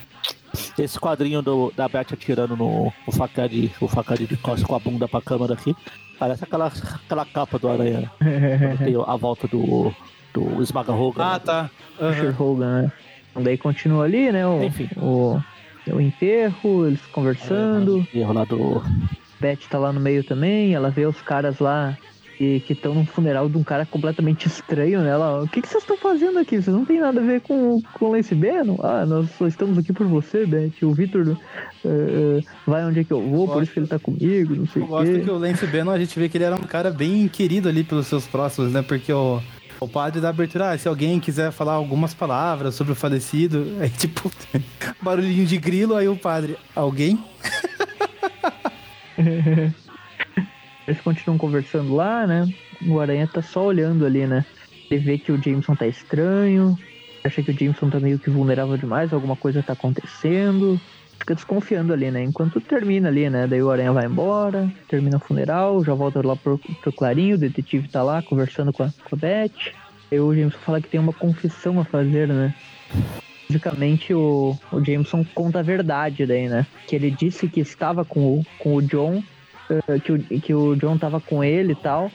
Esse 0.79 0.99
quadrinho 0.99 1.43
do, 1.43 1.73
da 1.77 1.89
Beth 1.89 2.13
atirando 2.13 2.57
no 2.57 2.93
o 3.07 3.13
facade, 3.13 3.71
o 3.81 3.87
facade 3.87 4.27
de 4.27 4.37
costas 4.37 4.67
com 4.67 4.75
a 4.75 4.79
bunda 4.79 5.07
pra 5.07 5.21
câmera 5.21 5.55
aqui. 5.55 5.75
Parece 6.19 6.45
aquela, 6.45 6.67
aquela 6.67 7.25
capa 7.25 7.59
do 7.59 7.69
Aranha. 7.69 8.11
quando 8.19 8.79
Tem 8.79 8.95
a 8.95 9.17
volta 9.17 9.47
do, 9.47 9.93
do 10.35 10.63
Esmaga 10.63 10.93
Roga. 10.93 11.25
Ah, 11.25 11.33
né? 11.35 11.39
tá. 11.39 11.71
O. 11.99 12.13
Sher 12.15 12.43
Hogan, 12.43 12.83
né? 12.83 12.93
Daí 13.43 13.57
continua 13.57 14.05
ali, 14.05 14.33
né? 14.33 14.47
O, 14.47 14.63
Enfim. 14.63 14.89
o, 14.97 15.41
o 15.87 16.01
enterro, 16.01 16.87
eles 16.87 17.01
conversando. 17.07 18.07
Erro 18.13 18.33
lá 18.33 18.45
do. 18.45 18.83
Beth 19.41 19.61
tá 19.71 19.79
lá 19.79 19.93
no 19.93 20.01
meio 20.01 20.23
também, 20.23 20.75
ela 20.75 20.91
vê 20.91 21.07
os 21.07 21.21
caras 21.23 21.59
lá 21.59 21.97
que 22.41 22.73
estão 22.73 22.95
num 22.95 23.05
funeral 23.05 23.51
de 23.51 23.59
um 23.59 23.63
cara 23.63 23.85
completamente 23.85 24.47
estranho, 24.47 25.03
né? 25.03 25.11
Ela, 25.11 25.43
o 25.43 25.49
que, 25.49 25.61
que 25.61 25.69
vocês 25.69 25.83
estão 25.83 25.99
fazendo 25.99 26.39
aqui? 26.39 26.57
Vocês 26.57 26.75
não 26.75 26.87
tem 26.87 26.99
nada 26.99 27.21
a 27.21 27.23
ver 27.23 27.43
com, 27.43 27.83
com 27.93 28.07
o 28.07 28.13
Lance 28.13 28.35
Bannon? 28.35 28.79
Ah, 28.83 29.05
nós 29.05 29.29
só 29.37 29.47
estamos 29.47 29.77
aqui 29.77 29.93
por 29.93 30.07
você, 30.07 30.47
Beth. 30.47 30.73
O 30.83 30.95
Victor 30.95 31.37
eh, 31.85 31.89
eh, 31.89 32.41
vai 32.67 32.83
onde 32.85 33.01
é 33.01 33.05
que 33.05 33.13
eu 33.13 33.21
vou, 33.21 33.47
por 33.47 33.63
isso 33.63 33.73
que 33.73 33.79
ele 33.81 33.87
tá 33.87 33.99
comigo, 33.99 34.55
não 34.55 34.67
sei 34.67 34.81
Eu 34.81 34.87
o 34.87 34.89
gosto 34.89 35.13
quê. 35.13 35.21
que 35.21 35.31
o 35.31 35.37
Lance 35.37 35.67
Bannon, 35.67 35.91
a 35.91 35.99
gente 35.99 36.19
vê 36.19 36.31
que 36.31 36.39
ele 36.39 36.45
era 36.45 36.57
um 36.57 36.63
cara 36.63 36.91
bem 36.91 37.29
querido 37.29 37.69
ali 37.69 37.85
pelos 37.85 38.07
seus 38.07 38.27
próximos, 38.27 38.73
né? 38.73 38.81
Porque 38.81 39.13
o, 39.13 39.39
o 39.79 39.87
padre 39.87 40.19
da 40.23 40.31
abertura, 40.31 40.71
ah, 40.71 40.79
se 40.79 40.89
alguém 40.89 41.21
quiser 41.21 41.53
falar 41.53 41.75
algumas 41.75 42.15
palavras 42.15 42.75
sobre 42.75 42.95
o 42.95 42.97
falecido, 42.97 43.67
aí 43.81 43.91
tipo, 43.91 44.33
barulhinho 45.03 45.45
de 45.45 45.59
grilo, 45.59 45.95
aí 45.95 46.09
o 46.09 46.17
padre, 46.17 46.57
alguém? 46.75 47.23
Eles 50.91 51.01
continuam 51.01 51.39
conversando 51.39 51.95
lá, 51.95 52.27
né? 52.27 52.53
O 52.85 52.99
Aranha 52.99 53.29
tá 53.33 53.41
só 53.41 53.65
olhando 53.65 54.05
ali, 54.05 54.27
né? 54.27 54.45
Ele 54.91 55.01
vê 55.01 55.19
que 55.19 55.31
o 55.31 55.41
Jameson 55.41 55.77
tá 55.77 55.87
estranho, 55.87 56.77
acha 57.23 57.41
que 57.45 57.53
o 57.53 57.57
Jameson 57.57 57.89
tá 57.89 58.01
meio 58.01 58.19
que 58.19 58.29
vulnerável 58.29 58.77
demais, 58.77 59.13
alguma 59.13 59.37
coisa 59.37 59.63
tá 59.63 59.73
acontecendo. 59.73 60.81
Fica 61.17 61.37
desconfiando 61.37 61.93
ali, 61.93 62.11
né? 62.11 62.25
Enquanto 62.25 62.61
termina 62.61 63.07
ali, 63.07 63.31
né? 63.31 63.47
Daí 63.47 63.63
o 63.63 63.71
Aranha 63.71 63.93
vai 63.93 64.07
embora, 64.07 64.69
termina 64.89 65.19
o 65.19 65.21
funeral, 65.21 65.85
já 65.85 65.95
volta 65.95 66.27
lá 66.27 66.35
pro, 66.35 66.59
pro 66.59 66.93
Clarinho, 66.93 67.37
o 67.37 67.39
detetive 67.39 67.87
tá 67.87 68.03
lá 68.03 68.21
conversando 68.21 68.73
com 68.73 68.83
a, 68.83 68.89
com 68.89 69.15
a 69.15 69.17
Beth. 69.17 69.73
Aí 70.11 70.19
o 70.19 70.35
Jameson 70.35 70.59
fala 70.59 70.81
que 70.81 70.89
tem 70.89 70.99
uma 70.99 71.13
confissão 71.13 71.79
a 71.79 71.85
fazer, 71.85 72.27
né? 72.27 72.53
Basicamente, 73.49 74.13
o, 74.13 74.59
o 74.73 74.85
Jameson 74.85 75.25
conta 75.37 75.61
a 75.61 75.63
verdade 75.63 76.27
daí, 76.27 76.49
né? 76.49 76.67
Que 76.89 76.97
ele 76.97 77.13
disse 77.13 77.47
que 77.47 77.61
estava 77.61 78.05
com 78.05 78.41
o, 78.41 78.47
com 78.59 78.75
o 78.75 78.83
John 78.83 79.23
que, 80.05 80.13
o, 80.13 80.19
que 80.41 80.55
o 80.55 80.75
John 80.77 80.99
tava 80.99 81.21
com 81.21 81.43
ele 81.43 81.73
e 81.73 81.77
tal, 81.77 82.11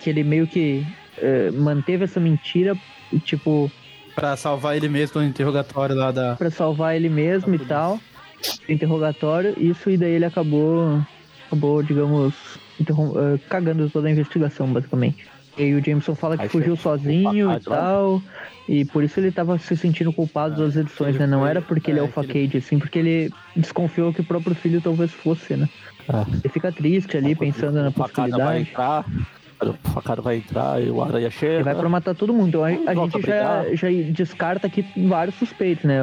que 0.00 0.10
ele 0.10 0.24
meio 0.24 0.46
que 0.46 0.86
eh, 1.18 1.50
manteve 1.52 2.04
essa 2.04 2.20
mentira, 2.20 2.76
tipo, 3.24 3.70
Pra 4.14 4.36
salvar 4.36 4.76
ele 4.76 4.88
mesmo 4.88 5.20
no 5.20 5.26
interrogatório 5.26 5.94
lá 5.94 6.10
da. 6.10 6.34
pra 6.34 6.50
salvar 6.50 6.96
ele 6.96 7.08
mesmo 7.08 7.54
e 7.54 7.58
tal, 7.60 8.00
interrogatório, 8.68 9.54
isso 9.56 9.88
e 9.90 9.96
daí 9.96 10.10
ele 10.12 10.24
acabou, 10.24 11.00
acabou, 11.46 11.82
digamos, 11.82 12.34
eh, 12.80 13.38
cagando 13.48 13.88
toda 13.90 14.08
a 14.08 14.10
investigação, 14.10 14.66
basicamente. 14.72 15.24
E 15.58 15.62
aí 15.62 15.74
o 15.74 15.84
Jameson 15.84 16.14
fala 16.14 16.36
que 16.36 16.44
Aí 16.44 16.48
fugiu 16.48 16.76
sozinho 16.76 17.52
e 17.52 17.60
tal, 17.60 18.22
e 18.68 18.84
por 18.84 19.02
isso 19.02 19.18
ele 19.18 19.32
tava 19.32 19.58
se 19.58 19.76
sentindo 19.76 20.12
culpado 20.12 20.56
das 20.64 20.76
edições, 20.76 21.16
ele 21.16 21.18
né? 21.18 21.26
Não 21.26 21.40
foi- 21.40 21.50
era 21.50 21.60
porque 21.62 21.90
ele 21.90 21.98
é 21.98 22.02
é, 22.02 22.04
o 22.04 22.06
ele- 22.06 22.12
Facade, 22.12 22.56
assim, 22.58 22.78
porque 22.78 22.98
ele 22.98 23.30
desconfiou 23.56 24.12
que 24.12 24.20
o 24.20 24.24
próprio 24.24 24.54
filho 24.54 24.80
talvez 24.80 25.10
fosse, 25.10 25.56
né? 25.56 25.68
É. 26.08 26.20
Ele 26.30 26.48
fica 26.48 26.70
triste 26.72 27.16
ali, 27.16 27.34
pensando 27.34 27.82
na 27.82 27.88
o 27.88 27.92
facada 27.92 28.36
vai 28.36 28.62
possibilidade. 28.62 28.70
entrar. 28.70 29.04
O 29.60 29.90
facada 29.90 30.22
vai 30.22 30.36
entrar 30.36 30.80
e 30.80 30.88
o 30.88 31.02
aranha 31.02 31.30
chega. 31.30 31.54
Ele 31.54 31.62
vai 31.64 31.74
pra 31.74 31.88
matar 31.88 32.14
todo 32.14 32.32
mundo. 32.32 32.48
Então 32.48 32.62
a, 32.64 32.68
a 32.68 32.94
gente 32.94 33.16
a 33.30 33.64
já, 33.64 33.74
já 33.74 33.88
descarta 34.12 34.68
aqui 34.68 34.84
vários 34.96 35.34
suspeitos, 35.34 35.84
né? 35.84 35.98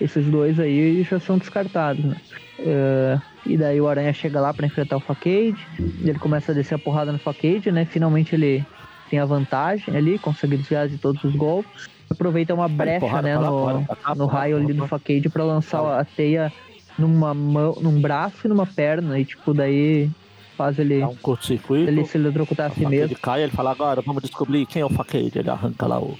Esses 0.00 0.24
dois 0.26 0.58
aí 0.58 1.02
já 1.02 1.20
são 1.20 1.36
descartados, 1.36 2.02
né? 2.02 2.16
Eh, 2.58 3.18
e 3.46 3.56
daí 3.58 3.78
o 3.78 3.86
Aranha 3.86 4.12
chega 4.14 4.40
lá 4.40 4.54
pra 4.54 4.64
enfrentar 4.66 4.96
o 4.96 5.00
Facade. 5.00 5.54
Ele 6.02 6.18
começa 6.18 6.52
a 6.52 6.54
descer 6.54 6.76
a 6.76 6.78
porrada 6.78 7.12
no 7.12 7.18
Facade, 7.18 7.70
né? 7.70 7.84
Finalmente 7.84 8.34
ele 8.34 8.64
tem 9.10 9.18
a 9.18 9.24
vantagem 9.24 9.96
ali, 9.96 10.18
consegue 10.18 10.56
desviar 10.56 10.88
de 10.88 10.98
todos 10.98 11.22
os 11.24 11.34
golpes. 11.34 11.88
Aproveita 12.10 12.54
uma 12.54 12.68
brecha, 12.68 13.00
porrada 13.00 13.28
né? 13.28 13.36
lá, 13.38 13.50
No, 13.50 13.86
cá, 13.86 14.14
no 14.14 14.26
raio 14.26 14.56
ali 14.56 14.72
do 14.72 14.86
Facade 14.86 15.28
pra 15.28 15.42
lançar 15.44 15.98
a 16.00 16.04
teia 16.04 16.52
numa 16.98 17.32
mão, 17.34 17.76
num 17.80 18.00
braço 18.00 18.46
e 18.46 18.48
numa 18.48 18.66
perna. 18.66 19.18
E 19.18 19.24
tipo, 19.24 19.52
daí 19.54 20.10
faz 20.56 20.78
ele, 20.78 21.00
Dá 21.00 21.08
um 21.08 21.16
curto-circuito. 21.16 21.90
ele 21.90 22.04
se 22.04 22.16
eletrocutar 22.18 22.70
a 22.70 22.74
si 22.74 22.80
Ele 22.84 22.88
mesmo. 22.90 23.16
cai, 23.18 23.42
ele 23.42 23.50
fala 23.52 23.70
agora, 23.72 24.00
vamos 24.02 24.22
descobrir 24.22 24.66
quem 24.66 24.82
é 24.82 24.84
o 24.84 24.90
Facade. 24.90 25.32
Ele 25.38 25.50
arranca 25.50 25.86
lá 25.86 25.98
o 25.98 26.16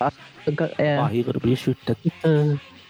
É, 0.79 0.99
a 0.99 1.03
barriga 1.03 1.33
do 1.33 1.39
bicho. 1.41 1.77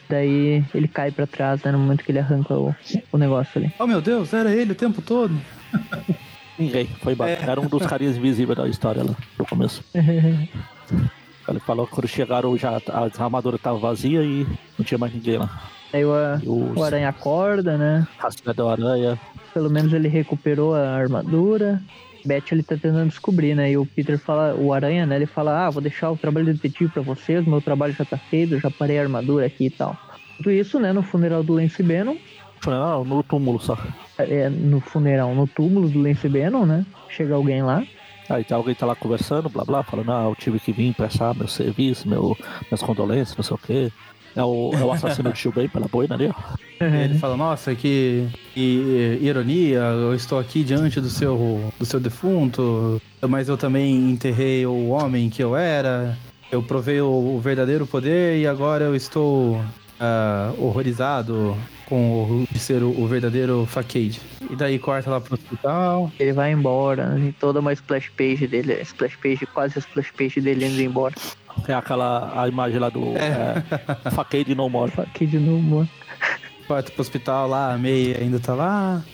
Daí 0.09 0.63
ele 0.75 0.87
cai 0.89 1.11
pra 1.11 1.27
trás, 1.27 1.63
né? 1.63 1.73
No 1.73 1.79
momento 1.79 2.05
que 2.05 2.13
ele 2.13 2.19
arranca 2.19 2.55
o, 2.55 2.75
o 3.13 3.19
negócio 3.19 3.61
ali. 3.61 3.73
Oh 3.79 3.87
meu 3.87 4.01
Deus, 4.01 4.33
era 4.33 4.55
ele 4.55 4.73
o 4.73 4.75
tempo 4.77 5.03
todo. 5.03 5.35
Ninguém, 6.59 6.87
foi 6.87 7.13
embora. 7.13 7.31
Era 7.31 7.61
um 7.61 7.67
dos 7.67 7.85
carinhas 7.87 8.17
invisíveis 8.17 8.57
da 8.57 8.69
história 8.69 9.03
lá, 9.03 9.15
no 9.39 9.47
começo. 9.47 9.83
Ele 11.47 11.61
falou 11.61 11.87
que 11.87 11.93
quando 11.93 12.09
chegaram 12.09 12.57
já 12.57 12.81
a 12.89 13.25
armadura 13.25 13.59
tava 13.59 13.79
vazia 13.79 14.23
e 14.23 14.47
não 14.79 14.85
tinha 14.85 14.97
mais 14.97 15.13
ninguém 15.13 15.37
lá. 15.37 15.63
Aí 15.93 16.05
o, 16.05 16.13
os 16.71 16.77
o 16.77 16.83
aranha 16.83 17.09
acorda, 17.09 17.77
né? 17.77 18.07
rastreador 18.19 18.73
aranha. 18.73 19.21
Pelo 19.53 19.71
menos 19.71 19.93
ele 19.93 20.09
recuperou 20.09 20.75
a 20.75 20.95
armadura. 20.95 21.83
Beth 22.25 22.45
ele 22.51 22.63
tá 22.63 22.77
tentando 22.77 23.11
descobrir, 23.11 23.55
né? 23.55 23.71
E 23.71 23.77
o 23.77 23.85
Peter 23.85 24.19
fala, 24.19 24.55
o 24.55 24.73
aranha, 24.73 25.05
né? 25.05 25.17
Ele 25.17 25.27
fala, 25.27 25.67
ah, 25.67 25.71
vou 25.71 25.83
deixar 25.83 26.11
o 26.11 26.17
trabalho 26.17 26.47
de 26.47 26.55
detetive 26.55 26.91
pra 26.91 27.03
vocês, 27.03 27.47
meu 27.47 27.61
trabalho 27.61 27.93
já 27.93 28.05
tá 28.05 28.17
feito, 28.17 28.59
já 28.59 28.71
parei 28.71 28.99
a 28.99 29.03
armadura 29.03 29.47
aqui 29.47 29.67
e 29.67 29.71
tal. 29.71 29.97
Tudo 30.39 30.51
isso, 30.51 30.81
né? 30.81 30.93
No 30.93 31.03
funeral 31.03 31.43
do 31.43 31.53
Lance 31.53 31.83
Bannon, 31.83 32.17
Falei, 32.61 32.79
não, 32.81 33.05
no 33.05 33.23
túmulo 33.23 33.61
só. 33.61 33.77
é, 34.19 34.49
no 34.49 34.81
funeral, 34.81 35.35
no 35.35 35.47
túmulo 35.47 35.89
do 35.89 36.01
Lance 36.01 36.29
Bannon, 36.29 36.65
né? 36.65 36.87
Chega 37.09 37.35
alguém 37.35 37.63
lá. 37.63 37.83
Aí 38.29 38.43
tá, 38.43 38.57
alguém 38.57 38.75
tá 38.75 38.87
lá 38.87 38.95
conversando, 38.95 39.51
blá 39.51 39.65
blá, 39.65 39.83
falando, 39.83 40.11
ah, 40.11 40.25
eu 40.25 40.35
tive 40.35 40.59
que 40.59 40.73
vir 40.73 40.95
prestar 40.95 41.35
meu 41.35 41.47
serviço, 41.47 42.09
meu, 42.09 42.37
minhas 42.63 42.83
condolências, 42.83 43.37
não 43.37 43.45
sei 43.45 43.55
o 43.55 43.59
quê. 43.59 43.93
É 44.37 44.43
o, 44.43 44.73
é 44.73 44.83
o 44.83 44.91
assassino 44.91 45.33
de 45.33 45.39
Chilbei 45.39 45.69
pela 45.69 45.87
boina 45.87 46.15
ali, 46.15 46.29
ó. 46.29 46.35
E 46.81 47.05
ele 47.05 47.19
fala, 47.19 47.37
nossa, 47.37 47.73
que, 47.75 48.27
que 48.53 49.19
ironia, 49.21 49.79
eu 49.79 50.15
estou 50.15 50.41
aqui 50.41 50.65
diante 50.65 51.01
do 51.01 51.09
seu, 51.09 51.73
do 51.79 51.87
seu 51.87 52.01
defunto, 52.01 53.01
mas 53.29 53.49
eu 53.49 53.57
também 53.57 54.11
enterrei 54.11 54.67
o 54.67 54.89
homem 54.89 55.31
que 55.31 55.43
eu 55.43 55.55
era, 55.55 56.19
eu 56.51 56.63
provei 56.63 57.01
o, 57.01 57.07
o 57.37 57.41
verdadeiro 57.41 57.87
poder 57.87 58.41
e 58.41 58.47
agora 58.47 58.85
eu 58.85 58.97
estou 58.97 59.61
ah, 60.01 60.53
horrorizado 60.59 61.57
com 61.87 62.45
o, 62.45 62.49
de 62.51 62.59
ser 62.59 62.83
o, 62.83 62.91
o 62.91 63.07
verdadeiro 63.07 63.67
Facade. 63.67 64.21
E 64.51 64.57
daí 64.57 64.79
corta 64.79 65.11
lá 65.11 65.21
pro 65.21 65.35
hospital. 65.35 66.11
Ele 66.19 66.33
vai 66.33 66.53
embora, 66.53 67.07
né? 67.07 67.21
Tem 67.21 67.33
toda 67.33 67.61
uma 67.61 67.73
splash 67.73 68.11
page 68.11 68.47
dele, 68.47 68.81
splash 68.83 69.17
page, 69.17 69.47
quase 69.47 69.79
a 69.79 69.81
splash 69.81 70.11
page 70.13 70.41
dele 70.41 70.67
indo 70.67 70.81
embora. 70.81 71.15
É 71.69 71.75
aquela 71.75 72.43
a 72.43 72.49
imagem 72.49 72.79
lá 72.79 72.89
do 72.89 73.15
é. 73.17 73.63
Facade 74.11 74.55
No 74.55 74.69
More. 74.69 74.93
Aqui 74.99 75.27
de 75.27 75.39
novo, 75.39 75.63
mano. 75.63 75.89
Corta 76.67 76.91
pro 76.91 77.03
hospital 77.03 77.49
lá, 77.49 77.75
a 77.75 77.79
May 77.79 78.17
ainda 78.19 78.41
tá 78.41 78.55
lá. 78.55 79.05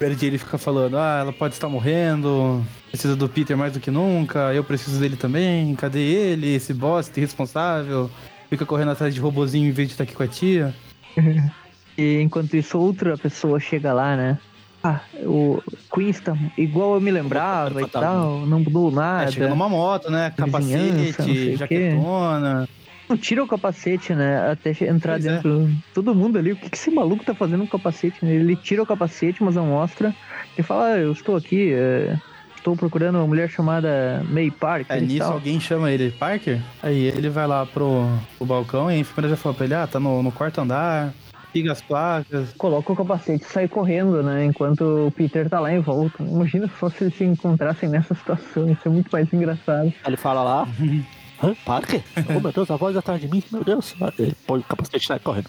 Mary 0.00 0.16
Jane 0.18 0.38
fica 0.38 0.56
falando, 0.56 0.96
ah, 0.96 1.18
ela 1.20 1.32
pode 1.32 1.52
estar 1.52 1.68
morrendo, 1.68 2.64
precisa 2.88 3.14
do 3.14 3.28
Peter 3.28 3.54
mais 3.54 3.74
do 3.74 3.80
que 3.80 3.90
nunca, 3.90 4.54
eu 4.54 4.64
preciso 4.64 4.98
dele 4.98 5.14
também, 5.14 5.74
cadê 5.74 6.00
ele, 6.00 6.54
esse 6.54 6.72
bosta 6.72 7.20
irresponsável? 7.20 8.10
Fica 8.50 8.66
correndo 8.66 8.90
atrás 8.90 9.14
de 9.14 9.20
robozinho 9.20 9.68
em 9.68 9.72
vez 9.72 9.88
de 9.88 9.94
estar 9.94 10.04
aqui 10.04 10.14
com 10.14 10.22
a 10.22 10.28
tia. 10.28 10.74
E 11.98 12.18
enquanto 12.22 12.56
isso, 12.56 12.78
outra 12.78 13.18
pessoa 13.18 13.60
chega 13.60 13.92
lá, 13.92 14.16
né? 14.16 14.38
Ah, 14.82 15.00
o 15.18 15.62
Queen 15.92 16.08
está 16.08 16.34
igual 16.56 16.94
eu 16.94 17.00
me 17.00 17.10
lembrava 17.10 17.82
e 17.82 17.86
tal, 17.86 18.46
não 18.46 18.60
mudou 18.60 18.90
nada. 18.90 19.24
É, 19.24 19.30
chega 19.30 19.48
numa 19.48 19.68
moto, 19.68 20.10
né? 20.10 20.32
Capacete, 20.34 21.56
jaquetona. 21.56 22.66
Não 23.06 23.18
tira 23.18 23.44
o 23.44 23.46
capacete, 23.46 24.14
né? 24.14 24.50
Até 24.50 24.70
entrar 24.86 25.14
Pois 25.14 25.26
é. 25.26 25.34
dentro. 25.34 25.70
Todo 25.92 26.14
mundo 26.14 26.38
ali, 26.38 26.52
o 26.52 26.56
que, 26.56 26.70
que 26.70 26.76
esse 26.76 26.90
maluco 26.90 27.24
tá 27.24 27.34
fazendo 27.34 27.66
com 27.66 27.76
o 27.76 27.80
capacete? 27.80 28.24
né? 28.24 28.32
Ele 28.32 28.56
tira 28.56 28.82
o 28.82 28.86
capacete, 28.86 29.42
mas 29.42 29.56
não 29.56 29.66
mostra. 29.66 30.14
Ele 30.56 30.66
fala, 30.66 30.94
ah, 30.94 30.98
eu 30.98 31.12
estou 31.12 31.36
aqui, 31.36 31.72
é, 31.74 32.16
estou 32.60 32.76
procurando 32.76 33.16
uma 33.16 33.26
mulher 33.26 33.48
chamada 33.50 34.22
May 34.28 34.50
Parker 34.50 34.96
É, 34.96 34.98
e 35.00 35.02
nisso 35.02 35.18
tal. 35.18 35.32
alguém 35.32 35.58
chama 35.58 35.90
ele 35.90 36.10
Parker, 36.12 36.60
aí 36.82 37.04
ele 37.06 37.28
vai 37.28 37.46
lá 37.46 37.66
pro, 37.66 38.06
pro 38.38 38.46
balcão 38.46 38.90
e 38.90 38.94
a 38.94 38.98
enfermeira 38.98 39.34
já 39.36 39.42
fala 39.42 39.54
pra 39.54 39.64
ele, 39.64 39.74
ah, 39.74 39.86
tá 39.86 39.98
no, 39.98 40.22
no 40.22 40.30
quarto 40.30 40.60
andar, 40.60 41.12
siga 41.52 41.72
as 41.72 41.80
placas. 41.80 42.52
Coloca 42.56 42.92
o 42.92 42.96
capacete 42.96 43.44
e 43.44 43.48
sai 43.48 43.66
correndo, 43.66 44.22
né? 44.22 44.44
Enquanto 44.44 45.06
o 45.08 45.10
Peter 45.10 45.48
tá 45.48 45.58
lá 45.58 45.72
em 45.72 45.80
volta. 45.80 46.22
Imagina 46.22 46.70
só 46.78 46.88
se 46.88 47.02
eles 47.04 47.16
se 47.16 47.24
encontrassem 47.24 47.88
nessa 47.88 48.14
situação, 48.14 48.70
isso 48.70 48.82
é 48.86 48.88
muito 48.88 49.08
mais 49.10 49.32
engraçado. 49.32 49.86
Aí 49.86 49.94
ele 50.06 50.16
fala 50.16 50.42
lá. 50.44 50.68
Hã? 51.42 51.54
Parker? 51.64 52.02
Oh 52.36 52.38
meu 52.40 52.52
Deus, 52.52 52.70
a 52.70 52.76
voz 52.76 52.94
atrás 52.96 53.18
de 53.20 53.26
mim, 53.26 53.42
meu 53.50 53.64
Deus. 53.64 53.96
Ele 54.18 54.36
põe 54.46 54.60
o 54.60 54.62
capacete 54.62 55.04
e 55.04 55.06
sai 55.06 55.18
correndo. 55.18 55.48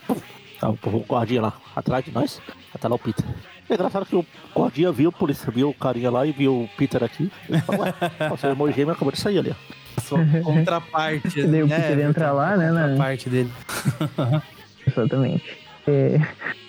Tá 0.57 0.69
o 0.69 1.05
guardinha 1.07 1.41
lá, 1.41 1.53
atrás 1.75 2.05
de 2.05 2.11
nós. 2.11 2.41
Até 2.73 2.87
lá 2.87 2.95
o 2.95 2.99
Peter. 2.99 3.25
É 3.69 3.73
engraçado 3.73 4.05
que 4.05 4.15
o 4.15 4.25
guardinha 4.55 4.91
viu 4.91 5.09
o 5.09 5.13
polícia, 5.13 5.49
viu 5.51 5.69
o 5.69 5.73
carinha 5.73 6.11
lá 6.11 6.25
e 6.25 6.31
viu 6.31 6.63
o 6.63 6.69
Peter 6.77 7.03
aqui. 7.03 7.31
Ele 7.49 7.59
falou, 7.61 7.81
ué, 7.85 7.93
o 8.31 8.37
seu 8.37 8.49
irmão 8.49 8.71
gêmeo 8.71 8.93
acabou 8.93 9.11
de 9.11 9.19
sair 9.19 9.39
ali, 9.39 9.51
ó. 9.51 9.73
A 9.97 10.01
sua 10.01 10.19
contraparte. 10.43 11.43
Daí 11.47 11.63
o 11.63 11.67
né? 11.67 11.79
Peter 11.79 11.99
entra 12.05 12.31
lá, 12.31 12.55
né, 12.57 12.71
na- 12.71 12.81
Contraparte 12.89 13.29
dele. 13.29 13.51
Exatamente. 14.87 15.57
É, 15.87 16.19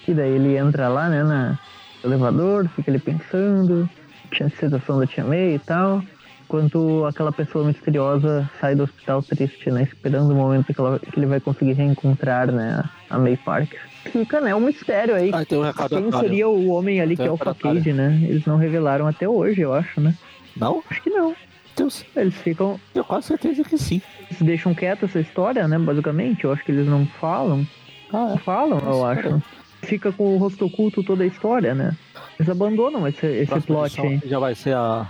e 0.08 0.14
daí 0.14 0.30
ele 0.32 0.56
entra 0.56 0.88
lá, 0.88 1.08
né, 1.08 1.22
na, 1.22 1.58
no 2.02 2.10
elevador, 2.10 2.68
fica 2.74 2.90
ali 2.90 2.98
pensando, 2.98 3.88
tinha 4.32 4.46
a 4.46 4.50
situação 4.50 4.98
da 4.98 5.06
Tia 5.06 5.24
May 5.24 5.54
e 5.54 5.58
tal, 5.58 6.02
enquanto 6.44 7.04
aquela 7.06 7.30
pessoa 7.32 7.64
misteriosa 7.64 8.48
sai 8.60 8.74
do 8.74 8.84
hospital 8.84 9.22
triste, 9.22 9.70
né, 9.70 9.82
esperando 9.82 10.30
o 10.32 10.34
momento 10.34 10.72
que, 10.72 10.80
ela- 10.80 10.98
que 10.98 11.18
ele 11.18 11.26
vai 11.26 11.40
conseguir 11.40 11.72
reencontrar, 11.74 12.50
né, 12.50 12.82
a 13.10 13.18
May 13.18 13.36
Parker. 13.36 13.80
Fica, 14.04 14.40
né, 14.40 14.54
um 14.54 14.60
mistério 14.60 15.14
aí. 15.14 15.30
Aí 15.32 15.46
tem 15.46 15.58
um 15.58 15.62
recado 15.62 15.90
Quem 15.90 16.10
seria 16.20 16.48
o 16.48 16.68
homem 16.68 17.00
ali 17.00 17.16
que 17.16 17.22
é 17.22 17.30
o. 17.30 17.36
Facade, 17.36 17.92
né? 17.92 18.18
Eles 18.22 18.44
não 18.44 18.56
revelaram 18.56 19.06
até 19.06 19.28
hoje, 19.28 19.60
eu 19.60 19.72
acho, 19.72 20.00
né? 20.00 20.14
Não? 20.56 20.82
Acho 20.90 21.02
que 21.02 21.10
não. 21.10 21.34
Deus, 21.76 22.04
Eles 22.14 22.34
ficam. 22.34 22.78
tenho 22.92 23.04
quase 23.04 23.28
certeza 23.28 23.64
que 23.64 23.78
sim. 23.78 24.02
Eles 24.28 24.42
deixam 24.42 24.74
quieto 24.74 25.06
essa 25.06 25.20
história, 25.20 25.66
né? 25.66 25.78
Basicamente. 25.78 26.44
Eu 26.44 26.52
acho 26.52 26.64
que 26.64 26.72
eles 26.72 26.86
não 26.86 27.06
falam. 27.06 27.66
Ah, 28.12 28.28
Não 28.28 28.36
falam, 28.36 28.78
eu 28.78 29.06
acho. 29.06 29.42
Fica 29.82 30.12
com 30.12 30.34
o 30.34 30.38
rosto 30.38 30.66
oculto 30.66 31.02
toda 31.02 31.24
a 31.24 31.26
história, 31.26 31.74
né? 31.74 31.96
Eles 32.38 32.48
abandonam 32.48 33.08
esse, 33.08 33.26
esse 33.26 33.60
plot 33.62 34.00
aí. 34.00 34.20
Já 34.26 34.38
vai 34.38 34.54
ser 34.54 34.74
a. 34.74 35.08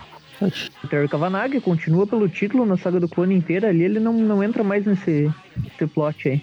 O 0.82 0.88
Terry 0.88 1.08
Kavanagh 1.08 1.60
continua 1.60 2.06
pelo 2.06 2.28
título 2.28 2.64
na 2.66 2.76
saga 2.76 2.98
do 2.98 3.08
clone 3.08 3.34
inteira 3.34 3.68
ali, 3.68 3.82
ele 3.82 4.00
não, 4.00 4.12
não 4.12 4.42
entra 4.42 4.64
mais 4.64 4.84
nesse, 4.84 5.30
nesse 5.56 5.86
plot 5.86 6.28
aí. 6.28 6.42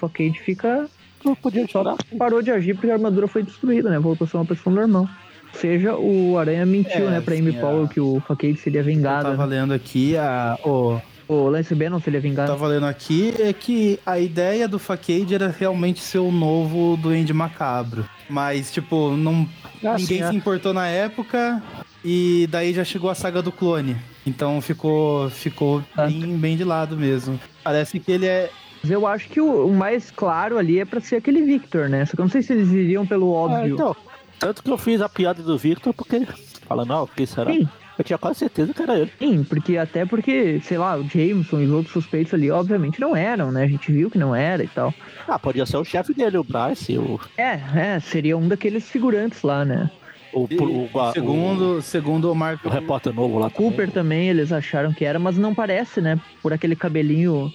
Cade 0.00 0.40
fica. 0.40 0.88
Não 1.24 1.34
podia 1.34 1.66
chorar. 1.66 1.96
parou 2.18 2.42
de 2.42 2.50
agir 2.50 2.74
porque 2.74 2.90
a 2.90 2.94
armadura 2.94 3.28
foi 3.28 3.42
destruída, 3.42 3.90
né? 3.90 3.98
Voltou 3.98 4.24
a 4.26 4.28
ser 4.28 4.36
uma 4.36 4.44
pessoa 4.46 4.74
normal. 4.74 5.08
Ou 5.52 5.60
seja, 5.60 5.96
o 5.96 6.38
Aranha 6.38 6.64
mentiu, 6.64 7.08
É, 7.08 7.10
né, 7.10 7.20
pra 7.20 7.34
Amy 7.34 7.52
sim, 7.52 7.58
Powell 7.58 7.88
que 7.88 8.00
o 8.00 8.20
Facade 8.26 8.56
seria 8.56 8.80
Eu 8.80 8.84
vingado. 8.84 9.24
tava 9.30 9.46
Né? 9.46 9.56
lendo 9.60 9.74
aqui 9.74 10.16
a. 10.16 10.56
O, 10.64 11.00
O 11.28 11.48
Lance 11.48 11.74
Bannon 11.74 12.00
seria 12.00 12.20
vingado. 12.20 12.50
tava 12.50 12.66
lendo 12.66 12.86
aqui 12.86 13.32
é 13.38 13.52
que 13.52 13.98
a 14.04 14.18
ideia 14.18 14.66
do 14.66 14.78
Facade 14.80 15.32
era 15.34 15.48
realmente 15.48 16.00
ser 16.00 16.18
o 16.18 16.30
novo 16.32 16.96
Duende 16.96 17.32
Macabro. 17.32 18.04
Mas, 18.28 18.70
tipo, 18.72 19.10
não, 19.16 19.46
Ah, 19.84 19.96
ninguém 19.96 20.18
sim, 20.18 20.22
é. 20.22 20.28
se 20.30 20.36
importou 20.36 20.72
na 20.74 20.86
época 20.88 21.62
e 22.04 22.48
daí 22.50 22.72
já 22.72 22.82
chegou 22.84 23.10
a 23.10 23.14
saga 23.14 23.40
do 23.42 23.52
clone. 23.52 23.96
Então 24.26 24.60
ficou, 24.60 25.28
ficou 25.30 25.82
Ah. 25.96 26.06
bem, 26.06 26.36
bem 26.36 26.56
de 26.56 26.64
lado 26.64 26.96
mesmo. 26.96 27.38
Parece 27.62 27.98
que 28.00 28.10
ele 28.12 28.26
é. 28.26 28.50
Mas 28.82 28.90
eu 28.90 29.06
acho 29.06 29.28
que 29.28 29.40
o, 29.40 29.66
o 29.66 29.74
mais 29.74 30.10
claro 30.10 30.58
ali 30.58 30.78
é 30.80 30.84
pra 30.84 31.00
ser 31.00 31.16
aquele 31.16 31.42
Victor, 31.42 31.88
né? 31.88 32.04
Só 32.06 32.12
que 32.14 32.20
eu 32.20 32.24
não 32.24 32.30
sei 32.30 32.42
se 32.42 32.52
eles 32.52 32.70
iriam 32.70 33.06
pelo 33.06 33.34
Ah, 33.34 33.40
óbvio. 33.40 33.74
então, 33.74 33.96
tanto 34.38 34.62
que 34.62 34.70
eu 34.70 34.78
fiz 34.78 35.00
a 35.00 35.08
piada 35.08 35.42
do 35.42 35.58
Victor, 35.58 35.92
porque. 35.92 36.26
Fala, 36.66 36.84
não, 36.84 37.06
quem 37.06 37.26
será? 37.26 37.52
Sim. 37.52 37.68
Eu 37.98 38.04
tinha 38.04 38.16
quase 38.16 38.38
certeza 38.38 38.72
que 38.72 38.80
era 38.80 38.98
ele. 38.98 39.12
Sim, 39.18 39.44
porque 39.44 39.76
até 39.76 40.06
porque, 40.06 40.58
sei 40.60 40.78
lá, 40.78 40.96
o 40.96 41.02
Jameson 41.02 41.60
e 41.60 41.66
os 41.66 41.70
outros 41.72 41.92
suspeitos 41.92 42.32
ali, 42.32 42.50
obviamente 42.50 42.98
não 42.98 43.14
eram, 43.14 43.52
né? 43.52 43.64
A 43.64 43.68
gente 43.68 43.92
viu 43.92 44.10
que 44.10 44.16
não 44.16 44.34
era 44.34 44.64
e 44.64 44.68
tal. 44.68 44.94
Ah, 45.28 45.38
podia 45.38 45.66
ser 45.66 45.76
o 45.76 45.84
chefe 45.84 46.14
dele, 46.14 46.38
o 46.38 46.44
Bryce, 46.44 46.96
o. 46.96 47.20
É, 47.36 47.60
é, 47.76 48.00
seria 48.00 48.38
um 48.38 48.48
daqueles 48.48 48.88
figurantes 48.88 49.42
lá, 49.42 49.66
né? 49.66 49.90
O, 50.32 50.44
o, 50.44 50.88
o, 50.94 51.12
segundo, 51.12 51.82
segundo 51.82 52.32
o 52.32 52.34
Marco. 52.34 52.66
o, 52.66 52.70
o 52.70 52.72
repórter 52.72 53.12
novo 53.12 53.38
lá. 53.38 53.50
também. 53.50 53.68
Cooper 53.70 53.90
também, 53.90 54.28
eles 54.30 54.50
acharam 54.50 54.94
que 54.94 55.04
era, 55.04 55.18
mas 55.18 55.36
não 55.36 55.54
parece, 55.54 56.00
né? 56.00 56.18
Por 56.40 56.54
aquele 56.54 56.76
cabelinho 56.76 57.52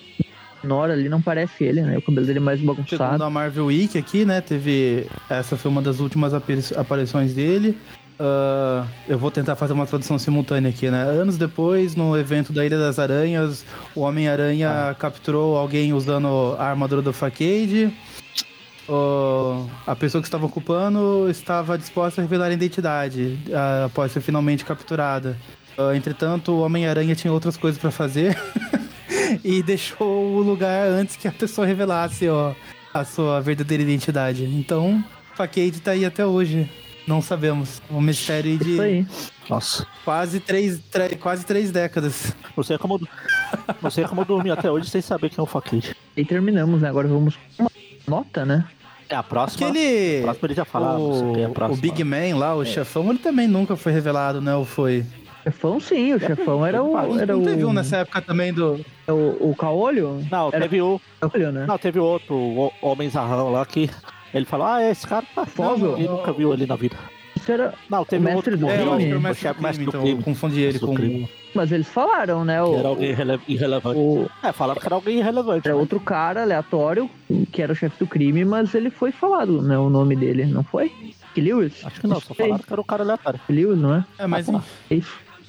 menor 0.66 0.90
ali, 0.90 1.08
não 1.08 1.22
parece 1.22 1.64
ele, 1.64 1.82
né? 1.82 1.98
O 1.98 2.02
cabelo 2.02 2.26
dele 2.26 2.40
é 2.40 2.42
mais 2.42 2.60
bagunçado. 2.60 3.24
a 3.24 3.30
Marvel 3.30 3.68
Week 3.68 3.98
aqui, 3.98 4.26
né? 4.26 4.42
Teve. 4.42 5.08
Essa 5.30 5.56
foi 5.56 5.70
uma 5.70 5.82
das 5.82 6.00
últimas 6.00 6.34
apari- 6.34 6.74
aparições 6.76 7.34
dele. 7.34 7.78
Ah, 8.20 8.86
eu 9.08 9.18
vou 9.18 9.30
tentar 9.30 9.56
fazer 9.56 9.74
uma 9.74 9.86
tradução 9.86 10.18
simultânea 10.18 10.70
aqui, 10.70 10.90
né? 10.90 11.04
Anos 11.04 11.38
depois, 11.38 11.96
no 11.96 12.18
evento 12.18 12.52
da 12.52 12.66
Ilha 12.66 12.78
das 12.80 12.98
Aranhas, 12.98 13.66
o 13.94 14.02
Homem-Aranha 14.02 14.96
capturou 14.98 15.56
alguém 15.58 15.94
usando 15.94 16.56
a 16.58 16.66
armadura 16.66 17.02
do 17.02 17.14
Facade. 17.14 17.94
Ah, 18.90 19.66
a 19.88 19.96
pessoa 19.96 20.22
que 20.22 20.28
estava 20.28 20.46
ocupando 20.46 21.28
estava 21.30 21.78
disposta 21.78 22.22
a 22.22 22.24
revelar 22.24 22.48
a 22.48 22.54
identidade 22.54 23.38
ah, 23.54 23.86
após 23.86 24.12
ser 24.12 24.22
finalmente 24.22 24.64
capturada. 24.66 25.38
Ah, 25.78 25.96
entretanto, 25.96 26.52
o 26.54 26.62
Homem-Aranha 26.62 27.16
tinha 27.16 27.34
outras 27.34 27.58
coisas 27.58 27.80
para 27.80 27.92
fazer 27.92 28.38
e 29.44 29.62
deixou 29.64 30.36
o 30.36 30.40
lugar 30.42 30.88
antes 30.88 31.16
que 31.16 31.28
a 31.28 31.32
pessoa 31.32 31.66
revelasse 31.68 32.28
ó, 32.30 32.54
a 32.94 33.04
sua 33.04 33.40
verdadeira 33.42 33.84
identidade. 33.84 34.44
Então, 34.46 35.04
Facade 35.36 35.82
tá 35.82 35.92
aí 35.92 36.06
até 36.06 36.26
hoje. 36.26 36.70
Não 37.08 37.22
sabemos. 37.22 37.82
Um 37.92 38.02
mistério 38.02 38.58
de 38.58 38.72
Isso 38.74 38.82
aí. 38.82 39.06
Nossa. 39.48 39.86
quase 40.04 40.40
três, 40.40 40.80
tre- 40.92 41.16
quase 41.16 41.46
três 41.46 41.70
décadas. 41.72 42.34
Não 42.58 42.64
sei 42.64 42.78
como. 42.80 43.00
Não 43.82 43.92
sei 43.92 44.06
como 44.06 44.22
eu 44.22 44.26
dormi 44.26 44.50
até 44.50 44.72
hoje 44.72 44.90
sem 44.90 45.02
saber 45.02 45.30
quem 45.30 45.38
é 45.40 45.44
o 45.44 45.46
Facade. 45.46 45.96
E 46.18 46.26
terminamos, 46.26 46.82
né? 46.82 46.90
Agora 46.90 47.08
vamos 47.08 47.36
com 47.56 47.64
uma 47.64 47.72
nota, 48.08 48.44
né? 48.44 48.66
É 49.08 49.16
a 49.16 49.22
próxima. 49.22 49.68
Aquele. 49.70 50.20
A 50.20 50.24
próxima 50.24 50.48
ele 50.48 50.54
já 50.56 50.66
sei 50.66 51.34
quem 51.36 51.44
é 51.44 51.48
O, 51.48 51.74
o 51.74 51.78
Big 51.78 52.04
Man 52.04 52.36
lá, 52.38 52.56
o 52.56 52.66
chefão, 52.66 53.08
ele 53.12 53.20
também 53.20 53.48
nunca 53.48 53.76
foi 53.76 53.92
revelado, 53.92 54.42
né? 54.42 54.56
Ou 54.56 54.66
foi? 54.66 55.06
Chefão, 55.46 55.80
sim, 55.80 56.14
o 56.14 56.20
chefão 56.20 56.66
era 56.66 56.82
o. 56.84 56.98
Era 57.20 57.34
não 57.34 57.42
o, 57.42 57.46
teve 57.46 57.64
um 57.66 57.72
nessa 57.74 57.98
época 57.98 58.22
também 58.22 58.52
do. 58.52 58.84
o, 59.08 59.52
o 59.52 59.56
Caolho? 59.56 60.26
Não, 60.32 60.48
Era- 60.48 60.62
teve 60.62 60.82
o. 60.82 61.00
Caolho, 61.22 61.52
né? 61.52 61.66
Não, 61.68 61.78
teve 61.78 62.00
outro, 62.00 62.34
o 62.36 62.72
Homem 62.82 63.10
Zarrão 63.10 63.52
lá 63.52 63.66
que. 63.66 63.90
Ele 64.34 64.46
falou, 64.46 64.66
ah, 64.68 64.84
esse 64.84 65.08
cara 65.08 65.24
tá 65.34 65.46
Fóvel? 65.46 65.98
Ele 65.98 66.08
nunca 66.10 66.34
viu 66.34 66.52
ele 66.52 66.66
na 66.66 66.76
vida. 66.76 66.98
Isso 67.36 67.52
era. 67.52 67.74
Não, 67.90 68.04
teve 68.04 68.26
O 68.26 68.30
um 68.32 68.36
outro 68.36 68.52
mestre 68.58 68.66
do 68.68 68.68
É, 68.72 68.82
eu 68.84 68.92
crime? 68.98 69.06
era 69.06 69.16
o 69.16 69.20
o 69.20 69.22
mestre 69.22 69.30
do 69.30 69.42
chefe 69.42 69.54
crime, 69.54 69.68
mestre 69.68 69.86
do 69.86 69.90
então 69.90 70.02
crime. 70.02 70.20
eu 70.20 70.24
confundi 70.26 70.56
ele 70.62 70.66
Mestre 70.66 70.80
do 70.82 70.88
com. 70.88 70.96
crime. 70.96 71.30
Mas 71.54 71.72
eles 71.72 71.88
falaram, 71.88 72.44
né? 72.44 72.62
O, 72.62 72.72
Que 72.72 72.76
era 72.80 72.88
alguém 72.90 73.10
irrele- 73.12 73.40
irrelevante. 73.48 74.00
o, 74.00 74.30
É, 74.44 74.52
falaram 74.52 74.82
que 74.82 74.88
era 74.88 74.96
alguém 74.96 75.20
irrelevante. 75.20 75.68
era 75.68 75.76
né? 75.76 75.80
outro 75.82 76.00
cara 76.00 76.42
aleatório, 76.42 77.10
que 77.52 77.62
era 77.62 77.72
o 77.72 77.76
chefe 77.76 77.98
do 78.00 78.08
crime, 78.08 78.44
mas 78.44 78.74
ele 78.74 78.90
foi 78.90 79.12
falado, 79.12 79.62
né? 79.62 79.78
O 79.78 79.90
nome 79.90 80.16
dele, 80.16 80.46
não 80.46 80.64
foi? 80.64 80.92
Que 81.34 81.40
Lewis? 81.42 81.86
Acho 81.86 82.02
que 82.02 82.08
não, 82.08 82.20
só 82.20 82.34
falaram 82.34 82.58
que 82.60 82.72
era 82.74 82.82
o 82.82 82.86
cara 82.86 83.04
aleatório. 83.04 83.40
Lewis, 83.50 83.78
não 83.78 83.96
é? 83.96 84.06
É, 84.18 84.26
mas 84.28 84.50
Ah, 84.50 84.54
tá. 84.54 84.64
É. 84.90 85.00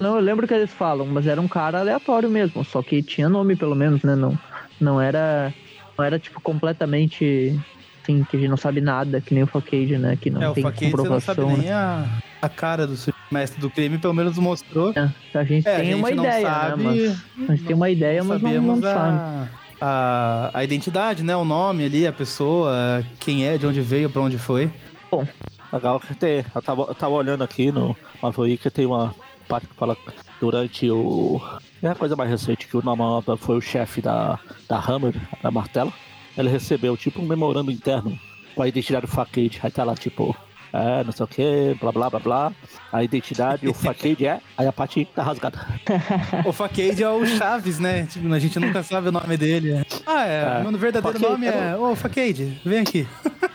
Não, 0.01 0.17
eu 0.17 0.21
lembro 0.21 0.47
que 0.47 0.55
eles 0.55 0.71
falam, 0.71 1.07
mas 1.07 1.27
era 1.27 1.41
um 1.41 1.49
cara 1.49 1.81
aleatório 1.81 2.29
mesmo, 2.31 2.65
só 2.65 2.83
que 2.83 3.03
tinha 3.03 3.29
nome 3.29 3.57
pelo 3.57 3.75
menos, 3.75 4.03
né? 4.03 4.15
Não, 4.15 4.39
não 4.81 5.01
era. 5.01 5.53
Não 5.99 6.05
era 6.05 6.19
tipo 6.19 6.41
completamente. 6.41 7.59
Assim, 8.03 8.23
que 8.23 8.37
a 8.37 8.41
gente 8.41 8.49
não 8.49 8.57
sabe 8.57 8.81
nada, 8.81 9.21
que 9.21 9.35
nem 9.35 9.43
o 9.43 9.47
Facade, 9.49 9.99
né? 9.99 10.17
Que 10.21 10.31
não 10.31 10.41
é, 10.41 10.49
o 10.49 10.55
tem 10.55 10.63
Facade 10.63 10.91
você 10.93 11.09
não 11.09 11.21
sabe 11.21 11.41
comprovação. 11.41 11.57
nem 11.57 11.73
a, 11.73 12.07
a 12.41 12.49
cara 12.49 12.87
do 12.87 12.95
mestre 13.33 13.61
do 13.61 13.69
crime, 13.69 13.99
pelo 13.99 14.15
menos 14.15 14.39
mostrou. 14.39 14.93
né? 14.95 15.13
A 15.35 15.43
gente 15.43 15.67
É, 15.67 15.73
a 15.75 15.77
tem 15.79 15.87
gente 15.87 15.99
uma 15.99 16.11
ideia, 16.13 16.47
sabe, 16.47 16.83
né? 16.85 17.17
Mas 17.37 17.51
a 17.51 17.55
gente 17.57 17.65
tem 17.67 17.75
uma 17.75 17.91
ideia, 17.91 18.23
mas 18.23 18.41
não, 18.41 18.49
sabemos 18.49 18.81
não 18.81 18.89
sabe. 18.93 19.19
a, 19.19 19.49
a, 19.81 20.51
a 20.55 20.63
identidade, 20.65 21.25
né? 21.25 21.35
O 21.35 21.45
nome 21.45 21.85
ali, 21.85 22.07
a 22.07 22.13
pessoa, 22.13 23.05
quem 23.19 23.45
é, 23.45 23.59
de 23.59 23.67
onde 23.67 23.81
veio, 23.81 24.09
pra 24.09 24.23
onde 24.23 24.39
foi. 24.39 24.71
Legal 25.73 25.99
que 25.99 26.15
tem. 26.15 26.45
Eu 26.55 26.63
tava, 26.63 26.83
eu 26.83 26.95
tava 26.95 27.13
olhando 27.15 27.43
aqui 27.43 27.73
no 27.73 27.97
que 28.61 28.71
tem 28.71 28.87
uma 28.87 29.13
parte 29.47 29.67
que 29.67 29.75
fala 29.75 29.97
durante 30.41 30.91
o. 30.91 31.41
É 31.83 31.89
a 31.89 31.95
coisa 31.95 32.17
mais 32.17 32.31
recente 32.31 32.67
que 32.67 32.77
o 32.77 32.83
Namaba 32.85 33.37
foi 33.37 33.57
o 33.57 33.61
chefe 33.61 34.01
da, 34.01 34.39
da 34.69 34.79
Hammer, 34.79 35.15
da 35.43 35.51
Martela. 35.51 35.93
Ele 36.37 36.49
recebeu 36.49 36.97
tipo 36.97 37.23
um 37.23 37.27
memorando 37.27 37.71
interno 37.71 38.19
com 38.55 38.63
a 38.63 38.69
identidade 38.69 39.07
do 39.07 39.13
Facade. 39.13 39.59
Aí 39.63 39.71
tá 39.71 39.85
lá, 39.85 39.95
tipo, 39.95 40.37
É, 40.73 41.03
não 41.05 41.13
sei 41.13 41.25
o 41.25 41.29
que, 41.29 41.77
blá 41.81 41.91
blá 41.93 42.11
blá 42.11 42.21
blá. 42.21 42.53
A 42.93 43.03
identidade, 43.03 43.67
o 43.67 43.73
facade 43.73 44.27
é. 44.27 44.41
Aí 44.59 44.67
a 44.67 44.73
parte 44.73 45.07
tá 45.15 45.23
rasgada. 45.23 45.59
O 46.45 46.53
Facade 46.53 47.03
é 47.03 47.09
o 47.09 47.25
Chaves, 47.25 47.79
né? 47.79 48.07
Tipo, 48.07 48.33
a 48.33 48.39
gente 48.39 48.59
nunca 48.59 48.83
sabe 48.83 49.09
o 49.09 49.13
nome 49.13 49.37
dele. 49.37 49.87
Ah, 50.07 50.27
é. 50.27 50.61
É. 50.61 50.63
Meu 50.63 50.79
verdadeiro 50.79 51.19
Facade 51.19 51.33
nome 51.33 51.47
é 51.47 51.71
é. 51.71 51.77
Ô, 51.77 51.95
Facade, 51.97 52.61
vem 52.65 52.81
aqui. 52.81 53.07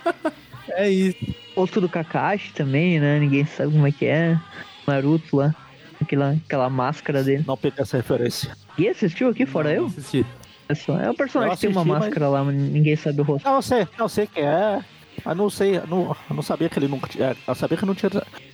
é 0.70 0.90
isso. 0.90 1.36
Rosto 1.56 1.82
do 1.82 1.90
Kakashi 1.90 2.54
também, 2.54 3.00
né? 3.00 3.20
Ninguém 3.20 3.46
sabe 3.46 3.72
como 3.72 3.86
é 3.86 3.92
que 3.92 4.06
é. 4.06 4.40
Naruto 4.88 5.38
lá. 5.38 5.54
Aquela, 6.02 6.32
aquela 6.46 6.70
máscara 6.70 7.24
dele. 7.24 7.44
Não 7.48 7.56
peguei 7.58 7.82
essa 7.82 7.98
referência. 7.98 8.56
E 8.78 8.88
assistiu 8.88 9.30
aqui, 9.30 9.46
fora 9.46 9.72
eu? 9.74 9.86
Assisti. 9.86 10.26
É 10.68 10.74
só- 10.76 10.98
É 11.00 11.10
o 11.10 11.14
personagem 11.14 11.54
Eu 11.54 11.56
que 11.58 11.62
tem 11.62 11.70
uma 11.72 11.82
assisti, 11.82 11.92
mas- 11.94 12.04
máscara 12.06 12.30
lá, 12.30 12.44
mas 12.44 12.56
ninguém 12.56 12.96
sabe 12.96 13.22
o 13.22 13.24
rosto. 13.24 13.46
Não, 13.46 13.56
eu 13.56 13.62
sei, 13.62 13.88
eu 14.00 14.10
sei 14.10 14.28
que 14.28 14.40
é. 14.40 14.80
Mas 15.26 15.38
não 15.38 15.50
sei, 15.50 15.74
não, 15.90 16.16
eu 16.30 16.36
não 16.36 16.42
sabia 16.42 16.70
que 16.70 16.80
ele 16.80 16.88
nunca 16.88 17.08
tinha. 17.08 17.26
é, 17.28 17.36
Eu 17.48 17.54
sabia 17.54 17.78
que 17.78 17.86
não 17.86 17.94
tinha. 17.94 18.10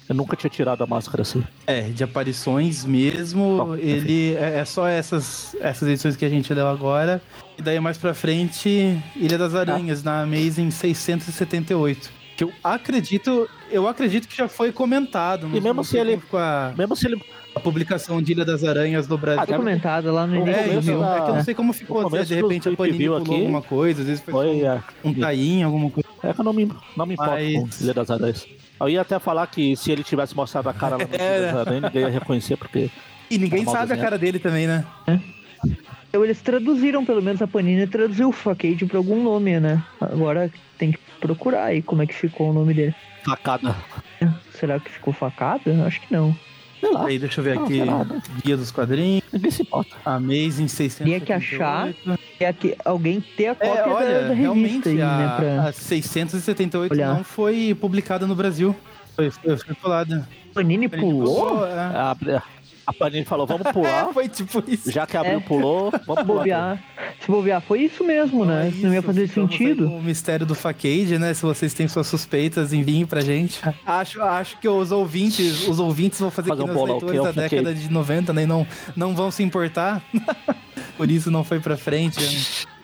Eu 0.10 0.16
nunca 0.16 0.36
tinha 0.36 0.50
tirado 0.50 0.84
a 0.84 0.88
máscara 0.88 1.22
assim. 1.22 1.44
É, 1.68 1.82
de 1.84 2.04
aparições 2.04 2.84
mesmo, 2.84 3.58
Bom, 3.58 3.76
ele 3.76 4.34
é, 4.36 4.60
é 4.60 4.66
só 4.66 4.88
essas, 4.88 5.56
essas 5.62 5.88
edições 5.88 6.16
que 6.16 6.26
a 6.26 6.30
gente 6.30 6.52
leu 6.54 6.68
agora. 6.68 7.22
E 7.58 7.62
daí 7.62 7.80
mais 7.80 7.98
pra 7.98 8.14
frente, 8.14 9.00
Ilha 9.16 9.38
das 9.38 9.54
Aranhas, 9.54 10.04
na 10.04 10.24
Amazing 10.24 10.72
678. 10.72 12.10
Que 12.36 12.44
eu 12.44 12.52
acredito, 12.64 13.50
eu 13.72 13.88
acredito 13.88 14.28
que 14.28 14.36
já 14.38 14.48
foi 14.48 14.72
comentado. 14.72 15.44
não- 15.48 15.58
E 15.58 15.62
mesmo 15.62 15.74
não 15.76 15.84
se 15.84 15.98
ele- 15.98 16.20
a, 16.34 16.74
Mesmo 16.78 16.96
se 16.96 17.08
ele. 17.08 17.22
A 17.58 17.60
publicação 17.60 18.22
de 18.22 18.32
Ilha 18.32 18.46
das 18.46 18.64
Aranhas 18.64 19.08
no 19.08 19.18
Brasil. 19.18 19.42
Ah, 19.44 19.46
Foi 19.48 19.58
comentado 19.58 20.12
lá 20.12 20.26
no 20.26 20.36
É, 20.48 20.68
início 20.68 20.94
É, 20.94 20.96
do 20.96 21.02
começo 21.02 21.04
é 21.04 21.22
que 21.26 21.30
eu 21.30 21.36
não 21.36 21.44
sei 21.44 21.54
como 21.56 21.74
ficou, 21.74 21.98
se 21.98 22.10
começo 22.10 22.26
de 22.28 22.36
repente 22.36 22.70
do 22.70 22.74
a 22.74 22.78
Panini 22.78 23.04
pulou 23.06 23.18
aqui, 23.22 23.32
alguma 23.34 23.62
coisa, 23.62 24.02
às 24.02 24.08
vezes 24.08 24.24
foi, 24.24 24.32
Foi. 24.34 24.62
É, 24.62 24.80
um 25.04 25.14
tain, 25.14 25.64
alguma 25.64 25.90
coisa. 25.90 26.08
é 26.24 26.34
que 26.34 26.40
eu 26.40 26.46
não 26.46 26.54
me, 26.54 26.72
não 26.96 27.06
me 27.06 27.14
importo 27.16 27.32
Mas- 27.34 27.54
com 27.78 27.84
Ilha 27.84 27.94
das 27.94 28.10
Aranhas. 28.12 28.48
Eu 28.80 28.90
ia 28.90 29.02
até 29.02 29.18
falar 29.20 29.48
que 29.48 29.76
se 29.76 29.92
ele 29.92 30.04
tivesse 30.04 30.36
mostrado 30.36 30.70
a 30.70 30.74
cara 30.74 30.98
lá 30.98 31.04
no 31.04 31.16
É. 31.16 31.18
Ilha 31.40 31.52
das 31.52 31.56
Aranhas, 31.68 31.82
ninguém 31.84 32.02
ia 32.04 32.10
reconhecer, 32.10 32.56
porque. 32.58 32.90
E 33.30 33.38
ninguém 33.38 33.66
Tá 33.66 33.72
sabe 33.72 33.78
a 33.78 33.86
desenhado. 33.88 34.04
cara 34.04 34.18
dele 34.18 34.40
também, 34.40 34.68
né? 34.68 34.86
Então 36.10 36.24
eles 36.24 36.42
traduziram, 36.42 37.04
pelo 37.06 37.22
menos 37.22 37.42
a 37.42 37.48
Panini 37.48 37.86
traduziu 37.86 38.30
o 38.30 38.32
Facade 38.32 38.86
pra 38.86 38.98
algum 38.98 39.22
nome, 39.22 39.60
né? 39.60 39.84
Agora 40.00 40.50
tem 40.78 40.92
que 40.94 41.00
procurar 41.20 41.66
aí 41.66 41.82
como 41.82 42.02
é 42.02 42.08
que 42.08 42.14
ficou 42.14 42.50
o 42.52 42.54
nome 42.54 42.74
dele. 42.74 42.96
Facada. 43.26 43.76
Será 44.52 44.80
que 44.80 44.90
ficou 44.90 45.12
facada? 45.14 45.84
Acho 45.86 46.00
que 46.02 46.14
não. 46.14 46.34
Sei 46.80 46.92
lá. 46.92 47.06
Aí, 47.06 47.18
deixa 47.20 47.40
eu 47.40 47.44
ver 47.44 47.56
Não, 47.56 47.64
aqui. 47.64 47.82
né? 47.82 48.22
Guia 48.46 48.56
dos 48.58 48.72
quadrinhos. 48.72 49.24
Ninguém 49.34 49.52
se 49.52 49.62
importa. 49.64 49.96
Amazing 50.06 50.68
678. 50.68 51.06
Tinha 51.06 51.20
que 51.22 51.34
achar 51.34 51.90
É 52.40 52.54
que 52.54 52.76
alguém 52.86 53.20
ter 53.36 53.48
a 53.48 53.56
cópia 53.56 53.70
É, 53.72 53.84
da- 53.84 53.88
olha, 53.96 54.08
da, 54.08 54.20
revista 54.20 54.34
realmente, 54.36 54.90
aí, 54.90 54.96
né? 54.96 55.04
a, 55.04 55.36
Pra... 55.38 55.64
a 55.70 55.72
678 55.74 56.92
olhar. 56.92 57.16
não 57.16 57.24
foi 57.24 57.76
publicada 57.80 58.28
no 58.28 58.36
Brasil. 58.36 58.76
Foi, 59.16 59.32
foi, 59.32 59.58
foi 59.58 59.76
pulada. 59.76 60.28
Panini 60.54 60.88
pulou? 60.88 61.66
é. 61.66 61.72
A, 61.74 62.16
a 62.88 62.94
Panini 62.94 63.26
falou, 63.26 63.46
vamos 63.46 63.70
pular. 63.72 64.08
Foi 64.16 64.30
tipo 64.30 64.64
isso. 64.68 64.90
Já 64.90 65.06
que 65.06 65.18
abriu, 65.18 65.38
É. 65.38 65.40
pulou, 65.42 65.92
vamos 65.92 66.22
Se 66.22 66.26
pular. 66.26 66.26
bobear, 66.26 66.84
se 67.20 67.28
bobear, 67.28 67.62
foi 67.62 67.82
isso 67.82 68.04
mesmo, 68.04 68.46
né? 68.46 68.70
Então 68.70 68.80
é 68.80 68.84
não 68.86 68.94
ia 68.94 69.00
isso, 69.00 69.06
fazer 69.08 69.28
sentido. 69.28 69.88
O 69.90 70.02
mistério 70.02 70.46
do 70.46 70.56
Facade, 70.56 71.20
né? 71.20 71.34
Se 71.34 71.42
vocês 71.44 71.74
têm 71.74 71.88
suas 71.88 72.08
suspeitas, 72.08 72.72
enviem 72.72 73.06
pra 73.06 73.20
gente. 73.22 73.60
Acho, 73.86 74.22
acho 74.22 74.58
que 74.60 74.68
os 74.70 74.92
ouvintes, 74.92 75.68
os 75.68 75.80
ouvintes 75.80 76.20
vão 76.20 76.32
fazer, 76.32 76.50
Fazer 76.50 76.64
que 76.64 76.70
um 76.70 76.74
nos 76.74 76.76
bolão, 76.76 77.14
é 77.14 77.20
o 77.22 77.24
da 77.26 77.32
década 77.32 77.74
de 77.76 77.92
90, 77.92 78.32
né? 78.34 78.44
E 78.44 78.46
não, 78.46 78.66
não 78.96 79.14
vão 79.14 79.30
se 79.30 79.44
importar. 79.44 80.02
Por 80.96 81.12
isso 81.12 81.30
não 81.30 81.44
foi 81.44 81.60
pra 81.60 81.78
frente. 81.78 82.20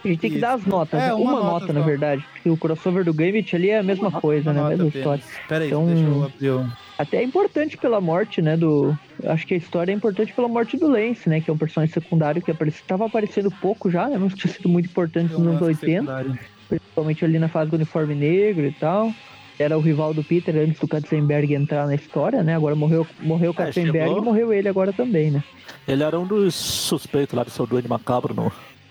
A 0.04 0.08
gente 0.08 0.20
tem 0.20 0.30
que 0.30 0.36
Isso. 0.36 0.39
dar 0.41 0.54
as 0.56 0.66
notas. 0.66 0.99
É, 0.99 1.08
né? 1.08 1.14
uma 1.14 1.32
uma, 1.32 1.39
nota 1.43 1.66
nota, 1.68 1.74
na 1.74 1.82
verdade. 1.82 2.24
Porque 2.34 2.49
o 2.49 2.58
crossover 2.58 3.06
do 3.06 3.14
Gambit 3.14 3.56
ali 3.56 3.70
é 3.70 3.80
a 3.80 3.84
mesma 3.84 4.12
coisa, 4.12 4.51
né? 4.51 4.62
A 4.62 4.70
mesma 4.70 4.88
história. 4.88 5.24
Pera 5.47 5.64
aí, 5.64 5.70
Então- 5.70 5.86
deixa 5.88 6.04
eu 6.04 6.24
abrir 6.26 6.49
o... 6.49 6.72
Até 6.98 7.18
é 7.18 7.24
importante 7.24 7.78
pela 7.78 8.00
morte, 8.00 8.41
né? 8.41 8.56
Do. 8.56 8.98
Acho 9.26 9.48
que 9.48 9.54
a 9.54 9.58
história 9.58 9.91
é 9.91 9.96
importante 9.96 10.32
pela 10.34 10.48
morte 10.48 10.78
do 10.78 10.88
Lance, 10.88 11.28
né? 11.28 11.41
Que 11.41 11.50
é 11.50 11.54
um 11.54 11.58
personagem 11.58 11.94
secundário 11.94 12.41
que 12.41 12.52
aparece... 12.52 12.84
tava 12.84 13.06
aparecendo 13.06 13.50
pouco 13.50 13.89
já, 13.89 14.08
né? 14.08 14.18
Não 14.18 14.30
tinha 14.30 14.52
sido 14.54 14.70
muito 14.70 14.86
importante 14.86 15.32
nos 15.32 15.41
anos 15.41 15.62
80, 15.62 15.86
secundário. 15.88 16.39
principalmente 16.70 17.26
ali 17.26 17.39
na 17.39 17.48
fase 17.48 17.72
do 17.72 17.76
uniforme 17.76 18.14
negro 18.14 18.66
e 18.66 18.72
tal. 18.72 19.12
Era 19.58 19.78
o 19.78 19.82
rival 19.82 20.14
do 20.14 20.24
Peter 20.24 20.56
antes 20.56 20.80
do 20.80 20.88
Katzenberg 20.88 21.54
entrar 21.54 21.86
na 21.86 21.96
história, 21.96 22.41
né? 22.44 22.56
Agora 22.56 22.76
morreu, 22.76 23.06
morreu 23.20 23.52
o 23.52 23.54
É, 23.54 23.66
Katzenberg 23.66 24.18
e 24.18 24.22
morreu 24.22 24.52
ele 24.52 24.68
agora 24.68 24.91
também, 24.91 25.30
né? 25.32 25.44
Ele 25.88 26.04
era 26.04 26.20
um 26.20 26.26
dos 26.26 26.56
suspeitos 26.56 27.36
lá 27.36 27.44
do 27.44 27.52
seu 27.52 27.68
doido 27.68 27.88
macabro. 27.88 28.34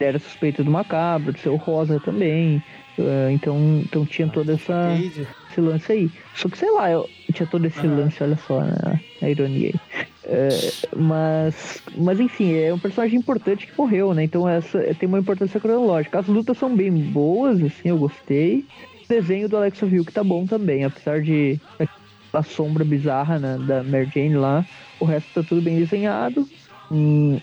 Ele 0.00 0.08
era 0.08 0.18
suspeito 0.18 0.62
do 0.62 0.70
macabro, 0.70 1.32
do 1.32 1.38
seu 1.38 1.56
Rosa 1.56 2.00
também. 2.00 2.62
ah, 2.98 3.30
então, 3.32 3.82
então 3.84 4.06
tinha 4.06 4.28
toda 4.28 4.54
essa. 4.54 4.96
Esse 5.52 5.60
lance 5.60 5.92
aí. 5.92 6.10
Só 6.34 6.48
que 6.48 6.58
sei 6.58 6.70
lá, 6.70 6.90
eu 6.90 7.08
tinha 7.32 7.46
todo 7.46 7.66
esse 7.66 7.86
Aham. 7.86 7.96
lance, 7.96 8.22
olha 8.22 8.36
só, 8.36 8.60
né? 8.60 8.74
A 9.20 9.30
ironia 9.30 9.68
aí. 9.68 9.80
É, 10.24 10.74
mas, 10.96 11.82
mas 11.96 12.18
enfim, 12.20 12.54
é 12.54 12.72
um 12.72 12.78
personagem 12.78 13.18
importante 13.18 13.66
que 13.66 13.72
morreu, 13.78 14.14
né? 14.14 14.24
Então 14.24 14.48
essa 14.48 14.78
tem 14.94 15.08
uma 15.08 15.18
importância 15.18 15.60
cronológica. 15.60 16.18
As 16.18 16.26
lutas 16.26 16.58
são 16.58 16.74
bem 16.74 16.90
boas, 16.92 17.62
assim, 17.62 17.88
eu 17.88 17.98
gostei. 17.98 18.66
O 19.04 19.08
desenho 19.08 19.48
do 19.48 19.56
Alexa 19.56 19.86
Viu 19.86 20.04
que 20.04 20.12
tá 20.12 20.24
bom 20.24 20.46
também, 20.46 20.84
apesar 20.84 21.20
de 21.22 21.60
a 22.32 22.42
sombra 22.42 22.84
bizarra 22.84 23.38
né, 23.38 23.58
da 23.58 23.82
Mary 23.84 24.08
Jane 24.12 24.36
lá, 24.36 24.66
o 24.98 25.04
resto 25.04 25.30
tá 25.34 25.42
tudo 25.42 25.60
bem 25.60 25.76
desenhado. 25.76 26.48
Hum, 26.90 27.36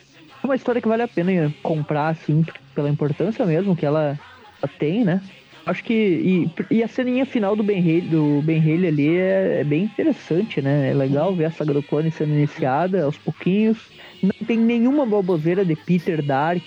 é 0.43 0.47
uma 0.47 0.55
história 0.55 0.81
que 0.81 0.87
vale 0.87 1.03
a 1.03 1.07
pena 1.07 1.53
comprar, 1.61 2.09
assim, 2.09 2.43
pela 2.73 2.89
importância 2.89 3.45
mesmo 3.45 3.75
que 3.75 3.85
ela, 3.85 4.19
ela 4.61 4.71
tem, 4.79 5.05
né? 5.05 5.21
Acho 5.65 5.83
que. 5.83 5.93
E, 5.93 6.75
e 6.77 6.83
a 6.83 6.87
ceninha 6.87 7.25
final 7.25 7.55
do 7.55 7.63
Ben 7.63 7.79
Haley, 7.79 8.01
do 8.01 8.41
Ben 8.41 8.59
Haley 8.59 8.87
ali 8.87 9.17
é, 9.17 9.59
é 9.61 9.63
bem 9.63 9.83
interessante, 9.83 10.61
né? 10.61 10.89
É 10.89 10.93
legal 10.93 11.33
ver 11.35 11.45
a 11.45 11.51
saga 11.51 11.73
do 11.73 11.83
clone 11.83 12.11
sendo 12.11 12.33
iniciada 12.33 13.03
aos 13.03 13.17
pouquinhos. 13.17 13.77
Não 14.21 14.45
tem 14.45 14.57
nenhuma 14.57 15.05
baboseira 15.05 15.63
de 15.63 15.75
Peter 15.75 16.21
Dark, 16.21 16.63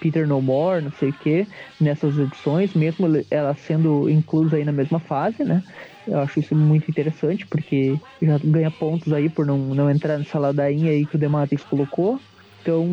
Peter 0.00 0.26
No 0.26 0.40
More, 0.40 0.82
não 0.82 0.92
sei 0.92 1.10
o 1.10 1.12
que, 1.12 1.46
nessas 1.80 2.18
edições, 2.18 2.72
mesmo 2.74 3.06
ela 3.30 3.54
sendo 3.54 4.08
inclusa 4.08 4.56
aí 4.56 4.64
na 4.64 4.72
mesma 4.72 4.98
fase, 4.98 5.44
né? 5.44 5.62
Eu 6.06 6.18
acho 6.20 6.40
isso 6.40 6.54
muito 6.54 6.90
interessante, 6.90 7.46
porque 7.46 7.98
já 8.22 8.38
ganha 8.42 8.70
pontos 8.70 9.12
aí 9.12 9.28
por 9.28 9.44
não, 9.44 9.58
não 9.58 9.90
entrar 9.90 10.18
nessa 10.18 10.38
ladainha 10.38 10.92
aí 10.92 11.06
que 11.06 11.16
o 11.16 11.18
Dematrix 11.18 11.64
colocou. 11.64 12.18
Então, 12.62 12.86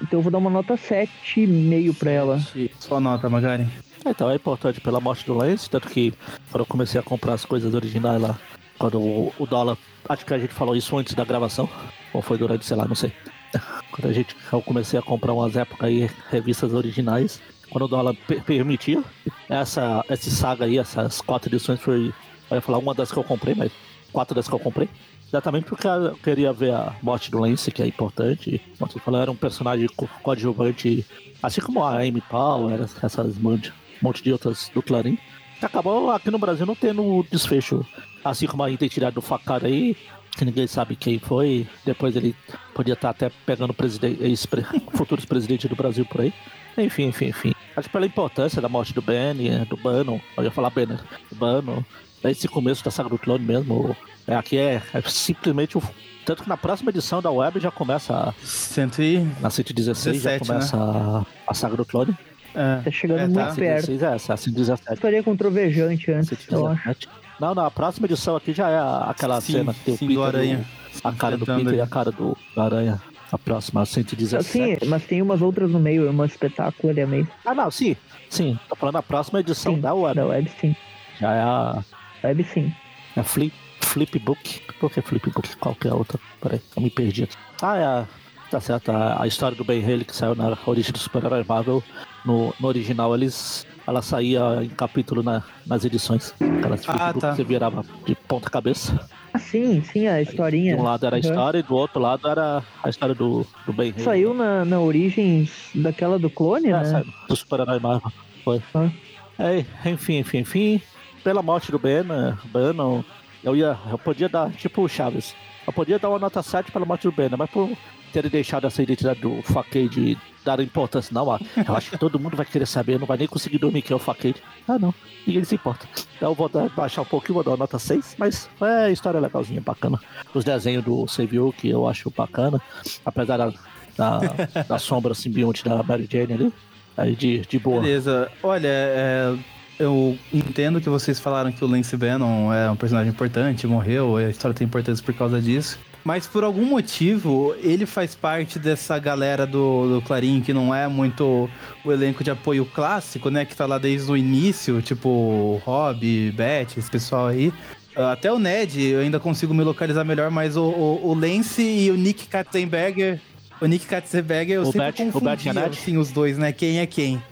então 0.00 0.18
eu 0.18 0.22
vou 0.22 0.30
dar 0.30 0.38
uma 0.38 0.50
nota 0.50 0.74
7,5 0.74 1.94
pra 1.94 2.10
ela. 2.10 2.38
Sua 2.78 3.00
nota, 3.00 3.28
Magari. 3.28 3.66
Então 4.04 4.30
é 4.30 4.34
importante 4.36 4.80
pela 4.80 5.00
morte 5.00 5.24
do 5.24 5.34
Lance, 5.34 5.70
tanto 5.70 5.88
que 5.88 6.12
quando 6.50 6.60
eu 6.62 6.66
comecei 6.66 6.98
a 7.00 7.02
comprar 7.02 7.34
as 7.34 7.44
coisas 7.44 7.72
originais 7.74 8.20
lá, 8.20 8.38
quando 8.78 9.00
o, 9.00 9.32
o 9.38 9.46
dólar. 9.46 9.76
Acho 10.08 10.26
que 10.26 10.34
a 10.34 10.38
gente 10.38 10.52
falou 10.52 10.74
isso 10.74 10.96
antes 10.98 11.14
da 11.14 11.24
gravação, 11.24 11.68
ou 12.12 12.20
foi 12.20 12.36
durante, 12.36 12.64
sei 12.66 12.76
lá, 12.76 12.86
não 12.86 12.94
sei. 12.96 13.12
Quando 13.92 14.08
a 14.08 14.12
gente, 14.12 14.34
eu 14.52 14.60
comecei 14.62 14.98
a 14.98 15.02
comprar 15.02 15.32
umas 15.34 15.54
épocas 15.56 15.86
aí, 15.88 16.10
revistas 16.30 16.72
originais, 16.72 17.40
quando 17.70 17.84
o 17.84 17.88
dólar 17.88 18.14
per- 18.26 18.42
permitia, 18.42 19.02
essa, 19.48 20.02
essa 20.08 20.30
saga 20.30 20.64
aí, 20.64 20.78
essas 20.78 21.20
quatro 21.20 21.48
edições 21.50 21.78
foi, 21.78 22.12
eu 22.50 22.54
ia 22.56 22.60
falar 22.62 22.78
uma 22.78 22.94
das 22.94 23.12
que 23.12 23.18
eu 23.18 23.22
comprei, 23.22 23.54
mas 23.54 23.70
quatro 24.10 24.34
das 24.34 24.48
que 24.48 24.54
eu 24.54 24.58
comprei. 24.58 24.88
Exatamente 25.28 25.64
porque 25.66 25.86
eu 25.86 26.14
queria 26.16 26.52
ver 26.52 26.72
a 26.74 26.94
morte 27.02 27.30
do 27.30 27.38
Lance, 27.38 27.70
que 27.70 27.82
é 27.82 27.86
importante. 27.86 28.60
Como 28.78 28.90
você 28.90 28.98
falou, 28.98 29.20
era 29.20 29.30
um 29.30 29.36
personagem 29.36 29.86
co- 29.94 30.08
coadjuvante, 30.22 31.06
assim 31.42 31.60
como 31.60 31.84
a 31.84 31.98
Amy 32.00 32.20
Power, 32.22 32.80
essas 33.02 33.36
monte, 33.38 33.72
monte 34.02 34.22
de 34.22 34.32
outras 34.32 34.70
do 34.74 34.82
Clarim. 34.82 35.18
Acabou 35.60 36.10
aqui 36.10 36.30
no 36.30 36.38
Brasil 36.38 36.66
não 36.66 36.74
tendo 36.74 37.24
desfecho. 37.30 37.86
Assim 38.24 38.46
como 38.46 38.62
a 38.62 38.70
identidade 38.70 39.14
do 39.14 39.22
facada 39.22 39.66
aí, 39.66 39.96
que 40.36 40.44
ninguém 40.44 40.66
sabe 40.66 40.96
quem 40.96 41.18
foi. 41.18 41.66
Depois 41.84 42.16
ele 42.16 42.34
podia 42.74 42.94
estar 42.94 43.10
até 43.10 43.30
pegando 43.46 43.72
presidente, 43.72 44.18
futuros 44.94 45.24
presidentes 45.24 45.68
do 45.68 45.76
Brasil 45.76 46.04
por 46.04 46.22
aí. 46.22 46.32
Enfim, 46.76 47.04
enfim, 47.04 47.26
enfim. 47.26 47.52
Acho 47.76 47.88
que 47.88 47.92
pela 47.92 48.06
importância 48.06 48.60
da 48.60 48.68
morte 48.68 48.92
do 48.92 49.02
Benny, 49.02 49.64
do 49.66 49.76
Bannon, 49.76 50.18
eu 50.36 50.44
ia 50.44 50.50
falar 50.50 50.70
Banner, 50.70 51.00
do 51.30 51.36
Bannon, 51.36 51.82
esse 52.24 52.46
começo 52.48 52.84
da 52.84 52.90
saga 52.90 53.08
do 53.08 53.18
clone 53.18 53.44
mesmo, 53.44 53.96
é, 54.26 54.34
aqui 54.34 54.56
é, 54.56 54.82
é 54.92 55.02
simplesmente 55.02 55.76
o. 55.76 55.82
Tanto 56.24 56.44
que 56.44 56.48
na 56.48 56.56
próxima 56.56 56.90
edição 56.90 57.20
da 57.20 57.30
web 57.30 57.58
já 57.58 57.70
começa, 57.70 58.32
Cento 58.44 59.02
e... 59.02 59.18
na 59.40 59.50
116 59.50 60.22
já 60.22 60.30
17, 60.30 60.48
começa 60.48 60.76
a, 60.76 61.26
a 61.48 61.54
saga 61.54 61.76
do 61.76 61.84
clone. 61.84 62.16
É, 62.54 62.82
Tá 62.82 62.90
chegando 62.90 63.20
é, 63.20 63.26
muito 63.26 63.36
tá. 63.36 63.54
perto. 63.54 63.86
116 63.86 64.02
é 64.02 64.14
essa, 64.14 64.34
a 64.34 64.36
117. 64.36 64.94
Estaria 64.94 65.22
com 65.22 65.36
trovejante 65.36 66.10
antes, 66.12 66.30
eu 66.50 66.66
acho. 66.66 66.82
117. 66.82 67.08
Não, 67.40 67.54
não, 67.54 67.64
a 67.64 67.70
próxima 67.70 68.06
edição 68.06 68.36
aqui 68.36 68.52
já 68.52 68.68
é 68.68 68.76
a- 68.78 69.06
aquela 69.10 69.40
Sim, 69.40 69.52
cena 69.54 69.74
que 69.74 69.80
tem 69.80 69.94
o 69.94 69.96
sim, 69.96 70.06
Peter, 70.06 70.16
do 70.22 70.24
Aranha. 70.24 70.64
a 71.02 71.12
cara 71.12 71.36
do 71.36 71.46
Peter 71.46 71.74
e 71.74 71.80
a 71.80 71.86
cara 71.86 72.10
do, 72.12 72.36
do 72.54 72.60
Aranha. 72.60 73.00
A 73.32 73.38
próxima, 73.38 73.80
a 73.80 73.86
117. 73.86 74.44
Sim, 74.44 74.76
mas 74.88 75.04
tem 75.06 75.22
umas 75.22 75.40
outras 75.40 75.70
no 75.70 75.80
meio, 75.80 76.08
uma 76.10 76.26
espetáculo 76.26 76.90
ali 76.92 77.00
é 77.00 77.06
meio. 77.06 77.26
Ah, 77.46 77.54
não, 77.54 77.70
sim. 77.70 77.96
Sim, 78.28 78.58
tô 78.68 78.76
falando 78.76 78.96
a 78.96 79.02
próxima 79.02 79.40
edição 79.40 79.74
Sim, 79.74 79.80
da 79.80 79.94
web. 79.94 80.14
Da 80.14 80.26
web 80.26 80.50
sim. 80.60 80.76
Já 81.18 81.32
é 81.34 81.40
a, 81.40 81.82
Web 82.22 82.44
sim. 82.44 82.72
a 83.16 83.22
flip, 83.22 83.54
Flipbook. 83.80 84.60
Por 84.78 84.90
que 84.90 85.00
Flipbook? 85.00 85.56
Qual 85.56 85.74
que 85.74 85.88
é 85.88 85.90
a 85.90 85.94
outra? 85.94 86.20
Peraí, 86.42 86.60
eu 86.76 86.82
me 86.82 86.90
perdi 86.90 87.24
aqui. 87.24 87.34
Ah, 87.62 87.76
é 87.78 87.84
a 87.84 88.06
Tá 88.52 88.60
certo, 88.60 88.90
a, 88.92 89.22
a 89.22 89.26
história 89.26 89.56
do 89.56 89.64
Ben 89.64 89.82
Haley 89.82 90.04
que 90.04 90.14
saiu 90.14 90.34
na 90.34 90.56
origem 90.66 90.92
do 90.92 90.98
Super-Herói 90.98 91.42
Marvel, 91.48 91.82
no, 92.22 92.54
no 92.60 92.68
original 92.68 93.14
eles 93.14 93.66
ela 93.86 94.02
saía 94.02 94.62
em 94.62 94.68
capítulo 94.68 95.22
na, 95.22 95.42
nas 95.66 95.84
edições. 95.86 96.34
Aquelas 96.58 96.86
Ah, 96.86 97.12
que 97.14 97.20
tá. 97.20 97.34
você 97.34 97.42
virava 97.42 97.82
de 98.06 98.14
ponta 98.14 98.50
cabeça. 98.50 99.08
Ah, 99.32 99.38
sim, 99.38 99.82
sim, 99.82 100.06
a 100.06 100.20
historinha. 100.20 100.74
De 100.76 100.80
um 100.80 100.84
lado 100.84 101.06
era 101.06 101.16
a 101.16 101.18
Uhum. 101.18 101.24
história 101.24 101.58
e 101.60 101.62
do 101.62 101.74
outro 101.74 101.98
lado 101.98 102.28
era 102.28 102.62
a 102.84 102.88
história 102.90 103.14
do, 103.14 103.46
do 103.64 103.72
Ben 103.72 103.90
Haley. 103.92 104.04
Saiu 104.04 104.34
na, 104.34 104.66
na 104.66 104.78
origem 104.78 105.48
daquela 105.74 106.18
do 106.18 106.28
clone, 106.28 106.68
É, 106.68 106.72
né? 106.72 106.84
saiu 106.84 107.06
do 107.28 107.34
Super-Herói 107.34 107.78
Marvel. 107.80 108.12
Foi. 108.44 108.62
Ah. 108.74 108.90
É, 109.38 109.64
enfim, 109.90 110.18
enfim, 110.18 110.38
enfim. 110.40 110.80
Pela 111.24 111.42
morte 111.42 111.72
do 111.72 111.78
Ben, 111.78 112.02
né, 112.04 112.36
Bannon, 112.52 113.02
eu 113.42 113.56
ia. 113.56 113.78
Eu 113.90 113.96
podia 113.98 114.28
dar, 114.28 114.50
tipo 114.52 114.82
o 114.82 114.88
Chaves. 114.88 115.34
Eu 115.66 115.72
podia 115.72 115.98
dar 115.98 116.10
uma 116.10 116.18
nota 116.18 116.42
7 116.42 116.70
pela 116.70 116.84
morte 116.84 117.04
do 117.04 117.12
Ben, 117.12 117.30
mas 117.36 117.48
por 117.50 117.70
terem 118.12 118.30
deixado 118.30 118.66
essa 118.66 118.82
identidade 118.82 119.20
do 119.20 119.42
Facade 119.42 119.88
de 119.88 120.18
dar 120.44 120.60
importância, 120.60 121.12
não, 121.14 121.38
eu 121.66 121.76
acho 121.76 121.90
que 121.90 121.98
todo 121.98 122.18
mundo 122.18 122.36
vai 122.36 122.44
querer 122.44 122.66
saber, 122.66 122.98
não 122.98 123.06
vai 123.06 123.16
nem 123.16 123.28
conseguir 123.28 123.58
dormir 123.58 123.82
que 123.82 123.92
é 123.92 123.96
o 123.96 123.98
Facade. 123.98 124.42
Ah, 124.68 124.78
não, 124.78 124.94
ninguém 125.26 125.44
se 125.44 125.54
importa. 125.54 125.86
Então 126.16 126.30
eu 126.30 126.34
vou 126.34 126.48
dar, 126.48 126.68
baixar 126.70 127.02
um 127.02 127.06
pouquinho, 127.06 127.34
vou 127.34 127.44
dar 127.44 127.52
uma 127.52 127.58
nota 127.58 127.78
6, 127.78 128.16
mas 128.18 128.48
é 128.60 128.90
história 128.90 129.20
legalzinha, 129.20 129.60
bacana. 129.60 130.00
Os 130.34 130.44
desenhos 130.44 130.84
do 130.84 131.06
Seville, 131.06 131.52
que 131.52 131.68
eu 131.68 131.88
acho 131.88 132.10
bacana, 132.10 132.60
apesar 133.04 133.36
da, 133.36 133.52
da, 133.96 134.62
da 134.68 134.78
sombra 134.78 135.14
simbionte 135.14 135.64
da 135.64 135.82
Mary 135.82 136.08
Jane 136.10 136.32
ali, 136.32 136.52
aí 136.96 137.14
de, 137.14 137.40
de 137.40 137.58
boa. 137.58 137.80
Beleza. 137.80 138.30
Olha, 138.42 138.68
é, 138.68 139.36
eu 139.78 140.18
entendo 140.32 140.80
que 140.80 140.88
vocês 140.88 141.18
falaram 141.18 141.52
que 141.52 141.64
o 141.64 141.68
Lance 141.68 141.96
Bannon 141.96 142.52
é 142.52 142.70
um 142.70 142.76
personagem 142.76 143.10
importante, 143.10 143.66
morreu, 143.66 144.16
a 144.16 144.28
história 144.28 144.54
tem 144.54 144.66
importância 144.66 145.04
por 145.04 145.14
causa 145.14 145.40
disso. 145.40 145.78
Mas 146.04 146.26
por 146.26 146.42
algum 146.42 146.64
motivo, 146.64 147.54
ele 147.62 147.86
faz 147.86 148.14
parte 148.14 148.58
dessa 148.58 148.98
galera 148.98 149.46
do, 149.46 149.94
do 149.94 150.02
Clarim 150.02 150.40
que 150.40 150.52
não 150.52 150.74
é 150.74 150.88
muito 150.88 151.48
o 151.84 151.92
elenco 151.92 152.24
de 152.24 152.30
apoio 152.30 152.64
clássico, 152.64 153.30
né? 153.30 153.44
Que 153.44 153.54
tá 153.54 153.66
lá 153.66 153.78
desde 153.78 154.10
o 154.10 154.16
início, 154.16 154.82
tipo 154.82 155.60
Rob, 155.64 156.32
Beth, 156.32 156.76
esse 156.76 156.90
pessoal 156.90 157.28
aí. 157.28 157.52
Até 157.94 158.32
o 158.32 158.38
Ned 158.38 158.82
eu 158.82 159.00
ainda 159.00 159.20
consigo 159.20 159.52
me 159.52 159.62
localizar 159.62 160.02
melhor, 160.02 160.30
mas 160.30 160.56
o, 160.56 160.64
o, 160.64 161.08
o 161.10 161.14
Lance 161.14 161.62
e 161.62 161.90
o 161.90 161.94
Nick 161.94 162.26
Katzenberger. 162.26 163.20
O 163.60 163.66
Nick 163.66 163.86
Katzenberger 163.86 164.56
eu 164.56 164.62
O 164.62 164.72
sempre 164.72 164.86
o 164.86 164.88
a 164.88 164.92
confundia, 164.92 165.52
Ned? 165.52 165.78
assim, 165.78 165.96
os 165.98 166.10
dois, 166.10 166.36
né? 166.36 166.52
Quem 166.52 166.80
é 166.80 166.86
quem. 166.86 167.22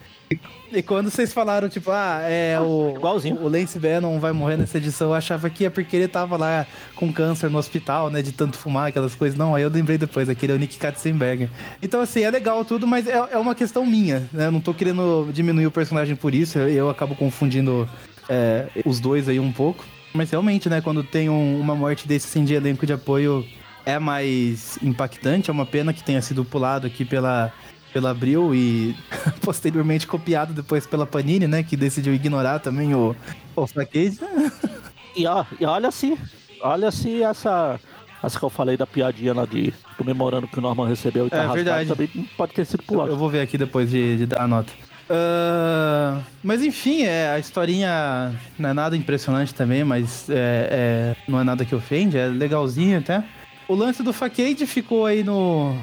E 0.72 0.82
quando 0.82 1.10
vocês 1.10 1.32
falaram, 1.32 1.68
tipo, 1.68 1.90
ah, 1.90 2.20
é 2.22 2.58
o. 2.60 2.94
Igualzinho. 2.96 3.36
O 3.42 3.48
Lance 3.48 3.78
Bannon 3.78 4.20
vai 4.20 4.30
morrer 4.32 4.56
nessa 4.56 4.78
edição, 4.78 5.08
eu 5.08 5.14
achava 5.14 5.50
que 5.50 5.64
é 5.64 5.70
porque 5.70 5.96
ele 5.96 6.06
tava 6.08 6.36
lá 6.36 6.64
com 6.94 7.12
câncer 7.12 7.50
no 7.50 7.58
hospital, 7.58 8.08
né? 8.08 8.22
De 8.22 8.30
tanto 8.30 8.56
fumar, 8.56 8.88
aquelas 8.88 9.14
coisas. 9.14 9.36
Não, 9.36 9.54
aí 9.54 9.62
eu 9.64 9.68
lembrei 9.70 9.98
depois, 9.98 10.28
aquele 10.28 10.52
é 10.52 10.54
o 10.54 10.58
Nick 10.58 10.76
Katzenberger. 10.78 11.48
Então, 11.82 12.00
assim, 12.00 12.22
é 12.22 12.30
legal 12.30 12.64
tudo, 12.64 12.86
mas 12.86 13.06
é, 13.08 13.14
é 13.32 13.36
uma 13.38 13.54
questão 13.54 13.84
minha, 13.84 14.28
né? 14.32 14.46
Eu 14.46 14.52
não 14.52 14.60
tô 14.60 14.72
querendo 14.72 15.28
diminuir 15.32 15.66
o 15.66 15.70
personagem 15.72 16.14
por 16.14 16.34
isso, 16.34 16.58
eu, 16.58 16.68
eu 16.68 16.88
acabo 16.90 17.16
confundindo 17.16 17.88
é, 18.28 18.66
os 18.84 19.00
dois 19.00 19.28
aí 19.28 19.40
um 19.40 19.50
pouco. 19.52 19.84
Mas 20.14 20.30
realmente, 20.30 20.68
né, 20.68 20.80
quando 20.80 21.02
tem 21.02 21.28
um- 21.28 21.60
uma 21.60 21.74
morte 21.74 22.06
desse 22.06 22.26
assim, 22.28 22.44
de 22.44 22.54
elenco 22.54 22.84
de 22.86 22.92
apoio, 22.92 23.44
é 23.86 23.98
mais 23.98 24.78
impactante. 24.82 25.50
É 25.50 25.52
uma 25.52 25.66
pena 25.66 25.92
que 25.92 26.02
tenha 26.02 26.20
sido 26.22 26.44
pulado 26.44 26.86
aqui 26.86 27.04
pela, 27.04 27.52
pela 27.92 28.10
Abril 28.10 28.54
e 28.54 28.94
posteriormente 29.42 30.06
copiado 30.06 30.52
depois 30.52 30.86
pela 30.86 31.06
Panini, 31.06 31.46
né? 31.46 31.62
Que 31.62 31.76
decidiu 31.76 32.14
ignorar 32.14 32.58
também 32.60 32.94
o, 32.94 33.14
o 33.56 33.66
Facade. 33.66 34.18
E, 35.16 35.26
ó, 35.26 35.44
e 35.58 35.64
olha 35.66 35.90
se, 35.90 36.16
olha 36.62 36.88
se 36.92 37.20
essa, 37.20 37.80
essa 38.22 38.38
que 38.38 38.44
eu 38.44 38.48
falei 38.48 38.76
da 38.76 38.86
piadinha 38.86 39.34
lá 39.34 39.44
de 39.44 39.74
comemorando 39.98 40.46
que 40.46 40.56
o 40.56 40.62
Norman 40.62 40.86
recebeu 40.86 41.26
e 41.26 41.30
tá 41.30 41.38
É, 41.38 41.40
rasgado 41.40 41.56
verdade. 41.64 41.88
também 41.88 42.28
pode 42.36 42.52
ter 42.54 42.64
sido 42.64 42.80
Eu, 42.82 42.86
pulado. 42.86 43.10
eu 43.10 43.16
vou 43.16 43.28
ver 43.28 43.40
aqui 43.40 43.58
depois 43.58 43.90
de, 43.90 44.18
de 44.18 44.26
dar 44.26 44.42
a 44.42 44.46
nota. 44.46 44.72
Ah, 45.10 46.20
mas 46.44 46.62
enfim, 46.62 47.02
é, 47.02 47.28
a 47.32 47.40
historinha 47.40 48.32
não 48.56 48.70
é 48.70 48.72
nada 48.72 48.96
impressionante 48.96 49.52
também, 49.52 49.82
mas 49.82 50.30
é, 50.30 50.34
é- 50.70 51.16
não 51.28 51.40
é 51.40 51.44
nada 51.44 51.64
que 51.64 51.74
ofende, 51.74 52.16
é 52.16 52.26
legalzinho 52.28 52.98
até. 53.00 53.24
O 53.66 53.74
lance 53.74 54.00
do 54.04 54.12
Facade 54.12 54.64
ficou 54.66 55.06
aí 55.06 55.24
no. 55.24 55.76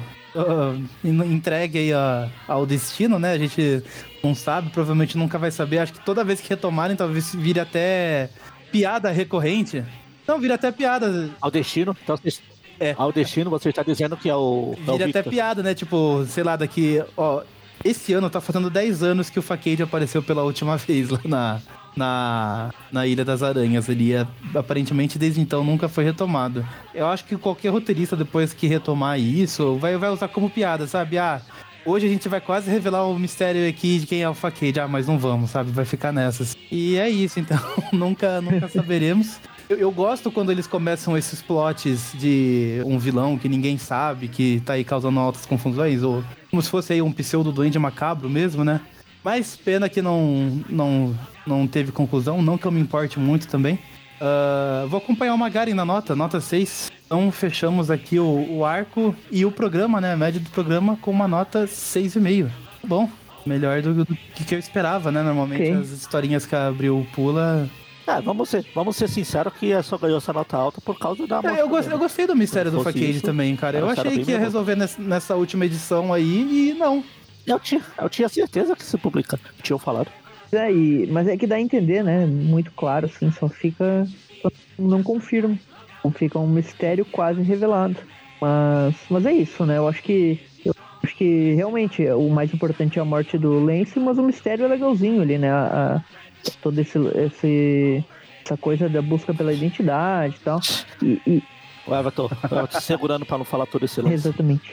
En- 1.04 1.32
entregue 1.32 1.78
aí 1.78 1.92
a- 1.92 2.28
ao 2.46 2.64
destino, 2.66 3.18
né? 3.18 3.32
A 3.32 3.38
gente 3.38 3.82
não 4.22 4.34
sabe, 4.34 4.70
provavelmente 4.70 5.16
nunca 5.16 5.38
vai 5.38 5.50
saber. 5.50 5.78
Acho 5.78 5.92
que 5.92 6.04
toda 6.04 6.24
vez 6.24 6.40
que 6.40 6.48
retomarem, 6.48 6.96
talvez 6.96 7.34
vire 7.34 7.60
até 7.60 8.28
piada 8.72 9.10
recorrente. 9.10 9.82
Não, 10.26 10.38
vira 10.40 10.54
até 10.54 10.70
piada. 10.70 11.30
Ao 11.40 11.50
destino, 11.50 11.96
então 12.02 12.16
vocês- 12.16 12.42
É. 12.80 12.94
ao 12.98 13.10
destino 13.12 13.50
você 13.50 13.70
está 13.70 13.82
dizendo 13.82 14.16
que 14.16 14.28
é 14.28 14.34
o, 14.36 14.74
é 14.86 14.92
Vira 14.92 15.06
até 15.08 15.22
piada, 15.22 15.62
né? 15.62 15.74
Tipo, 15.74 16.24
sei 16.28 16.44
lá, 16.44 16.54
daqui. 16.56 17.02
Ó, 17.16 17.42
esse 17.84 18.12
ano 18.12 18.28
tá 18.30 18.40
fazendo 18.40 18.68
10 18.70 19.02
anos 19.02 19.30
que 19.30 19.38
o 19.38 19.42
Facade 19.42 19.82
apareceu 19.82 20.22
pela 20.22 20.42
última 20.42 20.76
vez 20.78 21.08
lá 21.08 21.20
na, 21.24 21.60
na, 21.96 22.70
na 22.92 23.06
Ilha 23.06 23.24
das 23.24 23.42
Aranhas. 23.42 23.88
Ele 23.88 24.12
é, 24.12 24.26
aparentemente 24.54 25.18
desde 25.18 25.40
então 25.40 25.64
nunca 25.64 25.88
foi 25.88 26.04
retomado. 26.04 26.66
Eu 26.94 27.06
acho 27.06 27.24
que 27.24 27.36
qualquer 27.36 27.70
roteirista, 27.70 28.16
depois 28.16 28.52
que 28.52 28.66
retomar 28.66 29.18
isso, 29.18 29.76
vai, 29.76 29.96
vai 29.96 30.10
usar 30.10 30.28
como 30.28 30.50
piada, 30.50 30.86
sabe? 30.86 31.18
Ah. 31.18 31.40
Hoje 31.86 32.06
a 32.06 32.08
gente 32.08 32.28
vai 32.28 32.40
quase 32.40 32.70
revelar 32.70 33.06
o 33.06 33.18
mistério 33.18 33.66
aqui 33.66 34.00
de 34.00 34.06
quem 34.06 34.22
é 34.22 34.28
o 34.28 34.34
Facade. 34.34 34.78
Ah, 34.78 34.88
mas 34.88 35.06
não 35.06 35.18
vamos, 35.18 35.50
sabe? 35.50 35.70
Vai 35.70 35.84
ficar 35.84 36.12
nessas. 36.12 36.56
E 36.70 36.96
é 36.98 37.08
isso, 37.08 37.40
então. 37.40 37.58
nunca, 37.92 38.40
nunca 38.40 38.68
saberemos. 38.68 39.40
Eu, 39.68 39.76
eu 39.76 39.90
gosto 39.90 40.30
quando 40.30 40.50
eles 40.50 40.66
começam 40.66 41.16
esses 41.16 41.42
plots 41.42 42.12
de 42.14 42.82
um 42.86 42.98
vilão 42.98 43.38
que 43.38 43.48
ninguém 43.48 43.76
sabe, 43.76 44.28
que 44.28 44.60
tá 44.64 44.74
aí 44.74 44.84
causando 44.84 45.20
altas 45.20 45.44
confusões, 45.44 46.02
ou 46.02 46.24
como 46.50 46.62
se 46.62 46.70
fosse 46.70 46.94
aí 46.94 47.02
um 47.02 47.12
pseudo 47.12 47.52
duende 47.52 47.78
macabro 47.78 48.28
mesmo, 48.30 48.64
né? 48.64 48.80
Mas 49.24 49.56
pena 49.56 49.88
que 49.88 50.00
não, 50.00 50.62
não, 50.68 51.14
não 51.46 51.66
teve 51.66 51.92
conclusão, 51.92 52.40
não 52.40 52.56
que 52.56 52.66
eu 52.66 52.70
me 52.72 52.80
importe 52.80 53.18
muito 53.18 53.48
também. 53.48 53.78
Ah, 54.20 54.86
vou 54.88 54.98
acompanhar 54.98 55.34
o 55.34 55.38
Magari 55.38 55.74
na 55.74 55.84
nota, 55.84 56.14
nota 56.14 56.40
6. 56.40 56.90
Então 57.06 57.30
fechamos 57.30 57.90
aqui 57.90 58.18
o, 58.18 58.58
o 58.58 58.64
arco 58.64 59.14
e 59.30 59.44
o 59.44 59.50
programa, 59.50 60.00
né? 60.00 60.12
A 60.12 60.16
média 60.16 60.40
do 60.40 60.50
programa 60.50 60.98
com 61.00 61.10
uma 61.10 61.26
nota 61.28 61.64
6,5. 61.64 62.50
Bom, 62.84 63.08
melhor 63.46 63.80
do, 63.80 64.04
do 64.04 64.06
que 64.46 64.54
eu 64.54 64.58
esperava, 64.58 65.10
né? 65.10 65.22
Normalmente 65.22 65.62
Ok. 65.70 65.80
as 65.80 65.90
historinhas 65.90 66.44
que 66.44 66.54
a 66.54 66.68
Abril 66.68 67.06
pula 67.14 67.68
É, 68.06 68.20
vamos 68.20 68.48
ser, 68.48 68.66
vamos 68.74 68.96
ser 68.96 69.08
sinceros 69.08 69.52
que 69.54 69.72
é 69.72 69.82
só 69.82 69.96
ganhou 69.96 70.18
essa 70.18 70.32
nota 70.32 70.56
alta 70.56 70.80
por 70.80 70.98
causa 70.98 71.26
da 71.26 71.40
É, 71.44 71.60
eu, 71.60 71.70
eu 71.70 71.98
gostei 71.98 72.26
do 72.26 72.36
mistério 72.36 72.70
do 72.70 72.82
Facade 72.82 73.20
também, 73.22 73.56
cara. 73.56 73.78
Eu 73.78 73.88
achei 73.88 74.22
que 74.22 74.30
ia 74.30 74.38
resolver 74.38 74.76
nessa, 74.76 75.00
nessa 75.00 75.34
última 75.34 75.64
edição 75.64 76.12
aí 76.12 76.70
e 76.70 76.74
não. 76.74 77.02
Eu 77.48 77.58
tinha, 77.60 77.80
eu 78.00 78.08
tinha 78.08 78.28
certeza 78.28 78.76
que 78.76 78.82
se 78.84 78.96
publica. 78.98 79.38
Tinham 79.62 79.78
falado. 79.78 80.08
É, 80.52 80.70
e- 80.72 81.06
mas 81.10 81.26
é 81.28 81.36
que 81.36 81.46
dá 81.46 81.56
a 81.56 81.60
entender, 81.60 82.02
né? 82.04 82.26
Muito 82.26 82.70
claro, 82.72 83.06
assim, 83.06 83.30
só 83.32 83.48
fica. 83.48 84.06
só 84.42 84.50
não 84.78 85.02
confirma. 85.02 85.58
Não 86.04 86.10
fica 86.12 86.38
um 86.38 86.46
mistério 86.46 87.04
quase 87.04 87.42
revelado. 87.42 87.96
Mas, 88.40 88.94
mas 89.10 89.26
é 89.26 89.32
isso, 89.32 89.64
né? 89.66 89.78
Eu 89.78 89.88
acho 89.88 90.02
que. 90.02 90.40
Eu 90.64 90.74
acho 91.02 91.16
que 91.16 91.54
realmente 91.54 92.06
o 92.10 92.28
mais 92.30 92.52
importante 92.54 92.98
é 92.98 93.02
a 93.02 93.04
morte 93.04 93.36
do 93.38 93.58
Lance, 93.64 93.98
mas 93.98 94.16
o 94.18 94.22
mistério 94.22 94.64
é 94.64 94.68
legalzinho 94.68 95.22
ali, 95.22 95.38
né? 95.38 95.50
A, 95.50 95.96
a- 95.96 96.50
todo 96.62 96.78
esse, 96.78 96.98
esse. 97.26 98.04
Essa 98.44 98.56
coisa 98.56 98.88
da 98.88 99.02
busca 99.02 99.34
pela 99.34 99.52
identidade 99.52 100.36
e 100.36 100.40
tal. 100.40 100.60
E, 101.02 101.20
e- 101.26 101.42
O 101.86 101.94
Everton, 101.94 102.30
o 102.50 102.54
Everton 102.54 102.80
segurando 102.80 103.26
pra 103.26 103.36
não 103.36 103.44
falar 103.44 103.66
todo 103.66 103.84
esse 103.84 104.00
lance. 104.00 104.14
exatamente. 104.14 104.72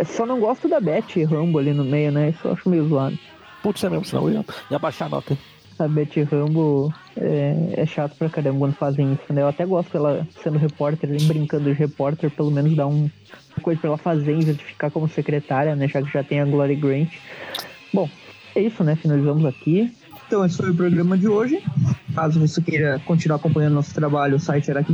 É, 0.00 0.04
só 0.04 0.24
não 0.24 0.40
gosto 0.40 0.66
da 0.66 0.80
Beth 0.80 1.12
Rambo 1.28 1.58
ali 1.58 1.74
no 1.74 1.84
meio, 1.84 2.10
né? 2.10 2.30
Isso 2.30 2.48
eu 2.48 2.52
acho 2.52 2.68
meio 2.70 2.88
zoado. 2.88 3.18
Putz, 3.62 3.84
é 3.84 3.90
mesmo, 3.90 4.06
senão 4.06 4.28
eu 4.28 4.34
ia, 4.34 4.44
ia 4.70 4.78
baixar 4.78 5.04
a 5.04 5.08
nota, 5.10 5.34
hein? 5.34 5.38
A 5.78 5.88
Betty 5.88 6.22
Rambo 6.22 6.92
é, 7.16 7.74
é 7.74 7.86
chato 7.86 8.14
pra 8.16 8.28
caramba 8.28 8.58
quando 8.58 8.74
fazem 8.74 9.12
isso, 9.12 9.32
né? 9.32 9.42
Eu 9.42 9.48
até 9.48 9.64
gosto 9.64 9.90
dela 9.92 10.26
sendo 10.42 10.58
repórter, 10.58 11.10
brincando 11.26 11.64
de 11.64 11.72
repórter, 11.72 12.30
pelo 12.30 12.50
menos 12.50 12.74
dá 12.76 12.86
um, 12.86 13.10
uma 13.56 13.62
coisa 13.62 13.80
pra 13.80 13.88
ela 13.88 13.98
fazer 13.98 14.32
em 14.32 14.40
vez 14.40 14.56
de 14.56 14.64
ficar 14.64 14.90
como 14.90 15.08
secretária, 15.08 15.74
né? 15.74 15.88
Já 15.88 16.02
que 16.02 16.12
já 16.12 16.22
tem 16.22 16.40
a 16.40 16.44
Glory 16.44 16.76
Grant. 16.76 17.08
Bom, 17.92 18.08
é 18.54 18.60
isso, 18.60 18.84
né? 18.84 18.94
Finalizamos 18.96 19.44
aqui. 19.46 19.90
Então, 20.26 20.44
esse 20.44 20.56
foi 20.56 20.70
o 20.70 20.74
programa 20.74 21.16
de 21.16 21.28
hoje. 21.28 21.62
Caso 22.20 22.38
você 22.38 22.60
queira 22.60 23.00
continuar 23.06 23.36
acompanhando 23.36 23.72
nosso 23.72 23.94
trabalho, 23.94 24.36
o 24.36 24.38
site 24.38 24.70
era. 24.70 24.84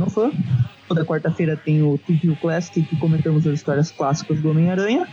Toda 0.87 1.03
quarta-feira 1.03 1.57
tem 1.57 1.83
o 1.83 1.97
TVU 1.97 2.37
Classic, 2.37 2.81
que 2.81 2.95
comentamos 2.95 3.45
as 3.45 3.55
histórias 3.55 3.91
clássicas 3.91 4.39
do 4.39 4.49
Homem-Aranha. 4.49 5.05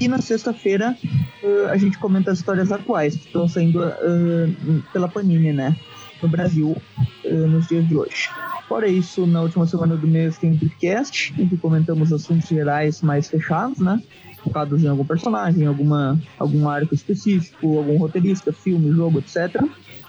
E 0.00 0.08
na 0.08 0.18
sexta-feira 0.18 0.96
eh, 1.42 1.66
a 1.68 1.76
gente 1.76 1.98
comenta 1.98 2.30
as 2.30 2.38
histórias 2.38 2.72
atuais 2.72 3.16
que 3.16 3.26
estão 3.26 3.46
saindo 3.46 3.84
eh, 3.84 4.48
pela 4.94 5.10
Panini, 5.10 5.52
né? 5.52 5.76
No 6.22 6.28
Brasil, 6.30 6.74
eh, 7.22 7.34
nos 7.34 7.68
dias 7.68 7.86
de 7.86 7.94
hoje. 7.94 8.30
Fora 8.66 8.88
isso, 8.88 9.26
na 9.26 9.42
última 9.42 9.66
semana 9.66 9.94
do 9.94 10.08
mês 10.08 10.38
tem 10.38 10.52
o 10.52 10.58
podcast, 10.58 11.34
em 11.38 11.46
que 11.46 11.58
comentamos 11.58 12.14
assuntos 12.14 12.48
gerais 12.48 13.02
mais 13.02 13.28
fechados, 13.28 13.78
né? 13.78 14.02
Focados 14.42 14.82
em 14.82 14.88
algum 14.88 15.04
personagem, 15.04 15.66
alguma, 15.66 16.18
algum 16.38 16.66
arco 16.66 16.94
específico, 16.94 17.76
algum 17.76 17.98
roteirista, 17.98 18.54
filme, 18.54 18.90
jogo, 18.90 19.18
etc. 19.18 19.62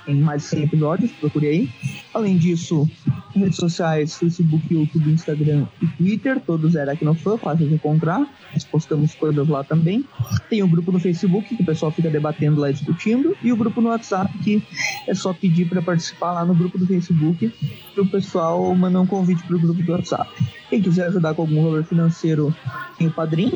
Tem 0.10 0.16
mais 0.16 0.42
de 0.42 0.48
100 0.48 0.64
episódios, 0.64 1.12
procure 1.12 1.46
aí. 1.46 1.70
Além 2.16 2.36
disso, 2.36 2.90
redes 3.36 3.58
sociais, 3.58 4.16
Facebook, 4.16 4.74
YouTube, 4.74 5.12
Instagram 5.12 5.68
e 5.80 5.86
Twitter, 5.86 6.40
todos 6.40 6.76
aqui 6.76 7.06
no 7.06 7.14
fácil 7.14 7.68
de 7.68 7.76
encontrar. 7.76 8.28
Nós 8.52 8.64
postamos 8.64 9.14
coisas 9.14 9.48
lá 9.48 9.64
também. 9.64 10.04
Tem 10.50 10.64
o 10.64 10.68
grupo 10.68 10.92
no 10.92 11.00
Facebook, 11.00 11.56
que 11.56 11.62
o 11.62 11.66
pessoal 11.66 11.92
fica 11.92 12.10
debatendo 12.10 12.60
lá, 12.60 12.72
discutindo. 12.72 13.38
E 13.44 13.52
o 13.52 13.56
grupo 13.56 13.82
no 13.82 13.90
WhatsApp, 13.90 14.36
que 14.40 14.64
é 15.08 15.14
só 15.14 15.32
pedir 15.32 15.70
para 15.70 15.80
participar 15.80 16.32
lá 16.32 16.44
no 16.44 16.56
grupo 16.56 16.80
do 16.80 16.88
Facebook, 16.88 17.54
que 17.94 18.02
o 18.02 18.06
pessoal 18.08 18.74
manda 18.74 19.00
um 19.00 19.06
convite 19.06 19.44
para 19.44 19.58
o 19.58 19.60
grupo 19.60 19.84
do 19.84 19.92
WhatsApp. 19.92 20.28
Quem 20.72 20.82
quiser 20.82 21.10
ajudar 21.10 21.36
com 21.36 21.44
algum 21.44 21.64
valor 21.66 21.84
financeiro, 21.84 22.52
tem 22.98 23.06
o 23.06 23.12
padrinho. 23.12 23.56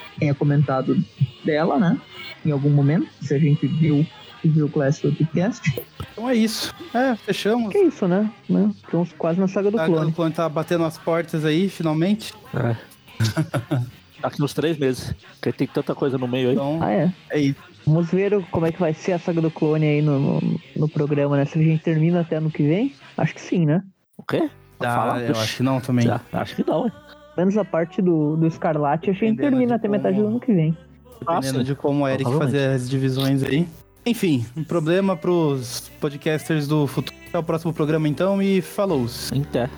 tenha 0.19 0.33
comentado 0.33 0.97
dela, 1.43 1.79
né, 1.79 1.99
em 2.45 2.51
algum 2.51 2.69
momento, 2.69 3.07
se 3.21 3.33
a 3.33 3.39
gente 3.39 3.67
viu 3.67 4.05
viu 4.43 4.65
o 4.65 4.69
Classic 4.69 5.07
Podcast. 5.07 5.85
Então 6.11 6.29
é 6.29 6.35
isso. 6.35 6.73
É, 6.93 7.15
fechamos. 7.15 7.71
Que 7.71 7.77
isso, 7.79 8.07
né? 8.07 8.29
né? 8.49 8.71
Estamos 8.83 9.13
quase 9.13 9.39
na 9.39 9.47
saga 9.47 9.69
do 9.69 9.79
a 9.79 9.85
clone. 9.85 9.99
Saga 9.99 10.09
do 10.09 10.15
clone 10.15 10.33
tá 10.33 10.49
batendo 10.49 10.83
as 10.83 10.97
portas 10.97 11.45
aí, 11.45 11.69
finalmente. 11.69 12.33
É. 12.53 12.75
Daqui 14.21 14.39
nos 14.39 14.53
três 14.53 14.77
meses. 14.77 15.13
Porque 15.33 15.51
tem 15.51 15.67
tanta 15.67 15.95
coisa 15.95 16.17
no 16.17 16.27
meio 16.27 16.49
aí. 16.49 16.55
Então, 16.55 16.79
ah, 16.81 16.91
é. 16.91 17.13
É 17.29 17.39
isso. 17.39 17.59
Vamos 17.85 18.11
ver 18.11 18.43
como 18.51 18.65
é 18.65 18.71
que 18.71 18.79
vai 18.79 18.93
ser 18.93 19.13
a 19.13 19.19
saga 19.19 19.41
do 19.41 19.49
clone 19.49 19.85
aí 19.85 20.01
no, 20.01 20.19
no, 20.19 20.59
no 20.75 20.89
programa, 20.89 21.35
né? 21.37 21.45
Se 21.45 21.57
a 21.57 21.61
gente 21.61 21.83
termina 21.83 22.21
até 22.21 22.37
ano 22.37 22.51
que 22.51 22.63
vem? 22.63 22.93
Acho 23.17 23.33
que 23.33 23.41
sim, 23.41 23.65
né? 23.65 23.83
O 24.17 24.23
quê? 24.23 24.49
Ah, 24.79 25.19
eu 25.19 25.35
acho 25.35 25.57
que 25.57 25.63
não 25.63 25.79
também. 25.79 26.05
Já, 26.05 26.21
acho 26.33 26.55
que 26.55 26.67
não, 26.67 26.85
hein? 26.85 26.91
Menos 27.37 27.57
a 27.57 27.65
parte 27.65 28.01
do, 28.01 28.35
do 28.35 28.45
Escarlate, 28.47 29.05
que 29.05 29.09
a 29.11 29.13
gente 29.13 29.37
termina 29.37 29.75
até 29.75 29.87
como... 29.87 29.97
metade 29.97 30.17
do 30.17 30.27
ano 30.27 30.39
que 30.39 30.53
vem. 30.53 30.77
Dependendo 31.19 31.59
Nossa, 31.59 31.63
de 31.63 31.75
como 31.75 32.03
o 32.03 32.07
Eric 32.07 32.29
fazer 32.37 32.71
as 32.71 32.89
divisões 32.89 33.43
aí. 33.43 33.67
Enfim, 34.05 34.45
um 34.57 34.63
problema 34.63 35.15
pros 35.15 35.89
podcasters 35.99 36.67
do 36.67 36.87
futuro. 36.87 37.15
Até 37.27 37.37
o 37.37 37.43
próximo 37.43 37.71
programa 37.71 38.07
então 38.07 38.41
e 38.41 38.61
falou. 38.61 39.05
Até. 39.31 39.69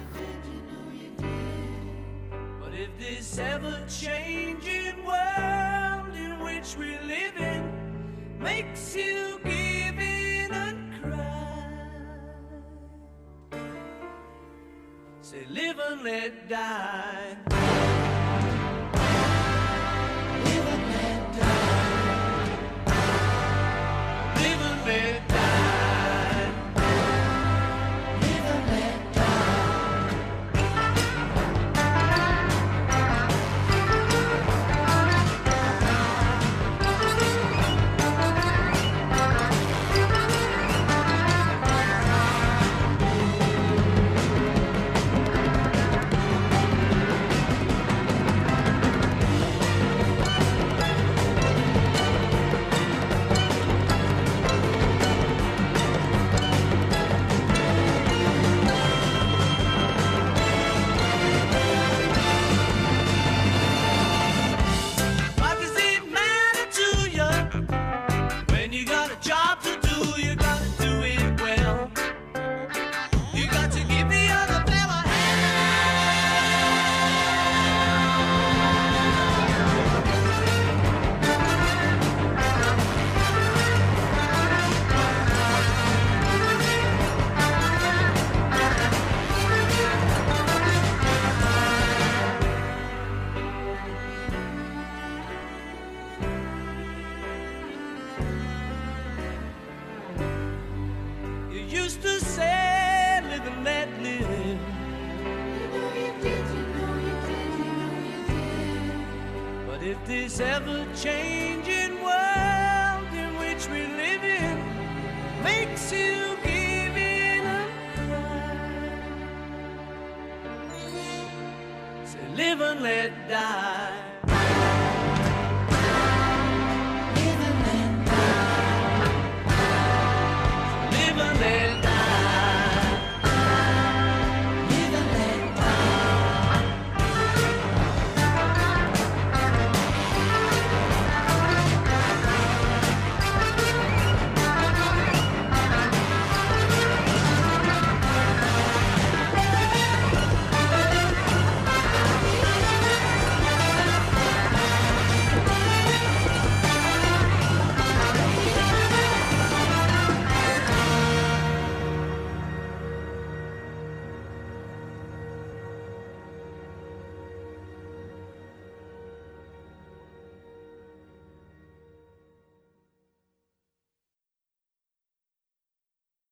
Say, 15.83 15.89
live 15.89 15.99
and 15.99 16.03
let 16.03 16.49
die. 16.49 17.03
this 24.85 25.22